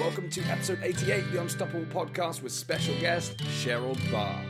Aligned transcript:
Welcome 0.00 0.30
to 0.30 0.42
episode 0.44 0.78
88 0.82 1.24
of 1.24 1.32
the 1.32 1.40
Unstoppable 1.40 1.84
Podcast 1.84 2.42
with 2.42 2.52
special 2.52 2.98
guest 2.98 3.36
Sherold 3.38 3.98
Barr. 4.10 4.42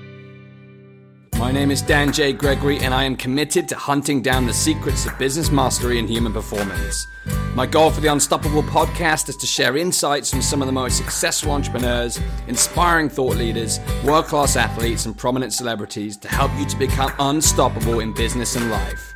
My 1.38 1.50
name 1.50 1.70
is 1.70 1.82
Dan 1.82 2.12
J. 2.12 2.32
Gregory, 2.32 2.78
and 2.78 2.94
I 2.94 3.04
am 3.04 3.16
committed 3.16 3.68
to 3.68 3.76
hunting 3.76 4.22
down 4.22 4.46
the 4.46 4.52
secrets 4.52 5.04
of 5.04 5.18
business 5.18 5.50
mastery 5.50 5.98
and 5.98 6.08
human 6.08 6.32
performance. 6.32 7.06
My 7.54 7.66
goal 7.66 7.90
for 7.90 8.00
the 8.00 8.12
Unstoppable 8.12 8.62
podcast 8.62 9.28
is 9.28 9.36
to 9.38 9.46
share 9.46 9.76
insights 9.76 10.30
from 10.30 10.42
some 10.42 10.62
of 10.62 10.66
the 10.66 10.72
most 10.72 10.96
successful 10.96 11.50
entrepreneurs, 11.50 12.20
inspiring 12.46 13.08
thought 13.08 13.36
leaders, 13.36 13.80
world 14.04 14.26
class 14.26 14.56
athletes, 14.56 15.06
and 15.06 15.18
prominent 15.18 15.52
celebrities 15.52 16.16
to 16.18 16.28
help 16.28 16.52
you 16.58 16.66
to 16.66 16.76
become 16.76 17.12
unstoppable 17.18 18.00
in 18.00 18.14
business 18.14 18.54
and 18.54 18.70
life. 18.70 19.14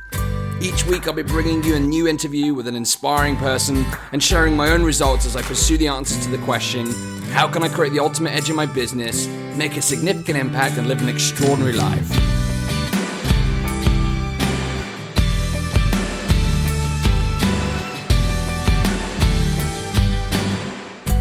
Each 0.59 0.85
week, 0.87 1.07
I'll 1.07 1.13
be 1.13 1.21
bringing 1.21 1.63
you 1.63 1.75
a 1.75 1.79
new 1.79 2.07
interview 2.07 2.55
with 2.55 2.67
an 2.67 2.75
inspiring 2.75 3.35
person 3.37 3.85
and 4.11 4.23
sharing 4.23 4.55
my 4.55 4.71
own 4.71 4.83
results 4.83 5.27
as 5.27 5.35
I 5.35 5.43
pursue 5.43 5.77
the 5.77 5.87
answers 5.87 6.25
to 6.25 6.31
the 6.31 6.39
question 6.39 6.87
how 7.31 7.47
can 7.47 7.61
I 7.61 7.67
create 7.67 7.93
the 7.93 7.99
ultimate 7.99 8.31
edge 8.31 8.49
in 8.49 8.55
my 8.55 8.65
business, 8.65 9.27
make 9.55 9.77
a 9.77 9.81
significant 9.81 10.39
impact, 10.39 10.77
and 10.77 10.87
live 10.87 11.01
an 11.01 11.09
extraordinary 11.09 11.73
life? 11.73 12.36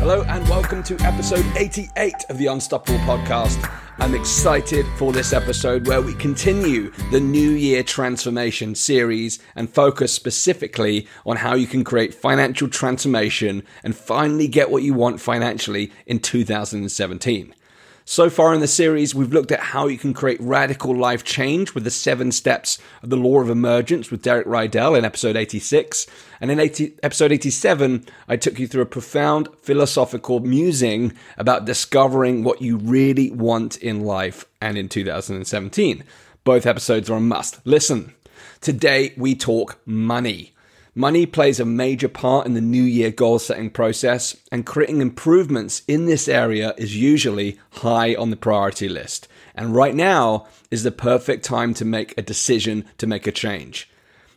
Hello, 0.09 0.23
and 0.29 0.49
welcome 0.49 0.85
to 0.85 0.97
episode 1.01 1.45
88 1.57 2.15
of 2.29 2.39
the 2.39 2.47
Unstoppable 2.47 3.01
Podcast. 3.01 3.59
I'm 3.99 4.15
excited 4.15 4.87
for 4.99 5.13
this 5.13 5.33
episode 5.33 5.89
where 5.89 6.01
we 6.01 6.15
continue 6.15 6.93
the 7.11 7.19
New 7.19 7.51
Year 7.51 7.83
Transformation 7.83 8.77
series 8.77 9.41
and 9.57 9.69
focus 9.69 10.13
specifically 10.13 11.09
on 11.27 11.39
how 11.39 11.57
you 11.57 11.67
can 11.67 11.83
create 11.83 12.15
financial 12.15 12.69
transformation 12.69 13.65
and 13.83 13.97
finally 13.97 14.47
get 14.47 14.71
what 14.71 14.85
you 14.85 14.95
want 14.95 15.21
financially 15.21 15.91
in 16.07 16.21
2017. 16.21 17.53
So 18.09 18.31
far 18.31 18.55
in 18.55 18.61
the 18.61 18.69
series, 18.69 19.17
we've 19.17 19.33
looked 19.33 19.51
at 19.51 19.59
how 19.59 19.89
you 19.89 19.99
can 19.99 20.15
create 20.15 20.41
radical 20.41 20.97
life 20.97 21.25
change 21.25 21.75
with 21.75 21.83
the 21.83 21.91
seven 21.91 22.31
steps 22.31 22.79
of 23.03 23.11
the 23.11 23.17
law 23.17 23.41
of 23.41 23.51
emergence 23.51 24.13
with 24.13 24.23
Derek 24.23 24.47
Rydall 24.47 24.97
in 24.97 25.05
episode 25.05 25.35
86. 25.35 26.07
And 26.41 26.49
in 26.49 26.61
80, 26.61 27.01
episode 27.03 27.33
87, 27.33 28.07
I 28.29 28.37
took 28.37 28.61
you 28.61 28.69
through 28.69 28.83
a 28.83 28.87
profound 28.87 29.49
philosophical 29.61 30.39
musing 30.39 31.15
about 31.37 31.65
discovering 31.65 32.45
what 32.45 32.63
you 32.63 32.77
really 32.77 33.33
want 33.33 33.77
in 33.79 34.05
life 34.05 34.45
and 34.61 34.79
in 34.79 34.89
2017. 34.89 36.05
Both 36.45 36.65
episodes 36.65 37.11
are 37.11 37.17
a 37.17 37.21
must. 37.21 37.59
Listen, 37.67 38.15
today 38.61 39.15
we 39.17 39.35
talk 39.35 39.81
money. 39.85 40.55
Money 40.99 41.27
plays 41.27 41.61
a 41.61 41.67
major 41.67 42.09
part 42.09 42.47
in 42.47 42.55
the 42.55 42.61
new 42.63 42.83
year 42.83 43.11
goal 43.11 43.39
setting 43.39 43.69
process, 43.69 44.35
and 44.51 44.65
creating 44.65 45.03
improvements 45.03 45.83
in 45.87 46.07
this 46.07 46.27
area 46.27 46.73
is 46.79 46.97
usually 46.97 47.59
high 47.73 48.15
on 48.15 48.31
the 48.31 48.37
priority 48.37 48.89
list. 48.89 49.29
And 49.55 49.75
right 49.75 49.95
now 49.95 50.47
is 50.71 50.85
the 50.85 50.91
perfect 50.91 51.45
time 51.45 51.75
to 51.75 51.85
make 51.85 52.17
a 52.17 52.23
decision 52.23 52.87
to 52.97 53.07
make 53.07 53.27
a 53.27 53.31
change. 53.31 53.91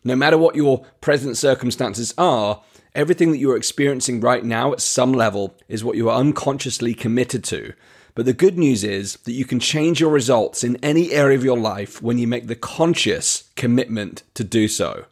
No 0.04 0.18
matter 0.18 0.38
what 0.38 0.58
your 0.58 0.86
present 1.00 1.38
circumstances 1.38 2.14
are, 2.18 2.62
everything 2.94 3.32
that 3.32 3.38
you're 3.38 3.56
experiencing 3.56 4.20
right 4.20 4.44
now 4.44 4.74
at 4.74 4.82
some 4.82 5.14
level 5.14 5.56
is 5.70 5.86
what 5.86 5.96
you 5.96 6.10
are 6.10 6.20
unconsciously 6.20 6.94
committed 6.94 7.46
to. 7.46 7.72
But 8.16 8.26
the 8.26 8.34
good 8.34 8.58
news 8.58 8.84
is 8.84 9.14
that 9.24 9.32
you 9.32 9.46
can 9.46 9.62
change 9.62 10.02
your 10.02 10.12
results 10.12 10.66
in 10.66 10.76
any 10.84 11.14
area 11.14 11.38
of 11.38 11.46
your 11.46 11.58
life 11.58 12.02
when 12.02 12.18
you 12.18 12.28
make 12.28 12.48
the 12.48 12.56
conscious 12.56 13.50
commitment 13.56 14.24
to 14.34 14.44
do 14.44 14.68
so. 14.68 15.06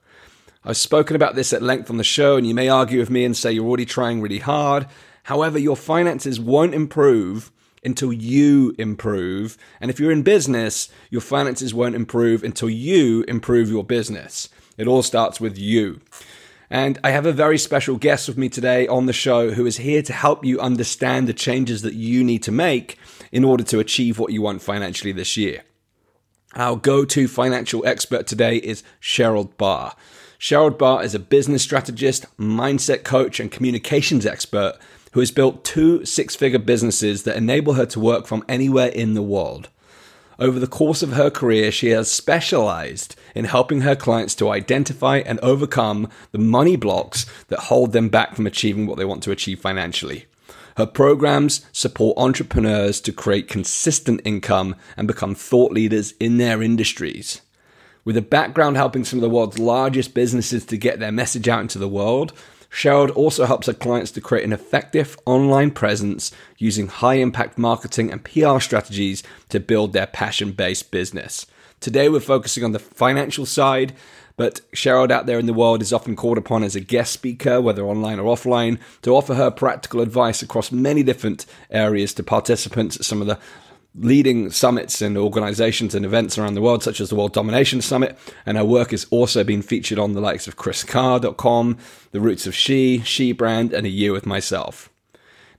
I've 0.67 0.75
spoken 0.75 1.15
about 1.15 1.35
this 1.35 1.53
at 1.53 1.61
length 1.61 1.89
on 1.89 1.95
the 1.95 2.03
show, 2.03 2.35
and 2.35 2.45
you 2.45 2.53
may 2.53 2.67
argue 2.67 2.99
with 2.99 3.09
me 3.09 3.23
and 3.23 3.37
say 3.37 3.53
you're 3.53 3.65
already 3.65 3.85
trying 3.85 4.19
really 4.19 4.39
hard. 4.39 4.85
However, 5.23 5.57
your 5.57 5.77
finances 5.77 6.41
won't 6.41 6.73
improve 6.73 7.53
until 7.85 8.11
you 8.11 8.75
improve. 8.77 9.57
And 9.79 9.89
if 9.89 9.97
you're 9.97 10.11
in 10.11 10.23
business, 10.23 10.89
your 11.09 11.21
finances 11.21 11.73
won't 11.73 11.95
improve 11.95 12.43
until 12.43 12.69
you 12.69 13.23
improve 13.29 13.69
your 13.69 13.85
business. 13.85 14.49
It 14.77 14.87
all 14.87 15.03
starts 15.03 15.39
with 15.39 15.57
you. 15.57 16.01
And 16.69 16.99
I 17.01 17.11
have 17.11 17.25
a 17.25 17.31
very 17.31 17.57
special 17.57 17.95
guest 17.95 18.27
with 18.27 18.37
me 18.37 18.49
today 18.49 18.89
on 18.89 19.05
the 19.05 19.13
show 19.13 19.51
who 19.51 19.65
is 19.65 19.77
here 19.77 20.01
to 20.01 20.11
help 20.11 20.43
you 20.43 20.59
understand 20.59 21.29
the 21.29 21.33
changes 21.33 21.81
that 21.83 21.93
you 21.93 22.25
need 22.25 22.43
to 22.43 22.51
make 22.51 22.99
in 23.31 23.45
order 23.45 23.63
to 23.63 23.79
achieve 23.79 24.19
what 24.19 24.33
you 24.33 24.41
want 24.41 24.61
financially 24.61 25.13
this 25.13 25.37
year. 25.37 25.63
Our 26.55 26.75
go 26.75 27.05
to 27.05 27.29
financial 27.29 27.85
expert 27.85 28.27
today 28.27 28.57
is 28.57 28.83
Sherold 28.99 29.55
Barr. 29.55 29.95
Sherold 30.39 30.77
Barr 30.77 31.03
is 31.03 31.15
a 31.15 31.19
business 31.19 31.63
strategist, 31.63 32.25
mindset 32.37 33.03
coach, 33.03 33.39
and 33.39 33.51
communications 33.51 34.25
expert 34.25 34.77
who 35.13 35.19
has 35.19 35.31
built 35.31 35.63
two 35.63 36.05
six 36.05 36.35
figure 36.35 36.59
businesses 36.59 37.23
that 37.23 37.37
enable 37.37 37.73
her 37.73 37.87
to 37.87 37.99
work 37.99 38.27
from 38.27 38.45
anywhere 38.47 38.89
in 38.89 39.15
the 39.15 39.23
world. 39.23 39.69
Over 40.37 40.59
the 40.59 40.67
course 40.67 41.01
of 41.01 41.13
her 41.13 41.31
career, 41.31 41.71
she 41.71 41.89
has 41.89 42.11
specialized 42.11 43.15
in 43.33 43.45
helping 43.45 43.81
her 43.81 43.95
clients 43.95 44.35
to 44.35 44.51
identify 44.51 45.17
and 45.17 45.39
overcome 45.39 46.07
the 46.31 46.37
money 46.37 46.75
blocks 46.75 47.25
that 47.47 47.61
hold 47.61 47.91
them 47.91 48.09
back 48.09 48.35
from 48.35 48.45
achieving 48.45 48.85
what 48.85 48.99
they 48.99 49.05
want 49.05 49.23
to 49.23 49.31
achieve 49.31 49.59
financially. 49.59 50.27
Her 50.77 50.85
programs 50.85 51.65
support 51.71 52.15
entrepreneurs 52.19 53.01
to 53.01 53.11
create 53.11 53.47
consistent 53.47 54.21
income 54.23 54.75
and 54.95 55.07
become 55.07 55.33
thought 55.33 55.71
leaders 55.71 56.11
in 56.19 56.37
their 56.37 56.61
industries. 56.61 57.41
With 58.07 58.15
a 58.15 58.21
background 58.21 58.77
helping 58.77 59.03
some 59.03 59.19
of 59.19 59.21
the 59.21 59.29
world's 59.29 59.59
largest 59.59 60.13
businesses 60.13 60.63
to 60.67 60.77
get 60.77 60.97
their 60.97 61.11
message 61.11 61.49
out 61.49 61.59
into 61.59 61.77
the 61.77 61.89
world, 61.89 62.31
Sherold 62.71 63.13
also 63.17 63.43
helps 63.43 63.67
her 63.67 63.73
clients 63.73 64.11
to 64.11 64.21
create 64.21 64.45
an 64.45 64.53
effective 64.53 65.17
online 65.25 65.71
presence 65.71 66.31
using 66.57 66.87
high 66.87 67.15
impact 67.15 67.57
marketing 67.57 68.09
and 68.09 68.23
PR 68.23 68.59
strategies 68.61 69.23
to 69.49 69.59
build 69.59 69.91
their 69.91 70.07
passion 70.07 70.53
based 70.53 70.89
business. 70.89 71.47
Today, 71.81 72.07
we're 72.07 72.21
focusing 72.21 72.63
on 72.63 72.71
the 72.71 72.79
financial 72.79 73.45
side, 73.45 73.93
but 74.37 74.61
Sherold 74.73 75.11
out 75.11 75.25
there 75.25 75.37
in 75.37 75.45
the 75.45 75.53
world 75.53 75.81
is 75.81 75.91
often 75.91 76.15
called 76.15 76.37
upon 76.37 76.63
as 76.63 76.77
a 76.77 76.79
guest 76.79 77.11
speaker, 77.11 77.59
whether 77.59 77.85
online 77.85 78.19
or 78.19 78.33
offline, 78.33 78.79
to 79.01 79.17
offer 79.17 79.33
her 79.33 79.51
practical 79.51 79.99
advice 79.99 80.41
across 80.41 80.71
many 80.71 81.03
different 81.03 81.45
areas 81.69 82.13
to 82.13 82.23
participants 82.23 82.95
at 82.95 83.03
some 83.03 83.19
of 83.19 83.27
the 83.27 83.37
leading 83.95 84.51
summits 84.51 85.01
and 85.01 85.17
organizations 85.17 85.95
and 85.95 86.05
events 86.05 86.37
around 86.37 86.53
the 86.53 86.61
world, 86.61 86.83
such 86.83 87.01
as 87.01 87.09
the 87.09 87.15
World 87.15 87.33
Domination 87.33 87.81
Summit. 87.81 88.17
And 88.45 88.57
her 88.57 88.65
work 88.65 88.91
has 88.91 89.07
also 89.09 89.43
been 89.43 89.61
featured 89.61 89.99
on 89.99 90.13
the 90.13 90.21
likes 90.21 90.47
of 90.47 90.55
KrisCarr.com, 90.55 91.77
The 92.11 92.21
Roots 92.21 92.47
of 92.47 92.55
She, 92.55 93.01
She 93.01 93.31
Brand, 93.31 93.73
and 93.73 93.85
A 93.85 93.89
Year 93.89 94.11
with 94.11 94.25
Myself. 94.25 94.89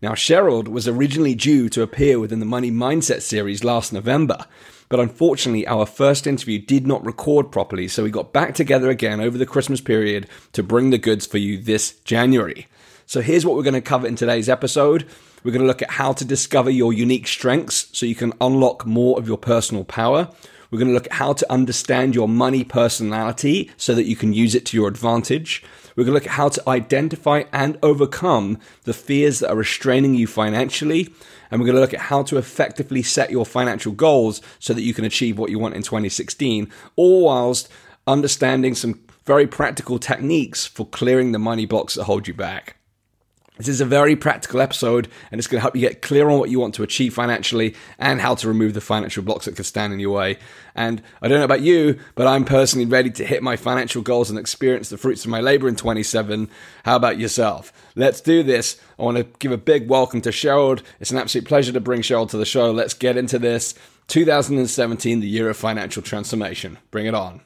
Now, 0.00 0.12
Cheryl 0.12 0.68
was 0.68 0.86
originally 0.86 1.34
due 1.34 1.68
to 1.70 1.82
appear 1.82 2.20
within 2.20 2.38
the 2.38 2.46
Money 2.46 2.70
Mindset 2.70 3.20
series 3.20 3.64
last 3.64 3.92
November, 3.92 4.46
but 4.88 5.00
unfortunately, 5.00 5.66
our 5.66 5.86
first 5.86 6.24
interview 6.24 6.60
did 6.60 6.86
not 6.86 7.04
record 7.04 7.50
properly, 7.50 7.88
so 7.88 8.04
we 8.04 8.10
got 8.10 8.32
back 8.32 8.54
together 8.54 8.90
again 8.90 9.20
over 9.20 9.36
the 9.36 9.44
Christmas 9.44 9.80
period 9.80 10.28
to 10.52 10.62
bring 10.62 10.90
the 10.90 10.98
goods 10.98 11.26
for 11.26 11.38
you 11.38 11.58
this 11.58 11.98
January. 12.04 12.68
So, 13.06 13.20
here's 13.20 13.44
what 13.44 13.56
we're 13.56 13.64
going 13.64 13.74
to 13.74 13.80
cover 13.80 14.06
in 14.06 14.14
today's 14.14 14.48
episode. 14.48 15.04
We're 15.48 15.52
going 15.52 15.62
to 15.62 15.68
look 15.68 15.80
at 15.80 15.92
how 15.92 16.12
to 16.12 16.26
discover 16.26 16.68
your 16.68 16.92
unique 16.92 17.26
strengths 17.26 17.88
so 17.96 18.04
you 18.04 18.14
can 18.14 18.34
unlock 18.38 18.84
more 18.84 19.18
of 19.18 19.26
your 19.26 19.38
personal 19.38 19.82
power. 19.82 20.28
We're 20.70 20.78
going 20.78 20.88
to 20.88 20.94
look 20.94 21.06
at 21.06 21.14
how 21.14 21.32
to 21.32 21.50
understand 21.50 22.14
your 22.14 22.28
money 22.28 22.64
personality 22.64 23.70
so 23.78 23.94
that 23.94 24.04
you 24.04 24.14
can 24.14 24.34
use 24.34 24.54
it 24.54 24.66
to 24.66 24.76
your 24.76 24.88
advantage. 24.88 25.64
We're 25.96 26.04
going 26.04 26.12
to 26.12 26.16
look 26.16 26.26
at 26.26 26.34
how 26.34 26.50
to 26.50 26.68
identify 26.68 27.44
and 27.50 27.78
overcome 27.82 28.58
the 28.82 28.92
fears 28.92 29.38
that 29.38 29.48
are 29.48 29.56
restraining 29.56 30.14
you 30.16 30.26
financially. 30.26 31.14
And 31.50 31.58
we're 31.58 31.68
going 31.68 31.76
to 31.76 31.80
look 31.80 31.94
at 31.94 32.00
how 32.00 32.24
to 32.24 32.36
effectively 32.36 33.02
set 33.02 33.30
your 33.30 33.46
financial 33.46 33.92
goals 33.92 34.42
so 34.58 34.74
that 34.74 34.82
you 34.82 34.92
can 34.92 35.06
achieve 35.06 35.38
what 35.38 35.48
you 35.48 35.58
want 35.58 35.76
in 35.76 35.82
2016, 35.82 36.70
all 36.94 37.24
whilst 37.24 37.70
understanding 38.06 38.74
some 38.74 39.00
very 39.24 39.46
practical 39.46 39.98
techniques 39.98 40.66
for 40.66 40.86
clearing 40.86 41.32
the 41.32 41.38
money 41.38 41.64
blocks 41.64 41.94
that 41.94 42.04
hold 42.04 42.28
you 42.28 42.34
back. 42.34 42.77
This 43.58 43.66
is 43.66 43.80
a 43.80 43.84
very 43.84 44.14
practical 44.14 44.60
episode 44.60 45.08
and 45.32 45.38
it's 45.40 45.48
going 45.48 45.58
to 45.58 45.62
help 45.62 45.74
you 45.74 45.80
get 45.80 46.00
clear 46.00 46.28
on 46.28 46.38
what 46.38 46.48
you 46.48 46.60
want 46.60 46.76
to 46.76 46.84
achieve 46.84 47.12
financially 47.12 47.74
and 47.98 48.20
how 48.20 48.36
to 48.36 48.46
remove 48.46 48.72
the 48.72 48.80
financial 48.80 49.24
blocks 49.24 49.46
that 49.46 49.56
could 49.56 49.66
stand 49.66 49.92
in 49.92 49.98
your 49.98 50.14
way. 50.14 50.38
And 50.76 51.02
I 51.20 51.26
don't 51.26 51.38
know 51.38 51.44
about 51.44 51.62
you, 51.62 51.98
but 52.14 52.28
I'm 52.28 52.44
personally 52.44 52.86
ready 52.86 53.10
to 53.10 53.24
hit 53.24 53.42
my 53.42 53.56
financial 53.56 54.00
goals 54.00 54.30
and 54.30 54.38
experience 54.38 54.90
the 54.90 54.96
fruits 54.96 55.24
of 55.24 55.32
my 55.32 55.40
labor 55.40 55.68
in 55.68 55.74
27. 55.74 56.48
How 56.84 56.94
about 56.94 57.18
yourself? 57.18 57.72
Let's 57.96 58.20
do 58.20 58.44
this. 58.44 58.80
I 58.96 59.02
want 59.02 59.16
to 59.16 59.24
give 59.40 59.50
a 59.50 59.58
big 59.58 59.88
welcome 59.88 60.20
to 60.20 60.30
Sherold. 60.30 60.82
It's 61.00 61.10
an 61.10 61.18
absolute 61.18 61.48
pleasure 61.48 61.72
to 61.72 61.80
bring 61.80 62.02
Sherold 62.02 62.30
to 62.30 62.36
the 62.36 62.44
show. 62.44 62.70
Let's 62.70 62.94
get 62.94 63.16
into 63.16 63.40
this. 63.40 63.74
2017, 64.06 65.18
the 65.18 65.26
year 65.26 65.50
of 65.50 65.56
financial 65.56 66.00
transformation. 66.00 66.78
Bring 66.92 67.06
it 67.06 67.14
on. 67.14 67.40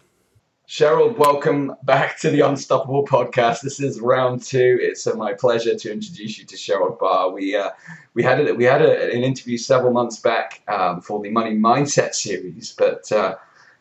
Sherold, 0.73 1.19
welcome 1.19 1.77
back 1.83 2.19
to 2.21 2.31
the 2.31 2.41
Unstoppable 2.41 3.05
podcast. 3.05 3.61
This 3.61 3.79
is 3.79 4.01
round 4.01 4.43
two. 4.43 4.79
It's 4.81 5.07
uh, 5.07 5.13
my 5.17 5.35
pleasure 5.35 5.75
to 5.75 5.93
introduce 5.93 6.39
you 6.39 6.47
to 6.47 6.57
Sherold 6.57 6.99
Barr. 6.99 7.31
We 7.31 7.55
uh, 7.55 7.73
we 8.15 8.23
had 8.23 8.41
a, 8.41 8.55
we 8.55 8.65
had 8.65 8.81
a, 8.81 9.13
an 9.13 9.23
interview 9.23 9.59
several 9.59 9.93
months 9.93 10.19
back 10.19 10.63
um, 10.69 11.03
for 11.03 11.21
the 11.23 11.29
Money 11.29 11.55
Mindset 11.55 12.15
series, 12.15 12.73
but 12.73 13.13
uh, 13.13 13.35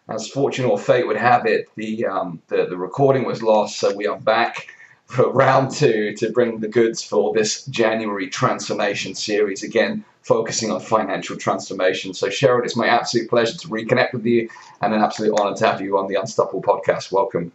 as 0.09 0.27
fortune 0.27 0.65
or 0.65 0.77
fate 0.77 1.07
would 1.07 1.15
have 1.15 1.45
it, 1.45 1.69
the, 1.77 2.07
um, 2.07 2.41
the 2.49 2.65
the 2.65 2.75
recording 2.75 3.23
was 3.23 3.41
lost. 3.41 3.79
So 3.79 3.95
we 3.95 4.05
are 4.05 4.19
back 4.19 4.67
for 5.11 5.29
round 5.33 5.71
two 5.71 6.13
to 6.15 6.31
bring 6.31 6.59
the 6.59 6.67
goods 6.67 7.03
for 7.03 7.33
this 7.33 7.65
January 7.65 8.29
transformation 8.29 9.13
series. 9.13 9.63
Again, 9.63 10.03
focusing 10.21 10.71
on 10.71 10.79
financial 10.79 11.35
transformation. 11.35 12.13
So, 12.13 12.27
Sherold, 12.27 12.63
it's 12.63 12.75
my 12.75 12.87
absolute 12.87 13.29
pleasure 13.29 13.57
to 13.57 13.67
reconnect 13.67 14.13
with 14.13 14.25
you 14.25 14.49
and 14.81 14.93
an 14.93 15.01
absolute 15.01 15.37
honor 15.39 15.55
to 15.57 15.67
have 15.67 15.81
you 15.81 15.97
on 15.97 16.07
the 16.07 16.15
Unstoppable 16.15 16.61
podcast. 16.61 17.11
Welcome. 17.11 17.51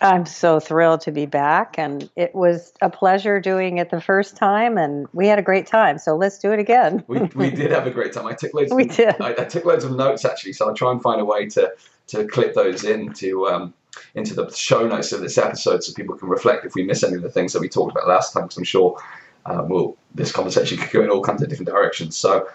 I'm 0.00 0.26
so 0.26 0.60
thrilled 0.60 1.00
to 1.02 1.12
be 1.12 1.24
back, 1.24 1.78
and 1.78 2.10
it 2.16 2.34
was 2.34 2.72
a 2.82 2.90
pleasure 2.90 3.40
doing 3.40 3.78
it 3.78 3.90
the 3.90 4.00
first 4.00 4.36
time, 4.36 4.76
and 4.76 5.06
we 5.12 5.28
had 5.28 5.38
a 5.38 5.42
great 5.42 5.66
time. 5.66 5.98
So 5.98 6.16
let's 6.16 6.38
do 6.38 6.52
it 6.52 6.58
again. 6.58 7.04
we, 7.06 7.20
we 7.34 7.50
did 7.50 7.70
have 7.70 7.86
a 7.86 7.90
great 7.90 8.12
time. 8.12 8.26
I 8.26 8.34
took 8.34 8.52
loads. 8.52 8.72
We 8.74 8.84
of, 8.84 8.96
did. 8.96 9.20
I, 9.20 9.30
I, 9.30 9.44
took 9.44 9.64
loads 9.64 9.84
of 9.84 9.92
notes 9.96 10.24
actually, 10.24 10.52
so 10.52 10.68
I'll 10.68 10.74
try 10.74 10.90
and 10.90 11.00
find 11.00 11.20
a 11.20 11.24
way 11.24 11.46
to 11.50 11.72
to 12.08 12.26
clip 12.26 12.54
those 12.54 12.84
into 12.84 13.46
um, 13.46 13.72
into 14.14 14.34
the 14.34 14.50
show 14.50 14.86
notes 14.86 15.12
of 15.12 15.20
this 15.20 15.38
episode, 15.38 15.84
so 15.84 15.92
people 15.92 16.16
can 16.16 16.28
reflect 16.28 16.64
if 16.64 16.74
we 16.74 16.82
miss 16.82 17.02
any 17.02 17.16
of 17.16 17.22
the 17.22 17.30
things 17.30 17.52
that 17.52 17.60
we 17.60 17.68
talked 17.68 17.92
about 17.92 18.08
last 18.08 18.32
time. 18.32 18.44
Because 18.44 18.58
I'm 18.58 18.64
sure 18.64 19.00
um, 19.46 19.68
well, 19.68 19.96
this 20.14 20.32
conversation 20.32 20.78
could 20.78 20.90
go 20.90 21.02
in 21.02 21.10
all 21.10 21.22
kinds 21.22 21.42
of 21.42 21.48
different 21.48 21.68
directions. 21.68 22.16
So 22.16 22.48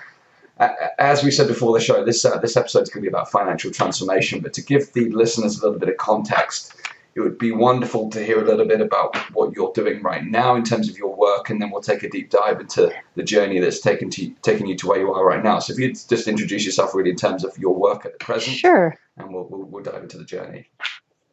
as 0.59 1.23
we 1.23 1.31
said 1.31 1.47
before 1.47 1.73
the 1.73 1.83
show, 1.83 2.03
this 2.03 2.25
uh, 2.25 2.37
this 2.37 2.57
episode 2.57 2.83
is 2.83 2.89
going 2.89 3.03
to 3.03 3.09
be 3.09 3.13
about 3.13 3.31
financial 3.31 3.71
transformation. 3.71 4.41
But 4.41 4.53
to 4.53 4.61
give 4.61 4.91
the 4.93 5.09
listeners 5.09 5.57
a 5.57 5.65
little 5.65 5.79
bit 5.79 5.89
of 5.89 5.97
context, 5.97 6.75
it 7.15 7.21
would 7.21 7.37
be 7.37 7.51
wonderful 7.51 8.09
to 8.09 8.23
hear 8.23 8.43
a 8.43 8.45
little 8.45 8.65
bit 8.65 8.81
about 8.81 9.15
what 9.33 9.53
you're 9.55 9.71
doing 9.73 10.01
right 10.03 10.25
now 10.25 10.55
in 10.55 10.63
terms 10.63 10.89
of 10.89 10.97
your 10.97 11.15
work, 11.15 11.49
and 11.49 11.61
then 11.61 11.69
we'll 11.69 11.81
take 11.81 12.03
a 12.03 12.09
deep 12.09 12.29
dive 12.29 12.59
into 12.59 12.91
the 13.15 13.23
journey 13.23 13.59
that's 13.59 13.79
taken 13.79 14.09
to 14.11 14.29
taken 14.41 14.67
you 14.67 14.75
to 14.77 14.87
where 14.87 14.99
you 14.99 15.13
are 15.13 15.25
right 15.25 15.43
now. 15.43 15.59
So 15.59 15.73
if 15.73 15.79
you'd 15.79 15.97
just 16.09 16.27
introduce 16.27 16.65
yourself 16.65 16.93
really 16.93 17.11
in 17.11 17.15
terms 17.15 17.45
of 17.45 17.57
your 17.57 17.75
work 17.75 18.05
at 18.05 18.19
the 18.19 18.25
present, 18.25 18.57
sure, 18.57 18.97
and 19.17 19.33
we'll 19.33 19.47
we'll, 19.49 19.63
we'll 19.63 19.83
dive 19.83 20.03
into 20.03 20.17
the 20.17 20.25
journey. 20.25 20.69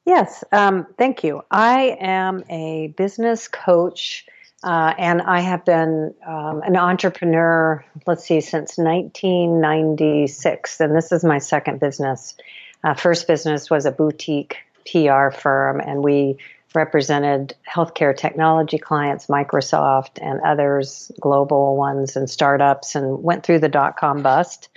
Yes, 0.07 0.45
um, 0.53 0.87
thank 0.97 1.25
you. 1.25 1.43
I 1.51 1.97
am 2.01 2.45
a 2.49 2.95
business 2.97 3.49
coach. 3.49 4.25
Uh, 4.65 4.95
and 4.99 5.21
I 5.21 5.41
have 5.41 5.65
been 5.65 6.15
um, 6.27 6.63
an 6.63 6.77
entrepreneur, 6.77 7.85
let's 8.07 8.25
see, 8.25 8.41
since 8.41 8.79
1996. 8.79 10.81
And 10.81 10.97
this 10.97 11.13
is 11.13 11.23
my 11.23 11.39
second 11.39 11.79
business. 11.79 12.35
Uh, 12.83 12.95
first 12.95 13.29
business 13.29 13.71
was 13.71 13.85
a 13.85 13.93
boutique 13.93 14.57
PR 14.91 15.31
firm, 15.31 15.81
and 15.81 16.03
we 16.03 16.39
represented 16.75 17.55
healthcare 17.71 18.17
technology 18.17 18.79
clients, 18.79 19.27
Microsoft 19.27 20.19
and 20.21 20.41
others, 20.41 21.13
global 21.21 21.77
ones 21.77 22.17
and 22.17 22.29
startups, 22.29 22.95
and 22.95 23.23
went 23.23 23.45
through 23.45 23.61
the 23.61 23.69
dot 23.69 23.97
com 23.97 24.23
bust. 24.23 24.69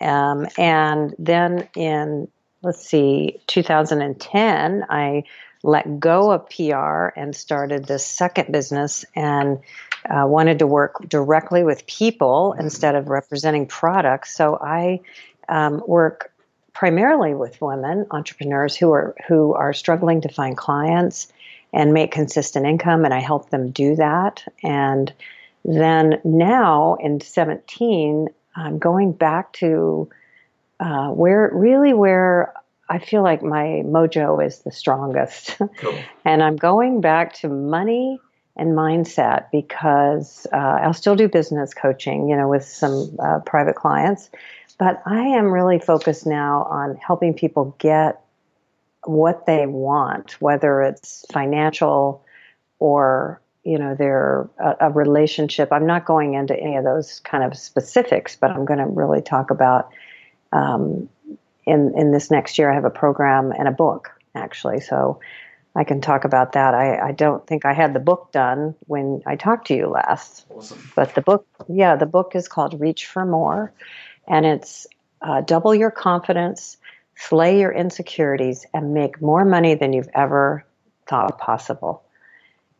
Um, 0.00 0.46
and 0.58 1.14
then 1.18 1.68
in, 1.76 2.28
let's 2.64 2.84
see, 2.84 3.40
2010, 3.46 4.86
I 4.88 5.24
let 5.62 6.00
go 6.00 6.30
of 6.30 6.48
PR 6.50 7.08
and 7.18 7.34
started 7.34 7.86
this 7.86 8.04
second 8.04 8.52
business 8.52 9.04
and 9.14 9.60
uh, 10.08 10.26
wanted 10.26 10.58
to 10.58 10.66
work 10.66 11.08
directly 11.08 11.62
with 11.62 11.86
people 11.86 12.54
instead 12.58 12.94
of 12.94 13.08
representing 13.08 13.66
products. 13.66 14.34
So 14.34 14.58
I 14.60 15.00
um, 15.48 15.82
work 15.86 16.32
primarily 16.74 17.34
with 17.34 17.60
women 17.60 18.06
entrepreneurs 18.10 18.76
who 18.76 18.92
are 18.92 19.14
who 19.28 19.54
are 19.54 19.72
struggling 19.72 20.20
to 20.22 20.28
find 20.28 20.56
clients 20.56 21.32
and 21.72 21.94
make 21.94 22.10
consistent 22.10 22.66
income 22.66 23.04
and 23.04 23.14
I 23.14 23.20
help 23.20 23.50
them 23.50 23.70
do 23.70 23.94
that 23.96 24.44
and 24.62 25.12
then 25.64 26.20
now 26.24 26.96
in 26.96 27.20
17 27.20 28.28
I'm 28.56 28.78
going 28.78 29.12
back 29.12 29.52
to 29.54 30.10
uh, 30.80 31.08
where 31.08 31.50
really 31.52 31.94
where 31.94 32.52
I 32.88 32.98
feel 32.98 33.22
like 33.22 33.42
my 33.42 33.82
mojo 33.84 34.44
is 34.44 34.58
the 34.60 34.72
strongest 34.72 35.56
cool. 35.78 35.98
and 36.24 36.42
I'm 36.42 36.56
going 36.56 37.00
back 37.00 37.34
to 37.34 37.48
money 37.48 38.20
and 38.56 38.72
mindset 38.72 39.50
because 39.50 40.46
uh, 40.52 40.56
I'll 40.56 40.92
still 40.92 41.16
do 41.16 41.28
business 41.28 41.74
coaching 41.74 42.28
you 42.28 42.36
know 42.36 42.48
with 42.48 42.64
some 42.64 43.16
uh, 43.18 43.40
private 43.40 43.76
clients 43.76 44.30
but 44.78 45.02
I 45.06 45.20
am 45.20 45.52
really 45.52 45.78
focused 45.78 46.26
now 46.26 46.64
on 46.64 46.96
helping 46.96 47.34
people 47.34 47.76
get 47.78 48.20
what 49.04 49.46
they 49.46 49.66
want, 49.66 50.40
whether 50.40 50.82
it's 50.82 51.24
financial 51.32 52.24
or 52.78 53.40
you 53.62 53.78
know 53.78 53.94
their 53.94 54.48
a, 54.58 54.88
a 54.88 54.90
relationship. 54.90 55.72
I'm 55.72 55.86
not 55.86 56.04
going 56.04 56.34
into 56.34 56.58
any 56.58 56.76
of 56.76 56.84
those 56.84 57.20
kind 57.20 57.44
of 57.44 57.56
specifics, 57.56 58.36
but 58.36 58.50
I'm 58.50 58.64
going 58.64 58.78
to 58.78 58.86
really 58.86 59.22
talk 59.22 59.50
about 59.50 59.90
um, 60.54 61.10
in 61.66 61.92
in 61.96 62.12
this 62.12 62.30
next 62.30 62.58
year. 62.58 62.70
I 62.70 62.74
have 62.74 62.86
a 62.86 62.90
program 62.90 63.52
and 63.52 63.68
a 63.68 63.72
book 63.72 64.10
actually, 64.34 64.80
so 64.80 65.20
I 65.76 65.84
can 65.84 66.00
talk 66.00 66.24
about 66.24 66.52
that. 66.52 66.74
I, 66.74 67.08
I 67.08 67.12
don't 67.12 67.46
think 67.46 67.66
I 67.66 67.74
had 67.74 67.92
the 67.92 68.00
book 68.00 68.32
done 68.32 68.74
when 68.86 69.22
I 69.26 69.36
talked 69.36 69.66
to 69.68 69.74
you 69.74 69.88
last, 69.88 70.46
awesome. 70.50 70.90
but 70.96 71.14
the 71.14 71.20
book, 71.20 71.46
yeah, 71.68 71.96
the 71.96 72.06
book 72.06 72.32
is 72.34 72.48
called 72.48 72.80
Reach 72.80 73.06
for 73.06 73.26
More 73.26 73.72
and 74.26 74.46
it's 74.46 74.86
uh, 75.22 75.40
double 75.40 75.74
your 75.74 75.90
confidence, 75.90 76.76
slay 77.16 77.60
your 77.60 77.72
insecurities, 77.72 78.66
and 78.74 78.94
make 78.94 79.20
more 79.20 79.44
money 79.44 79.74
than 79.74 79.92
you've 79.92 80.08
ever 80.14 80.64
thought 81.06 81.38
possible. 81.38 82.04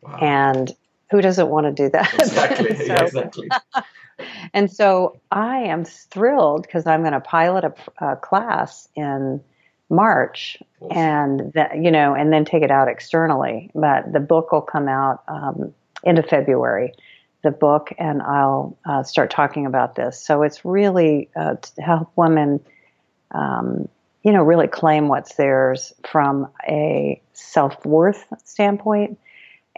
Wow. 0.01 0.17
And 0.21 0.75
who 1.11 1.21
doesn't 1.21 1.47
want 1.47 1.65
to 1.65 1.71
do 1.71 1.89
that? 1.89 2.13
Exactly. 2.13 2.75
so, 2.77 2.83
yeah, 2.83 3.03
exactly. 3.03 3.49
And 4.55 4.71
so 4.71 5.19
I 5.31 5.59
am 5.59 5.85
thrilled 5.85 6.63
because 6.63 6.87
I'm 6.87 7.01
going 7.01 7.13
to 7.13 7.19
pilot 7.19 7.63
a, 7.63 8.05
a, 8.05 8.15
class 8.15 8.87
in 8.95 9.41
March, 9.89 10.57
awesome. 10.81 10.97
and 10.97 11.53
that 11.53 11.77
you 11.77 11.91
know, 11.91 12.15
and 12.15 12.33
then 12.33 12.45
take 12.45 12.63
it 12.63 12.71
out 12.71 12.87
externally. 12.87 13.69
But 13.75 14.11
the 14.11 14.19
book 14.19 14.51
will 14.51 14.61
come 14.61 14.87
out 14.87 15.23
um, 15.27 15.73
into 16.03 16.23
February 16.23 16.93
the 17.45 17.51
book 17.51 17.93
and 17.97 18.21
I'll 18.23 18.75
uh, 18.85 19.03
start 19.03 19.29
talking 19.29 19.65
about 19.65 19.95
this. 19.95 20.19
So 20.19 20.41
it's 20.41 20.65
really 20.65 21.29
uh, 21.35 21.55
to 21.55 21.81
help 21.81 22.11
women, 22.15 22.59
um, 23.31 23.87
you 24.23 24.31
know, 24.33 24.43
really 24.43 24.67
claim 24.67 25.07
what's 25.07 25.35
theirs 25.35 25.93
from 26.09 26.51
a 26.67 27.21
self 27.33 27.85
worth 27.85 28.25
standpoint. 28.43 29.19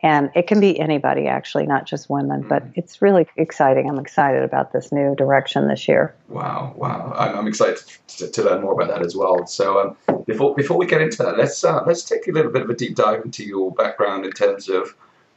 And 0.03 0.29
it 0.35 0.45
can 0.45 0.59
be 0.59 0.79
anybody, 0.79 1.27
actually, 1.27 1.65
not 1.65 1.85
just 1.85 2.09
women, 2.09 2.43
mm. 2.43 2.49
but 2.49 2.63
it's 2.75 3.01
really 3.01 3.27
exciting. 3.35 3.89
I'm 3.89 3.97
excited 3.97 4.43
about 4.43 4.71
this 4.71 4.91
new 4.91 5.15
direction 5.15 5.67
this 5.67 5.87
year. 5.87 6.13
Wow, 6.29 6.73
wow! 6.75 7.13
I'm, 7.15 7.39
I'm 7.39 7.47
excited 7.47 7.79
to, 8.07 8.29
to, 8.29 8.43
learn 8.43 8.61
more 8.61 8.73
about 8.73 8.89
that 8.89 9.03
as 9.03 9.15
well. 9.15 9.47
So 9.47 9.95
um, 10.07 10.23
before 10.25 10.53
before 10.53 10.77
we 10.77 10.85
get 10.85 11.01
into 11.01 11.23
that, 11.23 11.37
let's 11.37 11.63
uh, 11.63 11.83
let's 11.85 12.03
take 12.03 12.27
a 12.27 12.31
little 12.31 12.51
bit 12.51 12.61
of 12.61 12.69
a 12.69 12.75
deep 12.75 12.95
dive 12.95 13.23
into 13.25 13.43
your 13.43 13.71
background 13.71 14.25
in 14.25 14.31
terms 14.31 14.69
of 14.69 14.95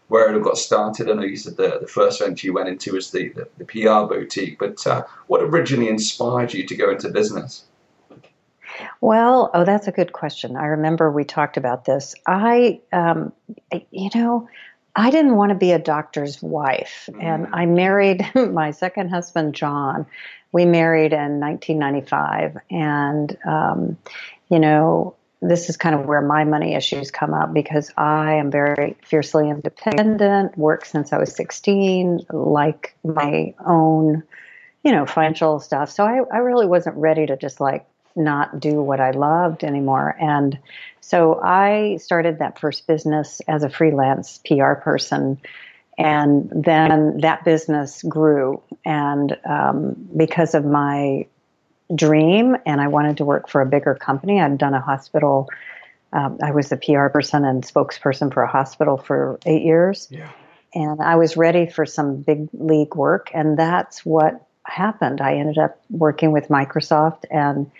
where 0.09 0.29
it 0.29 0.37
all 0.37 0.43
got 0.43 0.59
started. 0.59 1.09
I 1.09 1.15
know 1.15 1.23
you 1.23 1.37
said 1.37 1.57
the, 1.57 1.79
the 1.81 1.87
first 1.87 2.21
venture 2.21 2.49
you 2.49 2.53
went 2.53 2.69
into 2.69 2.95
was 2.95 3.12
the, 3.12 3.29
the, 3.29 3.49
the 3.59 3.65
PR 3.65 4.12
boutique, 4.12 4.59
but 4.59 4.85
uh, 4.87 5.05
what 5.29 5.40
originally 5.40 5.88
inspired 5.88 6.52
you 6.52 6.67
to 6.67 6.75
go 6.75 6.90
into 6.90 7.09
business? 7.11 7.64
Well, 9.01 9.51
oh, 9.55 9.65
that's 9.65 9.89
a 9.89 9.93
good 9.93 10.13
question. 10.13 10.57
I 10.57 10.67
remember 10.67 11.11
we 11.11 11.25
talked 11.25 11.57
about 11.57 11.85
this. 11.85 12.15
I, 12.27 12.81
um, 12.93 13.33
you 13.91 14.11
know, 14.15 14.49
I 14.95 15.11
didn't 15.11 15.37
want 15.37 15.51
to 15.51 15.55
be 15.57 15.73
a 15.73 15.79
doctor's 15.79 16.43
wife, 16.43 17.09
mm. 17.11 17.23
and 17.23 17.49
I 17.53 17.67
married 17.67 18.25
my 18.35 18.73
second 18.73 19.11
husband, 19.11 19.55
John. 19.55 20.07
We 20.53 20.65
married 20.65 21.13
in 21.13 21.39
1995, 21.39 22.59
and 22.71 23.37
um, 23.47 23.99
you 24.49 24.59
know, 24.59 25.15
this 25.41 25.71
is 25.71 25.77
kind 25.77 25.95
of 25.95 26.07
where 26.07 26.21
my 26.21 26.45
money 26.45 26.75
issues 26.75 27.11
come 27.11 27.33
up 27.33 27.55
because 27.55 27.91
I 27.97 28.35
am 28.35 28.51
very 28.51 28.97
fiercely 29.03 29.49
independent, 29.49 30.59
worked 30.59 30.89
since 30.89 31.13
I 31.13 31.19
was 31.19 31.35
16, 31.35 32.27
like 32.31 32.95
my 33.03 33.55
own, 33.65 34.23
you 34.85 34.93
know, 34.93 35.07
financial 35.07 35.61
stuff. 35.61 35.91
So 35.91 36.05
I, 36.05 36.21
I 36.33 36.39
really 36.39 36.67
wasn't 36.67 36.97
ready 36.97 37.27
to 37.27 37.37
just 37.37 37.61
like 37.61 37.87
not 38.17 38.61
do 38.61 38.83
what 38.83 39.00
I 39.00 39.12
loved 39.12 39.64
anymore. 39.64 40.17
And 40.21 40.59
so 41.00 41.40
I 41.43 41.97
started 41.97 42.38
that 42.38 42.59
first 42.59 42.87
business 42.87 43.40
as 43.49 43.62
a 43.62 43.71
freelance 43.71 44.40
PR 44.47 44.75
person. 44.75 45.40
And 45.99 46.50
then 46.50 47.21
that 47.21 47.45
business 47.45 48.02
grew. 48.02 48.62
And 48.85 49.37
um, 49.45 50.09
because 50.17 50.55
of 50.55 50.64
my 50.64 51.26
dream 51.95 52.57
and 52.67 52.81
I 52.81 52.88
wanted 52.88 53.19
to 53.19 53.25
work 53.25 53.49
for 53.49 53.61
a 53.61 53.67
bigger 53.67 53.95
company. 53.95 54.40
I'd 54.40 54.59
done 54.59 54.75
a 54.75 54.81
hospital. 54.81 55.49
Um, 56.12 56.38
I 56.43 56.52
was 56.52 56.69
the 56.69 56.76
PR 56.76 57.09
person 57.09 57.45
and 57.45 57.64
spokesperson 57.64 58.33
for 58.33 58.43
a 58.43 58.49
hospital 58.49 58.97
for 58.97 59.38
eight 59.47 59.62
years. 59.62 60.09
Yeah. 60.11 60.31
And 60.75 61.00
I 61.00 61.17
was 61.17 61.37
ready 61.37 61.67
for 61.67 61.85
some 61.85 62.19
big 62.19 62.49
league 62.52 62.95
work. 62.95 63.31
And 63.35 63.59
that's 63.59 64.05
what 64.05 64.47
happened. 64.64 65.21
I 65.21 65.35
ended 65.35 65.59
up 65.59 65.81
working 65.90 66.33
with 66.33 66.49
Microsoft 66.49 67.25
and 67.31 67.71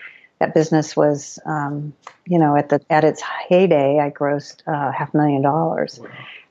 that 0.41 0.53
business 0.53 0.95
was, 0.95 1.39
um, 1.45 1.93
you 2.27 2.37
know, 2.37 2.57
at 2.57 2.69
the 2.69 2.81
at 2.89 3.03
its 3.03 3.21
heyday, 3.47 3.99
I 3.99 4.09
grossed 4.09 4.61
uh, 4.67 4.91
half 4.91 5.13
a 5.13 5.17
million 5.17 5.41
dollars, 5.41 5.99
wow. 6.01 6.09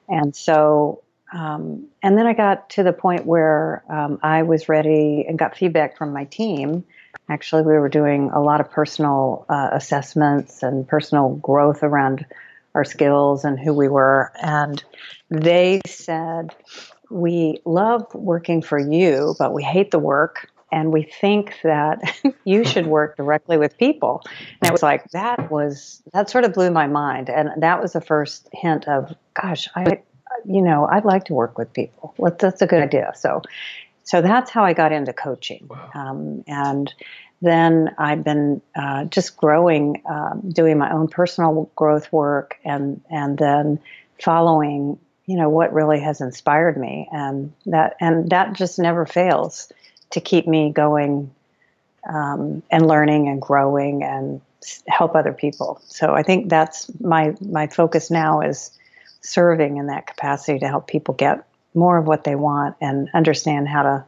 and 0.08 0.34
so, 0.34 1.02
um, 1.32 1.88
and 2.02 2.16
then 2.16 2.26
I 2.26 2.32
got 2.32 2.70
to 2.70 2.82
the 2.82 2.92
point 2.92 3.26
where 3.26 3.84
um, 3.90 4.18
I 4.22 4.42
was 4.42 4.68
ready 4.68 5.26
and 5.28 5.38
got 5.38 5.56
feedback 5.56 5.98
from 5.98 6.12
my 6.12 6.24
team 6.24 6.84
Actually, 7.30 7.62
we 7.62 7.74
were 7.74 7.88
doing 7.88 8.30
a 8.32 8.40
lot 8.40 8.60
of 8.60 8.70
personal 8.70 9.46
uh, 9.48 9.70
assessments 9.72 10.64
and 10.64 10.86
personal 10.86 11.36
growth 11.36 11.84
around 11.84 12.26
our 12.74 12.84
skills 12.84 13.44
and 13.44 13.58
who 13.58 13.72
we 13.72 13.86
were. 13.86 14.32
And 14.42 14.82
they 15.30 15.80
said, 15.86 16.52
We 17.08 17.60
love 17.64 18.12
working 18.14 18.62
for 18.62 18.80
you, 18.80 19.36
but 19.38 19.52
we 19.52 19.62
hate 19.62 19.92
the 19.92 20.00
work. 20.00 20.49
And 20.72 20.92
we 20.92 21.02
think 21.02 21.54
that 21.62 22.00
you 22.44 22.64
should 22.64 22.86
work 22.98 23.16
directly 23.16 23.56
with 23.56 23.76
people. 23.78 24.22
And 24.60 24.68
it 24.68 24.72
was 24.72 24.82
like, 24.82 25.10
that 25.10 25.50
was, 25.50 26.02
that 26.12 26.30
sort 26.30 26.44
of 26.44 26.52
blew 26.52 26.70
my 26.70 26.86
mind. 26.86 27.28
And 27.28 27.62
that 27.62 27.80
was 27.80 27.92
the 27.92 28.00
first 28.00 28.48
hint 28.52 28.88
of, 28.88 29.14
gosh, 29.34 29.68
I, 29.74 30.02
you 30.44 30.62
know, 30.62 30.86
I'd 30.86 31.04
like 31.04 31.24
to 31.24 31.34
work 31.34 31.58
with 31.58 31.72
people. 31.72 32.14
That's 32.38 32.62
a 32.62 32.66
good 32.66 32.82
idea. 32.82 33.12
So, 33.16 33.42
so 34.04 34.22
that's 34.22 34.50
how 34.50 34.64
I 34.64 34.72
got 34.72 34.92
into 34.92 35.12
coaching. 35.12 35.66
Wow. 35.68 35.90
Um, 35.94 36.44
and 36.46 36.92
then 37.42 37.94
I've 37.98 38.24
been 38.24 38.60
uh, 38.74 39.04
just 39.04 39.36
growing, 39.36 40.02
um, 40.08 40.50
doing 40.50 40.78
my 40.78 40.92
own 40.92 41.08
personal 41.08 41.70
growth 41.74 42.12
work, 42.12 42.58
and 42.64 43.00
and 43.08 43.38
then 43.38 43.78
following, 44.22 44.98
you 45.26 45.36
know, 45.36 45.48
what 45.48 45.72
really 45.72 46.00
has 46.00 46.20
inspired 46.20 46.76
me, 46.76 47.08
and 47.10 47.52
that 47.66 47.96
and 48.00 48.28
that 48.30 48.52
just 48.52 48.78
never 48.78 49.06
fails 49.06 49.72
to 50.10 50.20
keep 50.20 50.46
me 50.46 50.72
going 50.72 51.30
um, 52.08 52.62
and 52.70 52.86
learning 52.86 53.28
and 53.28 53.40
growing 53.40 54.02
and 54.02 54.40
help 54.88 55.14
other 55.14 55.32
people. 55.32 55.80
So 55.86 56.14
I 56.14 56.22
think 56.22 56.48
that's 56.48 56.90
my 57.00 57.34
my 57.40 57.66
focus 57.66 58.10
now 58.10 58.40
is 58.40 58.70
serving 59.22 59.76
in 59.76 59.86
that 59.86 60.06
capacity 60.06 60.58
to 60.58 60.68
help 60.68 60.86
people 60.86 61.14
get 61.14 61.46
more 61.74 61.98
of 61.98 62.06
what 62.06 62.24
they 62.24 62.34
want 62.34 62.76
and 62.80 63.08
understand 63.14 63.68
how 63.68 63.82
to 63.82 64.04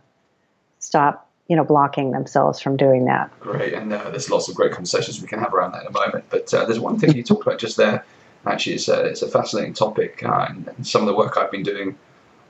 stop 0.78 1.28
you 1.48 1.56
know 1.56 1.64
blocking 1.64 2.10
themselves 2.10 2.60
from 2.60 2.76
doing 2.76 3.04
that. 3.06 3.30
Great. 3.40 3.74
And 3.74 3.92
uh, 3.92 4.10
there's 4.10 4.30
lots 4.30 4.48
of 4.48 4.54
great 4.54 4.72
conversations 4.72 5.20
we 5.20 5.28
can 5.28 5.38
have 5.38 5.54
around 5.54 5.72
that 5.72 5.82
in 5.82 5.88
a 5.88 5.92
moment. 5.92 6.24
But 6.30 6.52
uh, 6.52 6.64
there's 6.64 6.80
one 6.80 6.98
thing 6.98 7.14
you 7.14 7.22
talked 7.22 7.46
about 7.46 7.58
just 7.58 7.76
there. 7.76 8.04
Actually 8.44 8.74
it's 8.74 8.88
a, 8.88 9.04
it's 9.04 9.22
a 9.22 9.28
fascinating 9.28 9.72
topic 9.72 10.22
uh, 10.24 10.46
and, 10.48 10.68
and, 10.76 10.84
some 10.84 11.00
of 11.00 11.06
the 11.06 11.14
work 11.14 11.36
i've 11.36 11.52
been 11.52 11.62
doing 11.62 11.96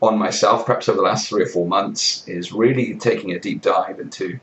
on 0.03 0.19
myself 0.19 0.67
perhaps 0.67 0.89
over 0.89 0.97
the 0.97 1.03
last 1.03 1.29
three 1.29 1.43
or 1.43 1.47
four 1.47 1.67
months 1.67 2.27
is 2.29 2.53
really 2.53 2.95
taking 2.97 3.33
a 3.33 3.39
deep 3.39 3.63
dive 3.63 4.01
into 4.01 4.39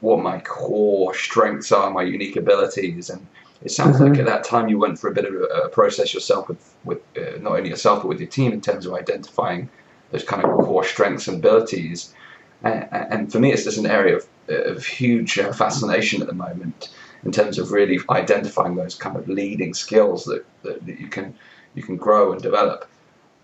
what 0.00 0.22
my 0.22 0.38
core 0.40 1.14
strengths 1.14 1.72
are 1.72 1.90
my 1.90 2.02
unique 2.02 2.36
abilities 2.36 3.10
and 3.10 3.26
it 3.62 3.72
sounds 3.72 3.96
mm-hmm. 3.96 4.12
like 4.12 4.18
at 4.18 4.26
that 4.26 4.44
time 4.44 4.68
you 4.68 4.78
went 4.78 4.98
for 4.98 5.10
a 5.10 5.14
bit 5.14 5.24
of 5.24 5.34
a, 5.34 5.44
a 5.44 5.68
process 5.70 6.14
yourself 6.14 6.46
with, 6.46 6.74
with 6.84 7.00
uh, 7.16 7.38
not 7.40 7.56
only 7.56 7.70
yourself 7.70 8.02
but 8.02 8.08
with 8.08 8.20
your 8.20 8.28
team 8.28 8.52
in 8.52 8.60
terms 8.60 8.86
of 8.86 8.94
identifying 8.94 9.68
those 10.12 10.22
kind 10.22 10.44
of 10.44 10.50
core 10.64 10.84
strengths 10.84 11.26
and 11.26 11.38
abilities 11.38 12.14
and 12.62 13.30
for 13.30 13.38
me, 13.38 13.52
it's 13.52 13.64
just 13.64 13.78
an 13.78 13.86
area 13.86 14.16
of, 14.16 14.26
of 14.48 14.84
huge 14.84 15.38
uh, 15.38 15.52
fascination 15.52 16.20
at 16.20 16.28
the 16.28 16.34
moment 16.34 16.90
in 17.24 17.32
terms 17.32 17.58
of 17.58 17.72
really 17.72 17.98
identifying 18.10 18.76
those 18.76 18.94
kind 18.94 19.16
of 19.16 19.28
leading 19.28 19.74
skills 19.74 20.24
that, 20.24 20.44
that, 20.62 20.84
that, 20.86 20.98
you 21.00 21.08
can 21.08 21.34
you 21.74 21.82
can 21.82 21.96
grow 21.96 22.32
and 22.32 22.42
develop. 22.42 22.88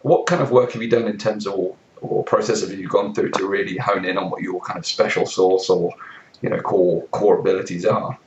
What 0.04 0.26
kind 0.26 0.42
of 0.42 0.50
work 0.50 0.72
have 0.72 0.82
you 0.82 0.90
done 0.90 1.06
in 1.08 1.16
terms 1.16 1.46
of 1.46 1.54
or, 1.54 1.76
or 2.02 2.24
process 2.24 2.60
have 2.60 2.78
you 2.78 2.88
gone 2.88 3.14
through 3.14 3.30
to 3.30 3.46
really 3.46 3.78
hone 3.78 4.04
in 4.04 4.18
on 4.18 4.28
what 4.28 4.42
your 4.42 4.60
kind 4.60 4.78
of 4.78 4.84
special 4.84 5.24
source 5.24 5.70
or 5.70 5.92
you 6.42 6.50
know 6.50 6.60
core 6.60 7.02
core 7.06 7.38
abilities 7.38 7.86
are? 7.86 8.18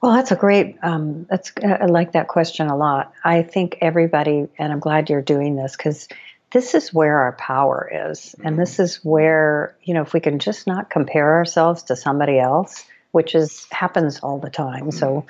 Well, 0.00 0.12
that's 0.12 0.30
a 0.30 0.36
great. 0.36 0.76
Um, 0.82 1.26
that's 1.28 1.50
I 1.64 1.86
like 1.86 2.12
that 2.12 2.28
question 2.28 2.68
a 2.68 2.76
lot. 2.76 3.12
I 3.24 3.42
think 3.42 3.78
everybody, 3.80 4.48
and 4.58 4.72
I'm 4.72 4.78
glad 4.78 5.10
you're 5.10 5.22
doing 5.22 5.56
this 5.56 5.76
because 5.76 6.08
this 6.52 6.74
is 6.74 6.94
where 6.94 7.18
our 7.18 7.32
power 7.32 7.90
is. 7.92 8.34
And 8.38 8.52
mm-hmm. 8.52 8.60
this 8.60 8.78
is 8.78 9.04
where, 9.04 9.76
you 9.82 9.92
know, 9.92 10.02
if 10.02 10.12
we 10.12 10.20
can 10.20 10.38
just 10.38 10.68
not 10.68 10.88
compare 10.88 11.34
ourselves 11.34 11.82
to 11.84 11.96
somebody 11.96 12.38
else, 12.38 12.84
which 13.10 13.34
is 13.34 13.66
happens 13.72 14.20
all 14.20 14.38
the 14.38 14.50
time. 14.50 14.92
So 14.92 15.06
mm-hmm. 15.06 15.28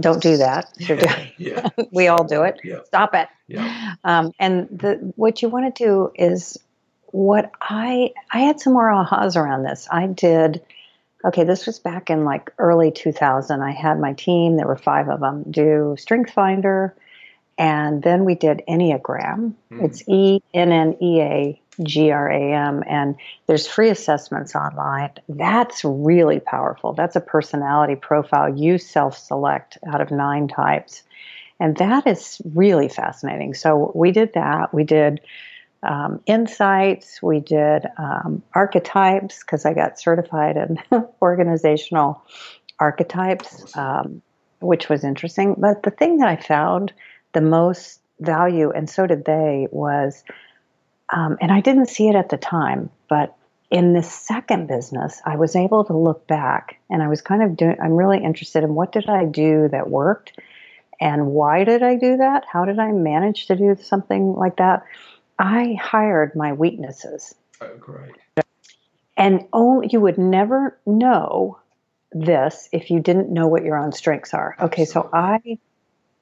Don't 0.00 0.22
do 0.22 0.36
that. 0.38 0.72
Yeah, 0.78 1.26
yeah. 1.36 1.68
we 1.92 2.08
all 2.08 2.24
do 2.24 2.42
it. 2.42 2.60
Yeah. 2.64 2.82
Stop 2.84 3.14
it. 3.14 3.28
Yeah. 3.46 3.94
Um, 4.04 4.32
and 4.38 4.68
the, 4.70 5.12
what 5.16 5.42
you 5.42 5.48
want 5.48 5.74
to 5.74 5.84
do 5.84 6.12
is 6.14 6.58
what 7.06 7.50
I 7.60 8.12
I 8.30 8.40
had 8.40 8.60
some 8.60 8.72
more 8.72 8.90
ahas 8.90 9.36
around 9.36 9.62
this. 9.64 9.88
I 9.90 10.06
did. 10.06 10.62
Okay, 11.24 11.42
this 11.42 11.66
was 11.66 11.80
back 11.80 12.10
in 12.10 12.24
like 12.24 12.52
early 12.58 12.92
2000. 12.92 13.60
I 13.60 13.72
had 13.72 13.98
my 13.98 14.12
team. 14.12 14.56
There 14.56 14.68
were 14.68 14.76
five 14.76 15.08
of 15.08 15.20
them. 15.20 15.44
Do 15.50 15.96
Strength 15.98 16.30
Finder 16.30 16.94
and 17.58 18.02
then 18.02 18.24
we 18.24 18.36
did 18.36 18.62
Enneagram. 18.68 19.54
Mm. 19.70 19.84
It's 19.84 20.08
E 20.08 20.40
N 20.54 20.72
N 20.72 20.96
E 21.02 21.20
A 21.20 21.60
G 21.82 22.10
R 22.10 22.30
A 22.30 22.52
M, 22.52 22.82
and 22.86 23.16
there's 23.46 23.66
free 23.66 23.90
assessments 23.90 24.54
online. 24.54 25.10
That's 25.28 25.84
really 25.84 26.40
powerful. 26.40 26.92
That's 26.92 27.16
a 27.16 27.20
personality 27.20 27.94
profile 27.94 28.56
you 28.56 28.78
self 28.78 29.16
select 29.16 29.78
out 29.86 30.00
of 30.00 30.10
nine 30.10 30.48
types. 30.48 31.02
And 31.60 31.76
that 31.78 32.06
is 32.06 32.40
really 32.54 32.88
fascinating. 32.88 33.54
So 33.54 33.90
we 33.94 34.12
did 34.12 34.34
that. 34.34 34.72
We 34.72 34.84
did 34.84 35.20
um, 35.82 36.20
insights, 36.26 37.22
we 37.22 37.40
did 37.40 37.86
um, 37.98 38.42
archetypes 38.54 39.40
because 39.40 39.64
I 39.64 39.74
got 39.74 39.98
certified 39.98 40.56
in 40.56 40.78
organizational 41.22 42.22
archetypes, 42.80 43.76
um, 43.76 44.22
which 44.60 44.88
was 44.88 45.04
interesting. 45.04 45.54
But 45.56 45.82
the 45.82 45.90
thing 45.90 46.18
that 46.18 46.28
I 46.28 46.36
found 46.36 46.92
the 47.32 47.40
most 47.40 48.00
value, 48.20 48.70
and 48.70 48.90
so 48.90 49.06
did 49.06 49.24
they, 49.24 49.68
was, 49.70 50.24
um, 51.10 51.38
and 51.40 51.50
I 51.52 51.60
didn't 51.60 51.88
see 51.88 52.08
it 52.08 52.14
at 52.14 52.28
the 52.28 52.36
time, 52.36 52.90
but 53.08 53.34
in 53.70 53.92
this 53.92 54.10
second 54.10 54.66
business, 54.66 55.20
I 55.24 55.36
was 55.36 55.54
able 55.54 55.84
to 55.84 55.96
look 55.96 56.26
back 56.26 56.78
and 56.88 57.02
I 57.02 57.08
was 57.08 57.20
kind 57.20 57.42
of 57.42 57.56
doing, 57.56 57.76
I'm 57.82 57.92
really 57.92 58.22
interested 58.22 58.64
in 58.64 58.74
what 58.74 58.92
did 58.92 59.08
I 59.08 59.24
do 59.24 59.68
that 59.68 59.90
worked 59.90 60.38
and 61.00 61.28
why 61.28 61.64
did 61.64 61.82
I 61.82 61.96
do 61.96 62.16
that? 62.16 62.44
How 62.50 62.64
did 62.64 62.78
I 62.78 62.92
manage 62.92 63.46
to 63.46 63.56
do 63.56 63.76
something 63.80 64.34
like 64.34 64.56
that? 64.56 64.84
I 65.38 65.78
hired 65.80 66.34
my 66.34 66.52
weaknesses. 66.52 67.34
Oh, 67.60 67.76
great. 67.78 68.14
And 69.16 69.46
only, 69.52 69.88
you 69.90 70.00
would 70.00 70.18
never 70.18 70.78
know 70.86 71.58
this 72.12 72.68
if 72.72 72.90
you 72.90 73.00
didn't 73.00 73.30
know 73.30 73.48
what 73.48 73.64
your 73.64 73.76
own 73.76 73.92
strengths 73.92 74.32
are. 74.32 74.56
Okay, 74.60 74.84
so 74.84 75.10
I 75.12 75.58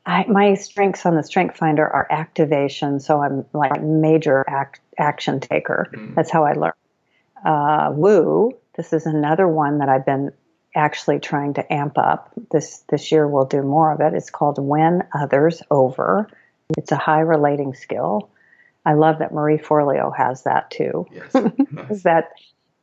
I, 0.06 0.24
my 0.28 0.54
strengths 0.54 1.04
on 1.04 1.16
the 1.16 1.24
Strength 1.24 1.56
Finder 1.56 1.84
are 1.86 2.06
activation, 2.08 3.00
so 3.00 3.20
I'm 3.20 3.44
like 3.52 3.76
a 3.76 3.80
major 3.80 4.44
act, 4.46 4.80
action 4.96 5.40
taker. 5.40 5.90
Mm. 5.92 6.14
That's 6.14 6.30
how 6.30 6.44
I 6.44 6.52
learn. 6.52 6.72
Uh, 7.44 7.90
woo, 7.92 8.52
this 8.76 8.92
is 8.92 9.04
another 9.06 9.48
one 9.48 9.78
that 9.78 9.88
I've 9.88 10.06
been 10.06 10.30
actually 10.76 11.18
trying 11.18 11.54
to 11.54 11.72
amp 11.72 11.98
up. 11.98 12.32
This 12.52 12.84
this 12.88 13.10
year 13.10 13.26
we'll 13.26 13.46
do 13.46 13.62
more 13.62 13.92
of 13.92 14.00
it. 14.00 14.14
It's 14.14 14.30
called 14.30 14.58
Win 14.58 15.02
Others 15.12 15.62
Over. 15.70 16.28
It's 16.76 16.92
a 16.92 16.96
high 16.96 17.20
relating 17.20 17.74
skill. 17.74 18.30
I 18.84 18.94
love 18.94 19.18
that 19.18 19.34
Marie 19.34 19.58
Forleo 19.58 20.16
has 20.16 20.44
that 20.44 20.70
too. 20.70 21.06
Yes. 21.10 21.34
Nice. 21.72 22.02
that 22.04 22.30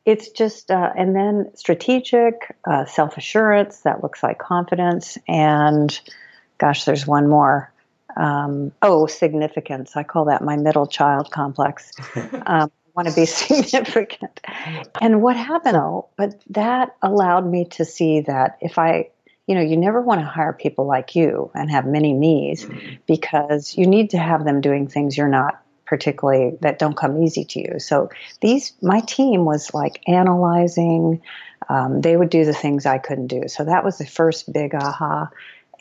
it's 0.06 0.30
just 0.32 0.70
uh, 0.70 0.92
and 0.98 1.15
then 1.15 1.51
strategic, 1.56 2.53
uh, 2.70 2.86
self 2.86 3.18
assurance. 3.18 3.80
That 3.82 4.03
looks 4.03 4.22
like 4.22 4.39
confidence 4.39 5.18
and 5.27 5.98
gosh, 6.57 6.86
there's 6.86 7.05
one 7.07 7.27
more. 7.27 7.72
Um, 8.15 8.72
oh, 8.81 9.07
significance. 9.07 9.95
I 9.95 10.03
call 10.03 10.25
that 10.25 10.43
my 10.43 10.55
middle 10.55 10.88
child 10.88 11.31
complex. 11.31 11.91
Um, 12.45 12.72
want 12.95 13.07
to 13.07 13.15
be 13.15 13.25
significant. 13.25 14.39
And 15.01 15.22
what 15.22 15.36
happened 15.36 15.75
though, 15.75 16.10
but 16.15 16.41
that 16.51 16.95
allowed 17.01 17.50
me 17.50 17.65
to 17.65 17.86
see 17.86 18.22
that 18.22 18.57
if 18.62 18.77
I, 18.77 19.10
you 19.48 19.55
know, 19.55 19.62
you 19.62 19.77
never 19.77 20.01
want 20.01 20.22
to 20.22 20.25
hire 20.25 20.53
people 20.53 20.86
like 20.86 21.15
you 21.15 21.51
and 21.53 21.69
have 21.72 21.86
many 21.86 22.13
me's 22.13 22.65
mm-hmm. 22.65 22.95
because 23.07 23.77
you 23.77 23.88
need 23.88 24.12
to 24.12 24.17
have 24.17 24.45
them 24.45 24.62
doing 24.62 24.88
things 24.88 25.17
you're 25.17 25.27
not 25.27 25.60
particularly 25.86 26.57
that 26.62 26.79
don't 26.79 26.95
come 26.95 27.22
easy 27.22 27.43
to 27.43 27.60
you. 27.60 27.79
So 27.79 28.10
these, 28.41 28.74
my 28.81 29.01
team 29.01 29.45
was 29.45 29.74
like 29.74 30.01
analyzing. 30.07 31.22
Um, 31.69 32.01
they 32.01 32.15
would 32.15 32.29
do 32.29 32.45
the 32.45 32.53
things 32.53 32.86
I 32.86 32.98
couldn't 32.98 33.27
do. 33.27 33.43
So 33.48 33.65
that 33.65 33.83
was 33.83 33.98
the 33.98 34.05
first 34.05 34.51
big 34.51 34.74
aha. 34.74 35.29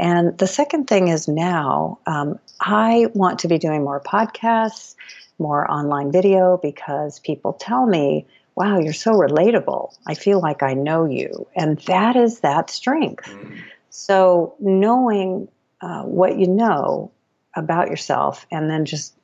And 0.02 0.36
the 0.36 0.48
second 0.48 0.88
thing 0.88 1.06
is 1.06 1.28
now 1.28 2.00
um, 2.06 2.40
I 2.60 3.06
want 3.14 3.38
to 3.40 3.48
be 3.48 3.58
doing 3.58 3.84
more 3.84 4.00
podcasts, 4.00 4.96
more 5.38 5.70
online 5.70 6.10
video 6.10 6.58
because 6.60 7.20
people 7.20 7.52
tell 7.52 7.86
me, 7.86 8.26
wow, 8.56 8.80
you're 8.80 8.94
so 8.94 9.12
relatable. 9.12 9.96
I 10.04 10.14
feel 10.14 10.40
like 10.40 10.64
I 10.64 10.74
know 10.74 11.04
you. 11.04 11.46
And 11.54 11.78
that 11.82 12.16
is 12.16 12.40
that 12.40 12.68
strength. 12.68 13.32
So 13.90 14.56
knowing 14.58 15.46
uh, 15.80 16.02
what 16.02 16.36
you 16.36 16.48
know 16.48 17.12
about 17.54 17.88
yourself 17.88 18.44
and 18.50 18.68
then 18.68 18.86
just 18.86 19.14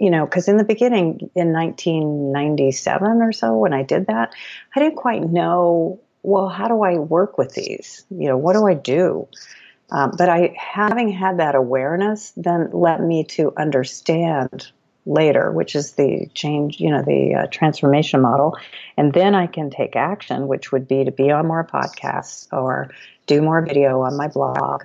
you 0.00 0.10
know 0.10 0.24
because 0.24 0.48
in 0.48 0.56
the 0.56 0.64
beginning 0.64 1.30
in 1.34 1.52
1997 1.52 3.20
or 3.20 3.30
so 3.30 3.54
when 3.58 3.74
i 3.74 3.82
did 3.82 4.06
that 4.06 4.32
i 4.74 4.80
didn't 4.80 4.96
quite 4.96 5.22
know 5.22 6.00
well 6.22 6.48
how 6.48 6.66
do 6.66 6.82
i 6.82 6.96
work 6.96 7.36
with 7.36 7.52
these 7.52 8.06
you 8.10 8.26
know 8.26 8.38
what 8.38 8.54
do 8.54 8.66
i 8.66 8.72
do 8.72 9.28
um, 9.94 10.12
but 10.18 10.28
I, 10.28 10.54
having 10.58 11.08
had 11.08 11.38
that 11.38 11.54
awareness, 11.54 12.32
then 12.36 12.70
led 12.72 13.00
me 13.00 13.24
to 13.36 13.52
understand 13.56 14.72
later, 15.06 15.52
which 15.52 15.74
is 15.74 15.92
the 15.92 16.28
change, 16.34 16.80
you 16.80 16.90
know, 16.90 17.02
the 17.02 17.34
uh, 17.34 17.46
transformation 17.50 18.20
model. 18.20 18.56
And 18.96 19.12
then 19.12 19.34
I 19.34 19.46
can 19.46 19.70
take 19.70 19.96
action, 19.96 20.48
which 20.48 20.72
would 20.72 20.88
be 20.88 21.04
to 21.04 21.12
be 21.12 21.30
on 21.30 21.46
more 21.46 21.64
podcasts 21.64 22.48
or 22.52 22.90
do 23.26 23.42
more 23.42 23.62
video 23.62 24.00
on 24.00 24.16
my 24.16 24.28
blog, 24.28 24.84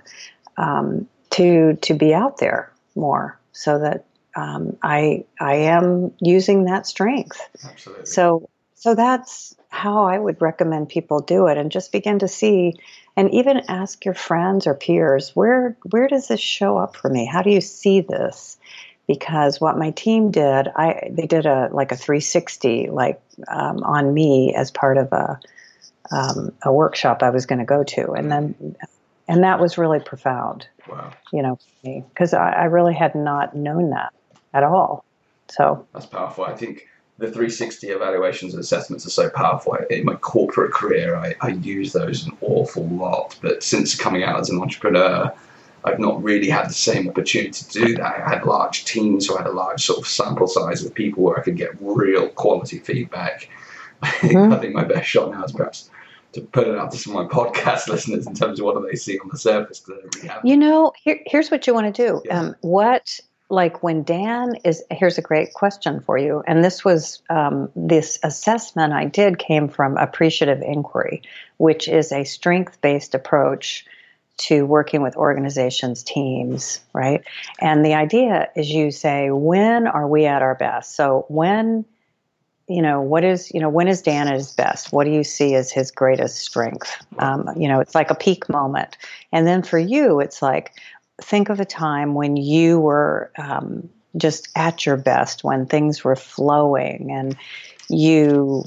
um, 0.57 1.07
to 1.31 1.75
to 1.75 1.93
be 1.93 2.13
out 2.13 2.37
there 2.37 2.71
more 2.95 3.39
so 3.51 3.79
that 3.79 4.05
um, 4.35 4.77
I 4.83 5.25
I 5.39 5.55
am 5.55 6.11
using 6.19 6.65
that 6.65 6.85
strength. 6.85 7.39
Absolutely. 7.63 8.05
So 8.05 8.49
so 8.75 8.95
that's 8.95 9.55
how 9.69 10.05
I 10.05 10.17
would 10.17 10.41
recommend 10.41 10.89
people 10.89 11.19
do 11.21 11.47
it, 11.47 11.57
and 11.57 11.71
just 11.71 11.91
begin 11.91 12.19
to 12.19 12.27
see, 12.27 12.73
and 13.19 13.33
even 13.33 13.61
ask 13.67 14.05
your 14.05 14.13
friends 14.13 14.65
or 14.65 14.73
peers 14.73 15.35
where 15.35 15.75
where 15.91 16.07
does 16.07 16.29
this 16.29 16.39
show 16.39 16.77
up 16.77 16.95
for 16.95 17.09
me? 17.09 17.25
How 17.25 17.41
do 17.41 17.49
you 17.49 17.59
see 17.59 17.99
this? 17.99 18.57
Because 19.07 19.59
what 19.59 19.77
my 19.77 19.91
team 19.91 20.31
did, 20.31 20.69
I 20.73 21.09
they 21.11 21.27
did 21.27 21.45
a 21.45 21.67
like 21.73 21.91
a 21.91 21.97
360 21.97 22.87
like 22.87 23.19
um, 23.49 23.83
on 23.83 24.13
me 24.13 24.55
as 24.55 24.71
part 24.71 24.97
of 24.97 25.11
a 25.11 25.37
um, 26.11 26.53
a 26.63 26.71
workshop 26.71 27.21
I 27.21 27.29
was 27.31 27.45
going 27.45 27.59
to 27.59 27.65
go 27.65 27.83
to, 27.83 28.13
and 28.13 28.31
then 28.31 28.75
and 29.27 29.43
that 29.43 29.59
was 29.59 29.77
really 29.77 29.99
profound. 29.99 30.65
Wow. 30.87 31.11
You 31.33 31.41
know, 31.41 31.59
because 31.83 32.33
I, 32.33 32.51
I 32.51 32.63
really 32.65 32.93
had 32.93 33.15
not 33.15 33.53
known 33.53 33.89
that 33.89 34.13
at 34.53 34.63
all. 34.63 35.03
So 35.49 35.85
that's 35.91 36.05
powerful. 36.05 36.45
I 36.45 36.55
think 36.55 36.87
the 37.19 37.27
360 37.27 37.87
evaluations 37.87 38.53
and 38.53 38.61
assessments 38.61 39.05
are 39.05 39.09
so 39.09 39.29
powerful. 39.29 39.75
In 39.89 40.05
my 40.05 40.15
corporate 40.15 40.71
career, 40.71 41.15
I, 41.15 41.35
I 41.41 41.49
use 41.49 41.91
those 41.91 42.25
an 42.25 42.37
awful 42.39 42.87
lot. 42.87 43.37
But 43.41 43.61
since 43.61 43.93
coming 43.93 44.23
out 44.23 44.39
as 44.39 44.49
an 44.49 44.61
entrepreneur, 44.61 45.33
I've 45.83 45.99
not 45.99 46.23
really 46.23 46.49
had 46.49 46.69
the 46.69 46.73
same 46.73 47.09
opportunity 47.09 47.51
to 47.51 47.85
do 47.85 47.95
that. 47.95 48.23
I 48.25 48.29
had 48.29 48.45
large 48.45 48.85
teams, 48.85 49.27
so 49.27 49.35
I 49.35 49.41
had 49.41 49.47
a 49.47 49.53
large 49.53 49.85
sort 49.85 49.99
of 49.99 50.07
sample 50.07 50.47
size 50.47 50.83
of 50.83 50.93
people 50.93 51.23
where 51.23 51.37
I 51.37 51.43
could 51.43 51.57
get 51.57 51.71
real 51.81 52.29
quality 52.29 52.79
feedback. 52.79 53.49
Mm-hmm. 54.01 54.53
I 54.53 54.57
think 54.57 54.73
my 54.73 54.85
best 54.85 55.07
shot 55.09 55.31
now 55.31 55.43
is 55.43 55.51
perhaps 55.51 55.89
to 56.33 56.41
put 56.41 56.67
it 56.67 56.77
out 56.77 56.91
to 56.91 56.97
some 56.97 57.17
of 57.17 57.25
my 57.25 57.33
podcast 57.33 57.87
listeners 57.89 58.27
in 58.27 58.33
terms 58.33 58.59
of 58.59 58.65
what 58.65 58.75
do 58.75 58.87
they 58.89 58.95
see 58.95 59.19
on 59.19 59.27
the 59.29 59.37
surface. 59.37 59.83
Really 59.85 60.31
you 60.45 60.55
know, 60.55 60.93
here, 61.03 61.19
here's 61.25 61.51
what 61.51 61.67
you 61.67 61.73
want 61.73 61.93
to 61.93 62.07
do. 62.07 62.21
Yeah. 62.23 62.39
Um, 62.39 62.55
what 62.61 63.19
like 63.49 63.81
when 63.81 64.03
Dan 64.03 64.55
is 64.63 64.83
here's 64.91 65.17
a 65.17 65.23
great 65.23 65.53
question 65.53 65.99
for 66.01 66.17
you, 66.17 66.43
and 66.47 66.63
this 66.63 66.85
was 66.85 67.21
um, 67.29 67.69
this 67.75 68.19
assessment 68.23 68.93
I 68.93 69.05
did 69.05 69.39
came 69.39 69.67
from 69.67 69.97
appreciative 69.97 70.61
inquiry, 70.61 71.23
which 71.57 71.87
is 71.87 72.11
a 72.11 72.23
strength 72.23 72.79
based 72.81 73.15
approach 73.15 73.85
to 74.37 74.65
working 74.65 75.01
with 75.01 75.15
organizations, 75.17 76.03
teams, 76.03 76.79
right? 76.93 77.23
And 77.59 77.85
the 77.85 77.93
idea 77.93 78.49
is 78.55 78.69
you 78.69 78.91
say, 78.91 79.31
when 79.31 79.85
are 79.85 80.07
we 80.07 80.25
at 80.25 80.41
our 80.41 80.55
best? 80.55 80.95
So 80.95 81.25
when 81.27 81.85
you 82.69 82.83
know 82.83 83.01
what 83.01 83.23
is 83.23 83.51
you 83.51 83.59
know 83.59 83.67
when 83.67 83.87
is 83.87 84.03
dan 84.03 84.27
at 84.27 84.35
his 84.35 84.53
best 84.53 84.93
what 84.93 85.05
do 85.05 85.11
you 85.11 85.23
see 85.23 85.55
as 85.55 85.71
his 85.71 85.89
greatest 85.89 86.37
strength 86.37 87.03
um, 87.17 87.49
you 87.57 87.67
know 87.67 87.79
it's 87.79 87.95
like 87.95 88.11
a 88.11 88.15
peak 88.15 88.47
moment 88.47 88.95
and 89.33 89.47
then 89.47 89.63
for 89.63 89.79
you 89.79 90.19
it's 90.19 90.41
like 90.43 90.71
think 91.23 91.49
of 91.49 91.59
a 91.59 91.65
time 91.65 92.13
when 92.13 92.35
you 92.37 92.79
were 92.79 93.31
um, 93.37 93.89
just 94.17 94.49
at 94.55 94.85
your 94.85 94.97
best 94.97 95.43
when 95.43 95.65
things 95.65 96.03
were 96.03 96.15
flowing 96.15 97.11
and 97.11 97.37
you 97.89 98.63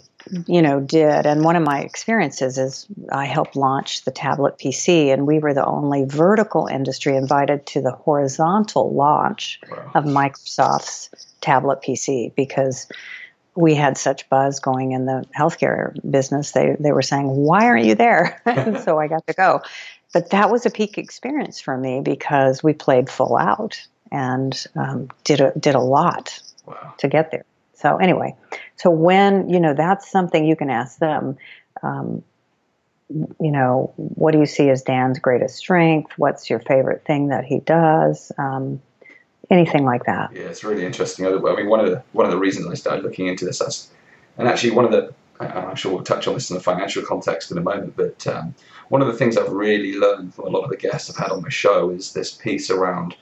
you 0.47 0.62
know 0.62 0.78
did 0.80 1.26
and 1.26 1.44
one 1.44 1.56
of 1.56 1.64
my 1.64 1.80
experiences 1.80 2.56
is 2.56 2.87
i 3.11 3.25
helped 3.25 3.56
launch 3.56 4.04
the 4.04 4.11
tablet 4.12 4.56
pc 4.56 5.12
and 5.12 5.26
we 5.26 5.40
were 5.40 5.52
the 5.52 5.64
only 5.64 6.04
vertical 6.04 6.66
industry 6.66 7.16
invited 7.16 7.66
to 7.66 7.80
the 7.80 7.90
horizontal 7.90 8.94
launch 8.94 9.61
wow. 9.68 9.90
of 9.94 10.04
microsoft's 10.04 11.11
tablet 11.40 11.80
pc 11.82 12.32
because 12.37 12.87
we 13.54 13.75
had 13.75 13.99
such 13.99 14.28
buzz 14.28 14.61
going 14.61 14.92
in 14.92 15.04
the 15.04 15.25
healthcare 15.37 15.94
business. 16.09 16.52
They 16.52 16.76
they 16.78 16.92
were 16.92 17.02
saying, 17.02 17.26
"Why 17.28 17.66
aren't 17.66 17.85
you 17.85 17.94
there?" 17.94 18.40
so 18.85 18.99
I 18.99 19.09
got 19.09 19.26
to 19.26 19.35
go. 19.35 19.61
But 20.12 20.31
that 20.31 20.50
was 20.50 20.66
a 20.66 20.71
peak 20.71 20.99
experience 20.99 21.61
for 21.61 21.76
me 21.76 22.00
because 22.00 22.62
we 22.62 22.75
played 22.75 23.09
full 23.09 23.37
out 23.37 23.87
and 24.11 24.66
um, 24.76 25.09
did 25.25 25.40
a, 25.40 25.52
did 25.59 25.75
a 25.75 25.81
lot 25.81 26.38
wow. 26.66 26.95
to 26.99 27.09
get 27.09 27.31
there. 27.31 27.45
So 27.75 27.97
anyway, 27.97 28.37
so 28.76 28.90
when 28.90 29.49
you 29.49 29.59
know 29.59 29.75
that's 29.75 30.11
something 30.11 30.45
you 30.45 30.57
can 30.57 30.71
ask 30.71 30.99
them. 30.99 31.37
Um, 31.83 32.23
you 33.40 33.50
know, 33.50 33.92
what 33.97 34.32
do 34.32 34.39
you 34.39 34.47
see 34.47 34.71
as 34.71 34.82
Dan's 34.82 35.19
greatest 35.19 35.56
strength? 35.56 36.13
What's 36.17 36.49
your 36.49 36.60
favorite 36.60 37.04
thing 37.04 37.28
that 37.28 37.45
he 37.45 37.60
does? 37.60 38.32
Um, 38.39 38.80
anything 39.50 39.84
like 39.84 40.04
that. 40.04 40.30
Yeah, 40.32 40.45
it's 40.45 40.65
really 40.65 40.84
interesting. 40.84 41.26
I 41.26 41.30
mean, 41.54 41.69
one 41.69 41.80
of 41.80 41.91
the 41.91 42.02
one 42.13 42.26
of 42.26 42.32
the 42.32 42.39
reasons 42.39 42.67
I 42.69 42.75
started 42.75 43.04
looking 43.04 43.26
into 43.26 43.45
this, 43.45 43.91
and 44.39 44.49
actually 44.49 44.71
one 44.71 44.84
of 44.84 44.93
the, 44.93 45.15
I'm 45.49 45.76
sure 45.76 45.93
we'll 45.93 46.05
touch 46.05 46.26
on 46.26 46.35
this 46.35 46.50
in 46.50 46.57
the 46.57 46.63
financial 46.63 47.02
context 47.02 47.50
in 47.50 47.59
a 47.59 47.63
moment, 47.63 47.95
but 47.97 48.26
um, 48.26 48.55
one 48.89 49.00
of 49.00 49.09
the 49.09 49.15
things 49.15 49.37
I've 49.37 49.50
really 49.50 49.99
learned 49.99 50.35
from 50.35 50.47
a 50.47 50.50
lot 50.50 50.65
of 50.65 50.71
the 50.71 50.76
guests 50.76 51.11
I've 51.11 51.17
had 51.17 51.31
on 51.31 51.43
my 51.43 51.49
show 51.49 51.91
is 51.91 52.13
this 52.13 52.33
piece 52.33 52.71
around 52.71 53.17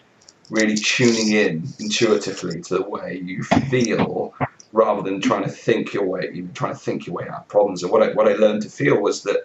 really 0.51 0.77
tuning 0.77 1.31
in 1.31 1.69
intuitively 1.79 2.61
to 2.63 2.79
the 2.79 2.83
way 2.83 3.21
you 3.25 3.43
feel 3.43 4.35
rather 4.73 5.03
than 5.03 5.21
trying 5.21 5.45
to 5.45 5.51
think 5.51 5.93
your 5.93 6.05
way, 6.05 6.45
trying 6.55 6.73
to 6.73 6.79
think 6.79 7.07
your 7.07 7.17
way 7.17 7.29
out 7.29 7.41
of 7.41 7.49
problems. 7.49 7.83
And 7.83 7.91
what 7.91 8.03
I, 8.03 8.13
what 8.13 8.29
I 8.29 8.35
learned 8.35 8.63
to 8.63 8.69
feel 8.69 9.01
was 9.01 9.23
that 9.25 9.45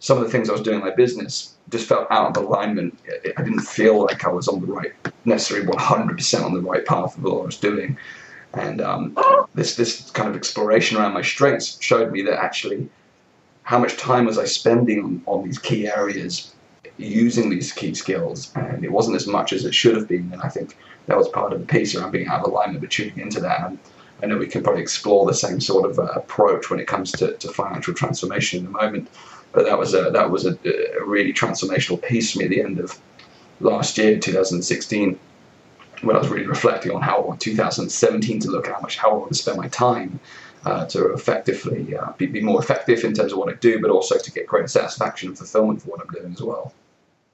some 0.00 0.18
of 0.18 0.24
the 0.24 0.30
things 0.30 0.48
I 0.48 0.52
was 0.52 0.62
doing 0.62 0.78
in 0.78 0.84
my 0.84 0.90
business 0.90 1.54
just 1.68 1.86
felt 1.86 2.06
out 2.10 2.36
of 2.36 2.42
alignment. 2.42 2.98
I 3.36 3.42
didn't 3.42 3.60
feel 3.60 4.02
like 4.02 4.24
I 4.24 4.30
was 4.30 4.48
on 4.48 4.60
the 4.60 4.66
right, 4.66 4.92
necessarily 5.24 5.66
100% 5.66 6.44
on 6.44 6.54
the 6.54 6.60
right 6.60 6.84
path 6.84 7.16
of 7.16 7.22
what 7.22 7.42
I 7.42 7.46
was 7.46 7.56
doing. 7.56 7.98
And 8.54 8.80
um, 8.80 9.16
this 9.54 9.76
this 9.76 10.10
kind 10.10 10.28
of 10.28 10.36
exploration 10.36 10.96
around 10.96 11.14
my 11.14 11.22
strengths 11.22 11.80
showed 11.80 12.10
me 12.10 12.22
that 12.22 12.42
actually 12.42 12.88
how 13.62 13.78
much 13.78 13.96
time 13.96 14.24
was 14.24 14.38
I 14.38 14.44
spending 14.44 15.04
on, 15.04 15.22
on 15.26 15.44
these 15.44 15.58
key 15.58 15.86
areas 15.86 16.52
using 16.96 17.48
these 17.48 17.72
key 17.72 17.94
skills, 17.94 18.52
and 18.56 18.84
it 18.84 18.92
wasn't 18.92 19.16
as 19.16 19.26
much 19.26 19.52
as 19.52 19.64
it 19.64 19.74
should 19.74 19.96
have 19.96 20.08
been. 20.08 20.30
And 20.32 20.42
I 20.42 20.48
think 20.48 20.76
that 21.06 21.16
was 21.16 21.28
part 21.28 21.52
of 21.52 21.60
the 21.60 21.66
piece 21.66 21.94
around 21.94 22.10
being 22.10 22.28
out 22.28 22.40
of 22.40 22.50
alignment, 22.50 22.80
but 22.80 22.90
tuning 22.90 23.18
into 23.18 23.40
that. 23.40 23.60
And 23.66 23.78
I 24.22 24.26
know 24.26 24.38
we 24.38 24.46
can 24.46 24.62
probably 24.62 24.82
explore 24.82 25.26
the 25.26 25.34
same 25.34 25.60
sort 25.60 25.88
of 25.88 25.98
uh, 25.98 26.02
approach 26.14 26.70
when 26.70 26.80
it 26.80 26.86
comes 26.86 27.12
to, 27.12 27.36
to 27.36 27.48
financial 27.52 27.94
transformation 27.94 28.60
in 28.60 28.66
a 28.66 28.70
moment. 28.70 29.08
But 29.52 29.64
that 29.64 29.78
was 29.78 29.94
a 29.94 30.10
that 30.10 30.30
was 30.30 30.46
a, 30.46 30.58
a 31.00 31.04
really 31.04 31.32
transformational 31.32 32.02
piece 32.02 32.32
for 32.32 32.40
me 32.40 32.44
at 32.44 32.50
the 32.50 32.62
end 32.62 32.78
of 32.78 32.98
last 33.60 33.98
year, 33.98 34.18
2016, 34.18 35.18
when 36.02 36.16
I 36.16 36.18
was 36.18 36.28
really 36.28 36.46
reflecting 36.46 36.92
on 36.92 37.02
how 37.02 37.18
I 37.18 37.26
want 37.26 37.40
2017 37.40 38.40
to 38.40 38.50
look, 38.50 38.68
at 38.68 38.74
how 38.74 38.80
much 38.80 38.96
how 38.96 39.10
I 39.10 39.14
want 39.14 39.28
to 39.28 39.38
spend 39.38 39.58
my 39.58 39.68
time 39.68 40.20
uh, 40.64 40.86
to 40.86 41.12
effectively 41.12 41.96
uh, 41.96 42.12
be, 42.12 42.26
be, 42.26 42.40
more 42.40 42.60
effective 42.60 43.04
in 43.04 43.14
terms 43.14 43.32
of 43.32 43.38
what 43.38 43.48
I 43.48 43.54
do, 43.54 43.80
but 43.80 43.90
also 43.90 44.18
to 44.18 44.32
get 44.32 44.46
greater 44.46 44.68
satisfaction 44.68 45.28
and 45.28 45.38
fulfillment 45.38 45.82
for 45.82 45.88
what 45.88 46.00
I'm 46.00 46.08
doing 46.08 46.32
as 46.32 46.42
well. 46.42 46.72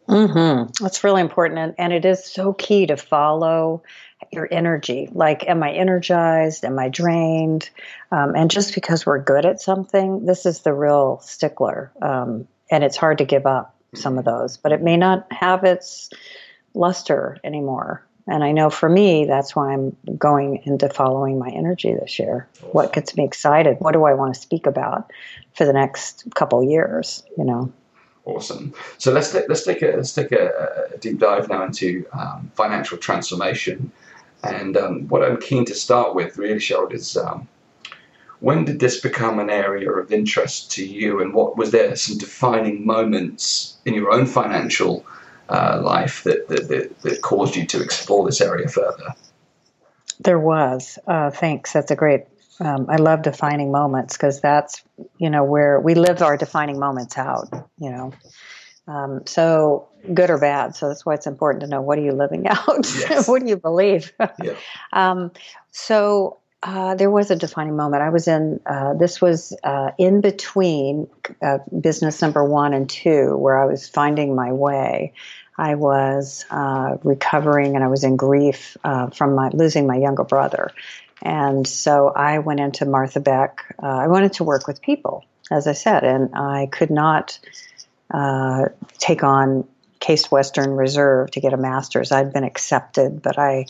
Mm-hmm. 0.08 0.70
That's 0.80 1.02
really 1.02 1.20
important, 1.20 1.58
and, 1.58 1.74
and 1.78 1.92
it 1.92 2.04
is 2.04 2.24
so 2.24 2.52
key 2.52 2.86
to 2.86 2.96
follow 2.96 3.82
your 4.30 4.48
energy. 4.50 5.08
Like, 5.10 5.48
am 5.48 5.62
I 5.62 5.72
energized? 5.72 6.64
Am 6.64 6.78
I 6.78 6.88
drained? 6.88 7.68
Um, 8.12 8.34
and 8.36 8.50
just 8.50 8.74
because 8.74 9.04
we're 9.04 9.18
good 9.18 9.44
at 9.44 9.60
something, 9.60 10.24
this 10.24 10.46
is 10.46 10.60
the 10.60 10.72
real 10.72 11.20
stickler. 11.22 11.90
Um, 12.00 12.46
and 12.70 12.84
it's 12.84 12.96
hard 12.96 13.18
to 13.18 13.24
give 13.24 13.46
up 13.46 13.74
some 13.94 14.18
of 14.18 14.24
those, 14.24 14.56
but 14.56 14.72
it 14.72 14.82
may 14.82 14.96
not 14.96 15.30
have 15.32 15.64
its 15.64 16.10
luster 16.74 17.38
anymore. 17.42 18.04
And 18.28 18.42
I 18.42 18.52
know 18.52 18.70
for 18.70 18.88
me, 18.88 19.24
that's 19.24 19.54
why 19.54 19.72
I'm 19.72 19.96
going 20.18 20.62
into 20.64 20.88
following 20.88 21.38
my 21.38 21.48
energy 21.48 21.94
this 21.94 22.18
year. 22.18 22.48
What 22.72 22.92
gets 22.92 23.16
me 23.16 23.24
excited? 23.24 23.76
What 23.78 23.92
do 23.92 24.04
I 24.04 24.14
want 24.14 24.34
to 24.34 24.40
speak 24.40 24.66
about 24.66 25.12
for 25.54 25.64
the 25.64 25.72
next 25.72 26.24
couple 26.34 26.62
years? 26.64 27.22
You 27.38 27.44
know. 27.44 27.72
Awesome. 28.24 28.74
So 28.98 29.12
let's 29.12 29.30
take, 29.30 29.48
let's 29.48 29.62
take 29.62 29.82
a 29.82 29.92
let's 29.96 30.12
take 30.12 30.32
a, 30.32 30.88
a 30.92 30.98
deep 30.98 31.20
dive 31.20 31.48
now 31.48 31.64
into 31.64 32.04
um, 32.12 32.50
financial 32.56 32.98
transformation. 32.98 33.92
And 34.42 34.76
um, 34.76 35.08
what 35.08 35.22
I'm 35.22 35.40
keen 35.40 35.64
to 35.66 35.74
start 35.74 36.14
with, 36.14 36.36
really, 36.36 36.56
Sherold, 36.56 36.92
is 36.92 37.16
um, 37.16 37.48
when 38.40 38.64
did 38.64 38.80
this 38.80 39.00
become 39.00 39.38
an 39.38 39.48
area 39.48 39.90
of 39.90 40.12
interest 40.12 40.72
to 40.72 40.84
you, 40.84 41.20
and 41.20 41.32
what 41.32 41.56
was 41.56 41.70
there 41.70 41.94
some 41.94 42.18
defining 42.18 42.84
moments 42.84 43.76
in 43.84 43.94
your 43.94 44.12
own 44.12 44.26
financial 44.26 45.06
uh, 45.48 45.80
life 45.82 46.24
that, 46.24 46.48
that, 46.48 46.68
that, 46.68 47.02
that, 47.02 47.22
caused 47.22 47.56
you 47.56 47.66
to 47.66 47.82
explore 47.82 48.24
this 48.26 48.40
area 48.40 48.68
further? 48.68 49.14
There 50.20 50.38
was. 50.38 50.98
Uh, 51.06 51.30
thanks. 51.30 51.72
That's 51.72 51.90
a 51.90 51.96
great. 51.96 52.24
Um, 52.58 52.86
I 52.88 52.96
love 52.96 53.22
defining 53.22 53.70
moments 53.70 54.16
because 54.16 54.40
that's 54.40 54.82
you 55.18 55.28
know 55.28 55.44
where 55.44 55.78
we 55.78 55.94
live 55.94 56.22
our 56.22 56.36
defining 56.38 56.78
moments 56.78 57.18
out. 57.18 57.48
You 57.78 57.90
know, 57.90 58.12
um, 58.88 59.26
so 59.26 59.88
good 60.14 60.30
or 60.30 60.38
bad. 60.38 60.74
So 60.74 60.88
that's 60.88 61.04
why 61.04 61.14
it's 61.14 61.26
important 61.26 61.62
to 61.62 61.66
know 61.66 61.82
what 61.82 61.98
are 61.98 62.02
you 62.02 62.12
living 62.12 62.46
out? 62.48 62.86
Yes. 62.98 63.28
what 63.28 63.42
do 63.42 63.48
you 63.48 63.56
believe? 63.56 64.12
yeah. 64.42 64.54
um, 64.92 65.32
so 65.70 66.38
uh, 66.62 66.94
there 66.94 67.10
was 67.10 67.30
a 67.30 67.36
defining 67.36 67.76
moment. 67.76 68.02
I 68.02 68.08
was 68.08 68.28
in, 68.28 68.60
uh, 68.66 68.94
this 68.94 69.20
was 69.20 69.56
uh, 69.62 69.90
in 69.98 70.20
between 70.20 71.08
uh, 71.42 71.58
business 71.78 72.22
number 72.22 72.44
one 72.44 72.72
and 72.74 72.88
two, 72.88 73.36
where 73.36 73.58
I 73.58 73.66
was 73.66 73.88
finding 73.88 74.34
my 74.34 74.52
way. 74.52 75.12
I 75.58 75.74
was 75.74 76.44
uh, 76.50 76.96
recovering 77.02 77.76
and 77.76 77.84
I 77.84 77.88
was 77.88 78.04
in 78.04 78.16
grief 78.16 78.76
uh, 78.84 79.08
from 79.08 79.34
my 79.34 79.50
losing 79.52 79.86
my 79.86 79.96
younger 79.96 80.24
brother. 80.24 80.70
And 81.22 81.66
so 81.66 82.08
I 82.08 82.40
went 82.40 82.60
into 82.60 82.84
Martha 82.84 83.20
Beck. 83.20 83.74
I 83.78 84.08
wanted 84.08 84.34
to 84.34 84.44
work 84.44 84.66
with 84.66 84.82
people, 84.82 85.24
as 85.50 85.66
I 85.66 85.72
said, 85.72 86.04
and 86.04 86.34
I 86.34 86.66
could 86.66 86.90
not 86.90 87.38
take 88.98 89.24
on 89.24 89.66
Case 89.98 90.30
Western 90.30 90.72
Reserve 90.72 91.30
to 91.32 91.40
get 91.40 91.54
a 91.54 91.56
master's. 91.56 92.12
I'd 92.12 92.32
been 92.32 92.44
accepted, 92.44 93.22
but 93.22 93.38
I, 93.38 93.64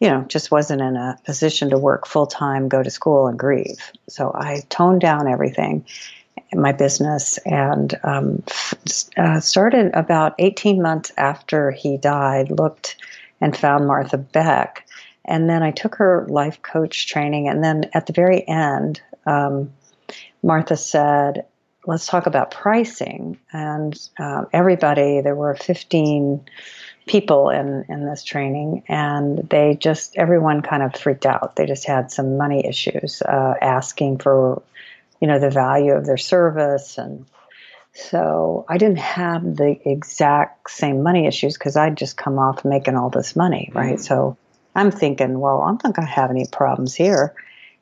you 0.00 0.08
know, 0.08 0.22
just 0.28 0.50
wasn't 0.50 0.82
in 0.82 0.96
a 0.96 1.18
position 1.24 1.70
to 1.70 1.78
work 1.78 2.06
full 2.06 2.26
time, 2.26 2.68
go 2.68 2.82
to 2.82 2.90
school, 2.90 3.28
and 3.28 3.38
grieve. 3.38 3.92
So 4.08 4.30
I 4.34 4.62
toned 4.68 5.00
down 5.00 5.28
everything 5.28 5.86
in 6.50 6.60
my 6.60 6.72
business 6.72 7.38
and 7.38 7.98
um, 8.04 8.42
uh, 9.16 9.40
started 9.40 9.94
about 9.94 10.34
18 10.38 10.82
months 10.82 11.12
after 11.16 11.70
he 11.70 11.96
died, 11.96 12.50
looked 12.50 12.96
and 13.40 13.56
found 13.56 13.86
Martha 13.86 14.18
Beck. 14.18 14.86
And 15.24 15.48
then 15.50 15.62
I 15.62 15.70
took 15.70 15.96
her 15.96 16.26
life 16.28 16.62
coach 16.62 17.06
training. 17.06 17.48
And 17.48 17.64
then 17.64 17.90
at 17.94 18.06
the 18.06 18.12
very 18.12 18.46
end, 18.46 19.00
um, 19.26 19.72
Martha 20.42 20.76
said, 20.76 21.46
let's 21.86 22.06
talk 22.06 22.26
about 22.26 22.50
pricing. 22.50 23.38
And 23.52 23.98
uh, 24.18 24.44
everybody, 24.52 25.20
there 25.20 25.34
were 25.34 25.54
15 25.54 26.44
people 27.06 27.50
in, 27.50 27.84
in 27.88 28.04
this 28.04 28.24
training, 28.24 28.82
and 28.88 29.38
they 29.48 29.76
just, 29.80 30.16
everyone 30.16 30.60
kind 30.62 30.82
of 30.82 30.94
freaked 30.94 31.24
out. 31.24 31.56
They 31.56 31.66
just 31.66 31.86
had 31.86 32.10
some 32.10 32.36
money 32.36 32.66
issues, 32.66 33.22
uh, 33.22 33.54
asking 33.60 34.18
for, 34.18 34.62
you 35.20 35.28
know, 35.28 35.38
the 35.38 35.50
value 35.50 35.92
of 35.92 36.04
their 36.04 36.16
service. 36.16 36.98
And 36.98 37.26
so 37.94 38.66
I 38.68 38.76
didn't 38.76 38.98
have 38.98 39.42
the 39.56 39.78
exact 39.88 40.70
same 40.70 41.02
money 41.02 41.26
issues 41.26 41.54
because 41.54 41.76
I'd 41.76 41.96
just 41.96 42.16
come 42.16 42.38
off 42.38 42.64
making 42.64 42.96
all 42.96 43.10
this 43.10 43.36
money, 43.36 43.70
right? 43.72 43.94
Mm-hmm. 43.94 44.02
So 44.02 44.36
I'm 44.74 44.90
thinking, 44.90 45.38
well, 45.38 45.62
I'm 45.62 45.78
not 45.82 45.94
going 45.94 46.06
to 46.06 46.12
have 46.12 46.30
any 46.30 46.46
problems 46.46 46.94
here. 46.94 47.34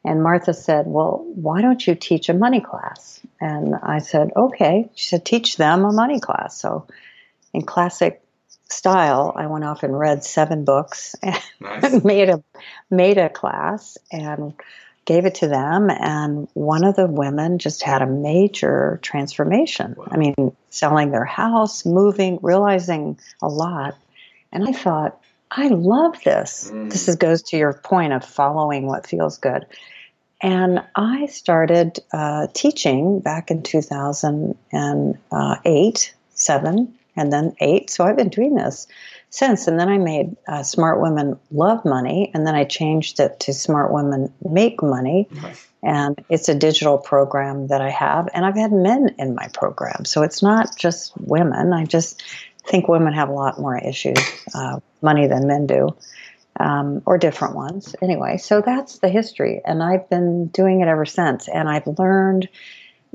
And 0.05 0.23
Martha 0.23 0.53
said, 0.53 0.87
Well, 0.87 1.25
why 1.35 1.63
don't 1.63 1.85
you 1.87 1.95
teach 1.95 2.29
a 2.29 2.35
money 2.35 2.61
class? 2.61 3.21
And 3.41 3.75
I 3.75 4.01
said, 4.01 4.33
Okay. 4.37 4.91
She 4.95 5.07
said, 5.07 5.25
Teach 5.25 5.57
them 5.57 5.85
a 5.85 5.93
money 5.93 6.21
class. 6.21 6.61
So, 6.61 6.87
in 7.55 7.63
classic 7.63 8.21
style, 8.69 9.33
I 9.37 9.47
went 9.47 9.65
off 9.65 9.83
and 9.83 9.99
read 9.99 10.25
seven 10.25 10.65
books 10.65 11.15
and 11.23 11.39
nice. 11.61 12.05
made 12.05 12.31
a 12.31 12.43
made 12.91 13.19
a 13.19 13.29
class 13.29 13.99
and 14.11 14.55
gave 15.05 15.27
it 15.27 15.35
to 15.37 15.47
them. 15.49 15.91
And 15.91 16.49
one 16.55 16.83
of 16.85 16.97
the 16.97 17.07
women 17.07 17.59
just 17.59 17.83
had 17.83 18.03
a 18.03 18.07
major 18.07 18.99
transformation. 19.03 19.95
Wow. 19.97 20.09
I 20.11 20.17
mean, 20.17 20.57
selling 20.71 21.11
their 21.11 21.27
house, 21.27 21.85
moving, 21.85 22.39
realizing 22.43 23.19
a 23.43 23.49
lot. 23.49 23.97
And 24.51 24.67
I 24.67 24.73
thought, 24.73 25.21
I 25.51 25.69
love 25.69 26.23
this. 26.25 26.71
Mm. 26.73 26.91
This 26.91 27.07
is, 27.09 27.17
goes 27.17 27.43
to 27.43 27.57
your 27.57 27.75
point 27.75 28.13
of 28.13 28.25
following 28.25 28.87
what 28.87 29.07
feels 29.07 29.39
good. 29.39 29.67
And 30.41 30.83
I 30.97 31.27
started 31.27 32.01
uh, 32.13 32.49
teaching 32.53 33.21
back 33.21 33.51
in 33.51 33.63
2008, 33.63 36.15
7, 36.35 36.95
and 37.17 37.33
then 37.33 37.55
8. 37.61 37.91
So 37.91 38.05
I've 38.05 38.17
been 38.17 38.29
doing 38.29 38.55
this 38.55 38.87
since. 39.31 39.67
And 39.67 39.79
then 39.79 39.89
I 39.89 39.99
made 39.99 40.37
uh, 40.47 40.63
Smart 40.63 41.01
Women 41.01 41.39
Love 41.51 41.85
Money, 41.85 42.31
and 42.35 42.47
then 42.47 42.55
I 42.55 42.65
changed 42.65 43.21
it 43.21 43.41
to 43.41 43.53
Smart 43.53 43.93
Women 43.93 44.33
Make 44.49 44.83
Money. 44.83 45.29
Nice. 45.31 45.67
And 45.83 46.25
it's 46.31 46.49
a 46.49 46.55
digital 46.55 46.97
program 46.97 47.67
that 47.67 47.83
I 47.83 47.91
have, 47.91 48.29
and 48.33 48.47
I've 48.47 48.57
had 48.57 48.73
men 48.73 49.15
in 49.19 49.35
my 49.35 49.49
program. 49.53 50.07
So 50.07 50.23
it's 50.23 50.43
not 50.43 50.77
just 50.79 51.13
women. 51.19 51.75
I 51.75 51.85
just 51.85 52.23
think 52.67 52.89
women 52.89 53.13
have 53.13 53.29
a 53.29 53.33
lot 53.33 53.61
more 53.61 53.77
issues, 53.77 54.17
uh, 54.55 54.81
money 55.03 55.27
than 55.27 55.47
men 55.47 55.67
do 55.67 55.95
um, 56.61 57.03
or 57.07 57.19
different 57.19 57.55
ones. 57.55 57.95
Anyway, 58.03 58.37
so 58.37 58.61
that's 58.61 58.99
the 58.99 59.09
history, 59.09 59.61
and 59.65 59.83
I've 59.83 60.09
been 60.09 60.47
doing 60.49 60.81
it 60.81 60.89
ever 60.89 61.05
since. 61.05 61.49
And 61.49 61.69
I've 61.69 61.87
learned 61.87 62.49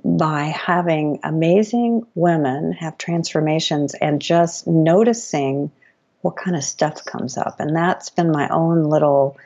by 0.04 0.46
having 0.46 1.20
amazing 1.24 2.06
women 2.16 2.74
have 2.74 2.98
transformations 2.98 3.94
and 3.94 4.22
just 4.22 4.68
noticing 4.68 5.72
what 6.22 6.36
kind 6.36 6.56
of 6.56 6.64
stuff 6.64 7.06
comes 7.06 7.38
up. 7.38 7.60
And 7.60 7.76
that's 7.76 8.10
been 8.10 8.32
my 8.32 8.48
own 8.50 8.84
little 8.84 9.38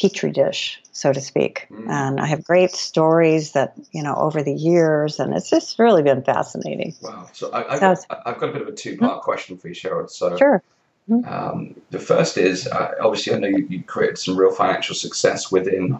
petri 0.00 0.30
dish, 0.30 0.80
so 0.92 1.12
to 1.12 1.20
speak. 1.20 1.66
Mm. 1.70 1.90
And 1.90 2.20
I 2.20 2.26
have 2.26 2.44
great 2.44 2.72
stories 2.72 3.52
that, 3.52 3.74
you 3.92 4.02
know, 4.02 4.14
over 4.14 4.42
the 4.42 4.52
years, 4.52 5.18
and 5.18 5.34
it's 5.34 5.50
just 5.50 5.78
really 5.78 6.02
been 6.02 6.22
fascinating. 6.22 6.94
Wow. 7.02 7.28
So 7.32 7.52
I, 7.52 7.78
have 7.78 7.98
so 7.98 8.06
got 8.08 8.48
a 8.48 8.52
bit 8.52 8.62
of 8.62 8.68
a 8.68 8.72
two 8.72 8.96
part 8.96 9.12
mm-hmm. 9.12 9.24
question 9.24 9.58
for 9.58 9.68
you, 9.68 9.74
Sherold. 9.74 10.10
So, 10.10 10.36
sure. 10.36 10.62
Mm-hmm. 11.10 11.32
Um, 11.32 11.74
the 11.90 11.98
first 11.98 12.36
is 12.36 12.66
uh, 12.66 12.94
obviously 13.00 13.34
I 13.34 13.38
know 13.38 13.48
you, 13.48 13.66
you, 13.68 13.82
created 13.82 14.18
some 14.18 14.36
real 14.36 14.52
financial 14.52 14.94
success 14.94 15.50
within 15.50 15.98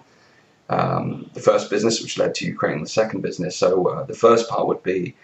um, 0.69 1.31
the 1.35 1.41
first 1.41 1.71
business, 1.71 2.03
which 2.03 2.19
led 2.19 2.35
to 2.37 2.47
you 2.47 2.55
creating 2.55 2.83
the 2.83 2.89
second 2.91 3.23
business. 3.23 3.57
So 3.57 3.87
uh, 3.89 4.05
the 4.05 4.15
first 4.15 4.49
part 4.49 4.67
would 4.67 4.83
be, 4.83 5.15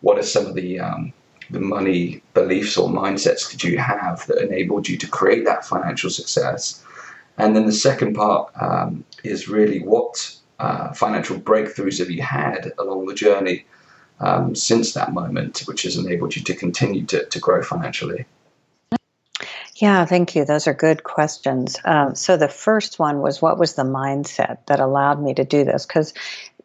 what 0.00 0.18
are 0.18 0.22
some 0.22 0.46
of 0.46 0.54
the 0.54 0.80
um, 0.80 1.12
the 1.50 1.60
money 1.60 2.22
beliefs 2.32 2.76
or 2.76 2.88
mindsets 2.88 3.50
did 3.50 3.62
you 3.62 3.78
have 3.78 4.26
that 4.26 4.42
enabled 4.42 4.88
you 4.88 4.96
to 4.96 5.06
create 5.06 5.44
that 5.44 5.64
financial 5.64 6.10
success? 6.10 6.82
And 7.36 7.54
then 7.54 7.66
the 7.66 7.72
second 7.72 8.14
part 8.14 8.50
um, 8.60 9.04
is 9.24 9.48
really 9.48 9.80
what 9.80 10.36
uh, 10.58 10.92
financial 10.92 11.38
breakthroughs 11.38 11.98
have 11.98 12.10
you 12.10 12.22
had 12.22 12.72
along 12.78 13.06
the 13.06 13.14
journey 13.14 13.66
um, 14.20 14.54
since 14.54 14.94
that 14.94 15.12
moment, 15.12 15.64
which 15.66 15.82
has 15.82 15.96
enabled 15.96 16.36
you 16.36 16.42
to 16.42 16.54
continue 16.54 17.04
to, 17.06 17.26
to 17.26 17.38
grow 17.38 17.62
financially? 17.62 18.24
Yeah, 19.76 20.04
thank 20.04 20.36
you. 20.36 20.44
Those 20.44 20.68
are 20.68 20.74
good 20.74 21.02
questions. 21.02 21.76
Um, 21.84 22.14
so 22.14 22.36
the 22.36 22.48
first 22.48 22.98
one 22.98 23.20
was 23.20 23.42
what 23.42 23.58
was 23.58 23.74
the 23.74 23.82
mindset 23.82 24.58
that 24.66 24.78
allowed 24.78 25.20
me 25.20 25.34
to 25.34 25.44
do 25.44 25.64
this? 25.64 25.84
Because 25.84 26.14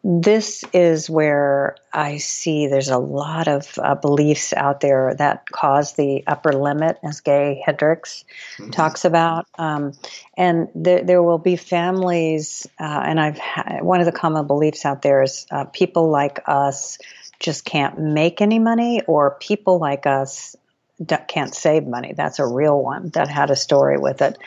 this 0.02 0.64
is 0.72 1.10
where 1.10 1.76
I 1.92 2.16
see 2.16 2.68
there's 2.68 2.88
a 2.88 2.98
lot 2.98 3.48
of 3.48 3.78
uh, 3.78 3.96
beliefs 3.96 4.54
out 4.54 4.80
there 4.80 5.14
that 5.16 5.44
cause 5.50 5.94
the 5.94 6.24
upper 6.26 6.52
limit, 6.52 6.98
as 7.02 7.20
Gay 7.20 7.62
Hendricks 7.66 8.24
mm-hmm. 8.56 8.70
talks 8.70 9.04
about. 9.04 9.46
Um, 9.58 9.92
and 10.36 10.68
there, 10.74 11.02
there 11.02 11.22
will 11.22 11.38
be 11.38 11.56
families, 11.56 12.66
uh, 12.78 13.02
and 13.04 13.20
I've 13.20 13.38
ha- 13.38 13.78
one 13.82 14.00
of 14.00 14.06
the 14.06 14.12
common 14.12 14.46
beliefs 14.46 14.86
out 14.86 15.02
there 15.02 15.22
is 15.22 15.46
uh, 15.50 15.64
people 15.64 16.08
like 16.08 16.40
us 16.46 16.96
just 17.38 17.64
can't 17.64 17.98
make 17.98 18.40
any 18.40 18.58
money, 18.58 19.02
or 19.06 19.36
people 19.40 19.78
like 19.78 20.06
us 20.06 20.56
can't 21.28 21.54
save 21.54 21.86
money. 21.86 22.12
That's 22.16 22.38
a 22.38 22.46
real 22.46 22.80
one 22.80 23.08
that 23.10 23.28
had 23.28 23.50
a 23.50 23.56
story 23.56 23.98
with 23.98 24.22
it. 24.22 24.38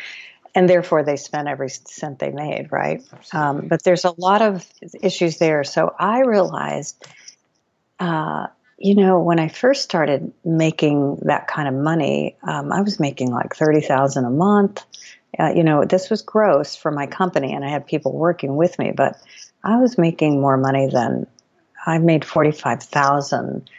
And 0.55 0.69
therefore, 0.69 1.03
they 1.03 1.15
spent 1.15 1.47
every 1.47 1.69
cent 1.69 2.19
they 2.19 2.29
made, 2.29 2.71
right? 2.71 3.03
Um, 3.31 3.67
but 3.67 3.83
there's 3.83 4.05
a 4.05 4.13
lot 4.17 4.43
of 4.43 4.65
issues 5.01 5.39
there. 5.39 5.63
So 5.63 5.95
I 5.99 6.19
realized, 6.19 7.03
uh, 7.99 8.47
you 8.77 8.93
know, 8.93 9.19
when 9.19 9.39
I 9.39 9.47
first 9.47 9.83
started 9.83 10.31
making 10.45 11.21
that 11.23 11.47
kind 11.47 11.67
of 11.67 11.73
money, 11.73 12.37
um, 12.43 12.71
I 12.71 12.81
was 12.81 12.99
making 12.99 13.31
like 13.31 13.55
thirty 13.55 13.81
thousand 13.81 14.25
a 14.25 14.29
month. 14.29 14.83
Uh, 15.39 15.51
you 15.55 15.63
know, 15.63 15.85
this 15.85 16.11
was 16.11 16.21
gross 16.21 16.75
for 16.75 16.91
my 16.91 17.07
company, 17.07 17.53
and 17.53 17.65
I 17.65 17.69
had 17.69 17.87
people 17.87 18.11
working 18.11 18.55
with 18.55 18.77
me, 18.77 18.91
but 18.95 19.17
I 19.63 19.77
was 19.77 19.97
making 19.97 20.39
more 20.39 20.57
money 20.57 20.87
than 20.91 21.25
I 21.83 21.97
made 21.97 22.23
forty 22.23 22.51
five 22.51 22.83
thousand 22.83 23.69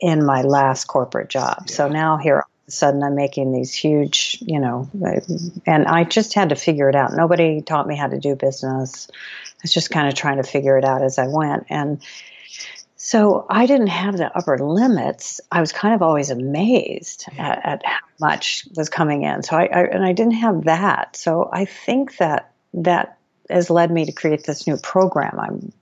in 0.00 0.24
my 0.24 0.42
last 0.42 0.86
corporate 0.86 1.28
job. 1.28 1.64
Yeah. 1.66 1.74
So 1.74 1.88
now 1.88 2.16
here 2.16 2.36
all 2.36 2.40
of 2.40 2.68
a 2.68 2.70
sudden 2.70 3.02
I'm 3.02 3.14
making 3.14 3.52
these 3.52 3.74
huge, 3.74 4.38
you 4.40 4.60
know, 4.60 4.88
and 5.66 5.86
I 5.86 6.04
just 6.04 6.34
had 6.34 6.50
to 6.50 6.56
figure 6.56 6.88
it 6.88 6.94
out. 6.94 7.12
Nobody 7.12 7.60
taught 7.60 7.86
me 7.86 7.96
how 7.96 8.08
to 8.08 8.18
do 8.18 8.34
business. 8.34 9.08
I 9.12 9.58
was 9.62 9.72
just 9.72 9.90
kind 9.90 10.08
of 10.08 10.14
trying 10.14 10.38
to 10.38 10.42
figure 10.42 10.78
it 10.78 10.84
out 10.84 11.02
as 11.02 11.18
I 11.18 11.26
went. 11.28 11.66
And 11.68 12.00
so 12.96 13.46
I 13.48 13.66
didn't 13.66 13.88
have 13.88 14.16
the 14.16 14.34
upper 14.36 14.58
limits. 14.58 15.40
I 15.50 15.60
was 15.60 15.72
kind 15.72 15.94
of 15.94 16.02
always 16.02 16.30
amazed 16.30 17.26
at, 17.38 17.64
at 17.64 17.82
how 17.84 17.98
much 18.20 18.66
was 18.76 18.88
coming 18.88 19.22
in. 19.22 19.42
So 19.42 19.56
I, 19.56 19.64
I, 19.64 19.80
and 19.84 20.04
I 20.04 20.12
didn't 20.12 20.34
have 20.34 20.64
that. 20.64 21.16
So 21.16 21.48
I 21.52 21.64
think 21.64 22.18
that 22.18 22.52
that 22.74 23.18
has 23.48 23.70
led 23.70 23.90
me 23.90 24.04
to 24.04 24.12
create 24.12 24.44
this 24.44 24.66
new 24.66 24.76
program 24.76 25.40
I'm 25.40 25.72